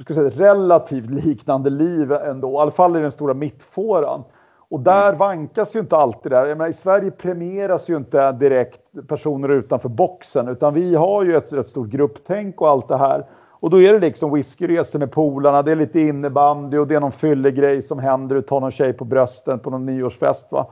ska 0.01 0.13
säga, 0.13 0.29
relativt 0.29 1.09
liknande 1.09 1.69
liv 1.69 2.11
ändå, 2.11 2.53
i 2.53 2.57
alla 2.57 2.71
fall 2.71 2.97
i 2.97 3.01
den 3.01 3.11
stora 3.11 3.33
mittfåran. 3.33 4.23
Och 4.69 4.79
där 4.79 5.13
vankas 5.13 5.75
ju 5.75 5.79
inte 5.79 5.97
alltid 5.97 6.31
där. 6.31 6.47
Menar, 6.47 6.67
I 6.67 6.73
Sverige 6.73 7.11
premieras 7.11 7.89
ju 7.89 7.97
inte 7.97 8.31
direkt 8.31 8.81
personer 9.07 9.49
utanför 9.49 9.89
boxen, 9.89 10.47
utan 10.47 10.73
vi 10.73 10.95
har 10.95 11.23
ju 11.23 11.35
ett 11.35 11.53
rätt 11.53 11.67
stort 11.67 11.87
grupptänk 11.87 12.61
och 12.61 12.69
allt 12.69 12.87
det 12.87 12.97
här. 12.97 13.25
Och 13.61 13.69
då 13.69 13.81
är 13.81 13.93
det 13.93 13.99
liksom 13.99 14.33
whiskyresor 14.33 14.99
med 14.99 15.11
polarna, 15.11 15.61
det 15.61 15.71
är 15.71 15.75
lite 15.75 15.99
innebandy 15.99 16.77
och 16.77 16.87
det 16.87 16.95
är 16.95 16.99
någon 16.99 17.11
fyllegrej 17.11 17.81
som 17.81 17.99
händer. 17.99 18.35
Du 18.35 18.41
tar 18.41 18.59
någon 18.59 18.71
tjej 18.71 18.93
på 18.93 19.05
brösten 19.05 19.59
på 19.59 19.69
någon 19.69 19.85
nyårsfest. 19.85 20.51
Va? 20.51 20.67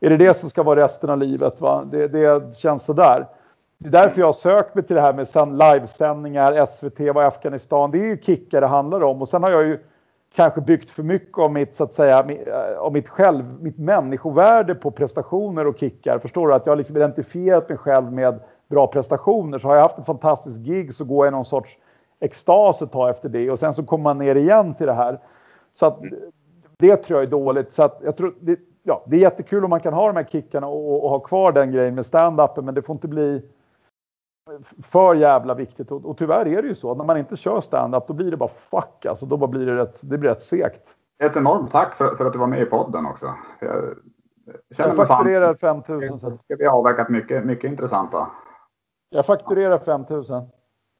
Är 0.00 0.10
det 0.10 0.16
det 0.16 0.34
som 0.34 0.50
ska 0.50 0.62
vara 0.62 0.80
resten 0.80 1.10
av 1.10 1.18
livet? 1.18 1.60
Va? 1.60 1.84
Det, 1.90 2.08
det 2.08 2.56
känns 2.56 2.84
sådär. 2.84 3.26
Det 3.78 3.88
är 3.88 3.92
därför 4.02 4.20
jag 4.20 4.26
har 4.26 4.32
sökt 4.32 4.74
mig 4.74 4.84
till 4.84 4.96
det 4.96 5.02
här 5.02 5.12
med 5.12 5.28
sen 5.28 5.58
livesändningar, 5.58 6.66
SVT, 6.66 7.14
var 7.14 7.24
Afghanistan. 7.24 7.90
Det 7.90 7.98
är 7.98 8.04
ju 8.04 8.20
kickar 8.22 8.60
det 8.60 8.66
handlar 8.66 9.04
om. 9.04 9.22
Och 9.22 9.28
sen 9.28 9.42
har 9.42 9.50
jag 9.50 9.66
ju 9.66 9.78
kanske 10.34 10.60
byggt 10.60 10.90
för 10.90 11.02
mycket 11.02 11.38
av 11.38 11.52
mitt, 11.52 11.76
så 11.76 11.84
att 11.84 11.92
säga, 11.92 12.26
eh, 12.28 12.78
av 12.78 12.92
mitt 12.92 13.08
själv, 13.08 13.62
mitt 13.62 13.78
människovärde 13.78 14.74
på 14.74 14.90
prestationer 14.90 15.66
och 15.66 15.78
kickar. 15.78 16.18
Förstår 16.18 16.48
du? 16.48 16.54
Att 16.54 16.66
jag 16.66 16.70
har 16.70 16.76
liksom 16.76 16.96
identifierat 16.96 17.68
mig 17.68 17.78
själv 17.78 18.12
med 18.12 18.40
bra 18.70 18.86
prestationer. 18.86 19.58
Så 19.58 19.68
har 19.68 19.74
jag 19.74 19.82
haft 19.82 19.98
en 19.98 20.04
fantastisk 20.04 20.60
gig 20.60 20.94
så 20.94 21.04
går 21.04 21.26
jag 21.26 21.32
i 21.32 21.34
någon 21.34 21.44
sorts 21.44 21.78
extas 22.20 22.82
ett 22.82 22.92
tag 22.92 23.10
efter 23.10 23.28
det 23.28 23.50
och 23.50 23.58
sen 23.58 23.74
så 23.74 23.84
kommer 23.84 24.04
man 24.04 24.18
ner 24.18 24.34
igen 24.34 24.74
till 24.74 24.86
det 24.86 24.92
här. 24.92 25.20
Så 25.74 25.86
att 25.86 26.00
det 26.78 26.96
tror 26.96 27.18
jag 27.20 27.26
är 27.26 27.30
dåligt. 27.30 27.72
Så 27.72 27.82
att 27.82 28.00
jag 28.02 28.16
tror, 28.16 28.34
det, 28.40 28.58
ja, 28.82 29.04
det 29.06 29.16
är 29.16 29.20
jättekul 29.20 29.64
om 29.64 29.70
man 29.70 29.80
kan 29.80 29.94
ha 29.94 30.06
de 30.06 30.16
här 30.16 30.24
kickarna 30.24 30.66
och, 30.66 31.04
och 31.04 31.10
ha 31.10 31.20
kvar 31.20 31.52
den 31.52 31.72
grejen 31.72 31.94
med 31.94 32.06
stand-upen 32.06 32.64
men 32.64 32.74
det 32.74 32.82
får 32.82 32.94
inte 32.94 33.08
bli 33.08 33.42
för 34.82 35.14
jävla 35.14 35.54
viktigt. 35.54 35.90
Och, 35.90 36.04
och 36.04 36.18
tyvärr 36.18 36.48
är 36.48 36.62
det 36.62 36.68
ju 36.68 36.74
så. 36.74 36.94
När 36.94 37.04
man 37.04 37.18
inte 37.18 37.36
kör 37.36 37.60
stand-up 37.60 38.06
då 38.06 38.14
blir 38.14 38.30
det 38.30 38.36
bara 38.36 38.48
fuck 38.48 39.06
alltså. 39.06 39.26
Då 39.26 39.36
bara 39.36 39.50
blir 39.50 39.66
det 39.66 39.76
rätt, 39.76 40.00
det 40.02 40.18
blir 40.18 40.30
rätt 40.30 40.42
segt. 40.42 40.94
Ett 41.22 41.36
enormt 41.36 41.70
tack 41.70 41.94
för, 41.94 42.16
för 42.16 42.24
att 42.24 42.32
du 42.32 42.38
var 42.38 42.46
med 42.46 42.62
i 42.62 42.64
podden 42.64 43.06
också. 43.06 43.26
Jag, 43.60 43.74
jag 44.76 44.96
fakturerar 44.96 45.54
5000. 45.54 46.18
Så. 46.18 46.38
Vi 46.48 46.64
har 46.64 46.78
avverkat 46.78 47.08
mycket, 47.08 47.44
mycket 47.44 47.70
intressanta. 47.70 48.30
Jag 49.10 49.26
fakturerar 49.26 49.78
5000. 49.78 50.42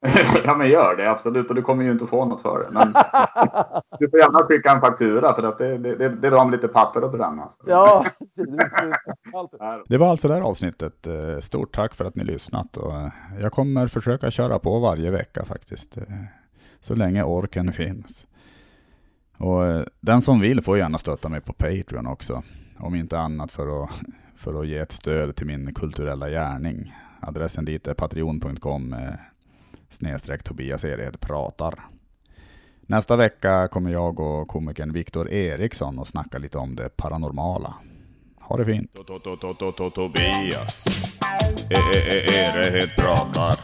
ja 0.43 0.55
men 0.55 0.69
gör 0.69 0.95
det 0.97 1.11
absolut 1.11 1.49
och 1.49 1.55
du 1.55 1.61
kommer 1.61 1.83
ju 1.83 1.91
inte 1.91 2.05
få 2.05 2.25
något 2.25 2.41
för 2.41 2.59
det. 2.59 2.69
Men 2.71 2.87
du 3.99 4.09
får 4.09 4.19
gärna 4.19 4.39
skicka 4.39 4.71
en 4.71 4.81
faktura 4.81 5.35
för 5.35 5.43
att 5.43 5.57
det, 5.57 5.77
det, 5.77 5.95
det, 5.95 6.09
det 6.09 6.27
är 6.27 6.51
lite 6.51 6.67
papper 6.67 7.01
att 7.01 7.11
bränna. 7.11 7.49
Ja, 7.65 8.05
det 9.87 9.97
var 9.97 10.07
allt 10.07 10.21
för 10.21 10.27
det 10.27 10.33
här 10.33 10.41
avsnittet. 10.41 11.07
Eh, 11.07 11.37
stort 11.39 11.75
tack 11.75 11.93
för 11.93 12.05
att 12.05 12.15
ni 12.15 12.23
lyssnat. 12.23 12.77
Och 12.77 12.93
eh, 12.93 13.09
jag 13.41 13.51
kommer 13.51 13.87
försöka 13.87 14.31
köra 14.31 14.59
på 14.59 14.79
varje 14.79 15.11
vecka 15.11 15.45
faktiskt. 15.45 15.97
Eh, 15.97 16.03
så 16.81 16.95
länge 16.95 17.23
orken 17.23 17.73
finns. 17.73 18.25
Och 19.37 19.85
den 19.99 20.21
som 20.21 20.39
vill 20.39 20.61
får 20.61 20.77
gärna 20.77 20.97
stötta 20.97 21.29
mig 21.29 21.41
på 21.41 21.53
Patreon 21.53 22.07
också. 22.07 22.43
Om 22.79 22.95
inte 22.95 23.19
annat 23.19 23.51
för 23.51 23.83
att, 23.83 23.89
för 24.35 24.61
att 24.61 24.67
ge 24.67 24.77
ett 24.77 24.91
stöd 24.91 25.35
till 25.35 25.47
min 25.47 25.73
kulturella 25.73 26.29
gärning. 26.29 26.93
Adressen 27.21 27.65
dit 27.65 27.87
är 27.87 27.93
patreon.com 27.93 28.95
snedstreck 29.89 30.43
Tobias 30.43 30.83
Erehed 30.83 31.19
pratar. 31.19 31.79
Nästa 32.81 33.15
vecka 33.15 33.67
kommer 33.67 33.91
jag 33.91 34.19
och 34.19 34.47
komikern 34.47 34.93
Viktor 34.93 35.29
Eriksson 35.29 35.99
och 35.99 36.07
snacka 36.07 36.37
lite 36.37 36.57
om 36.57 36.75
det 36.75 36.89
paranormala. 36.97 37.73
Ha 38.41 38.57
det 38.57 38.65
fint! 38.65 38.93
Tobias 39.95 40.85
eh, 41.69 41.89
eh, 41.89 42.07
eh, 42.07 42.55
Erehed 42.55 42.89
pratar. 42.97 43.55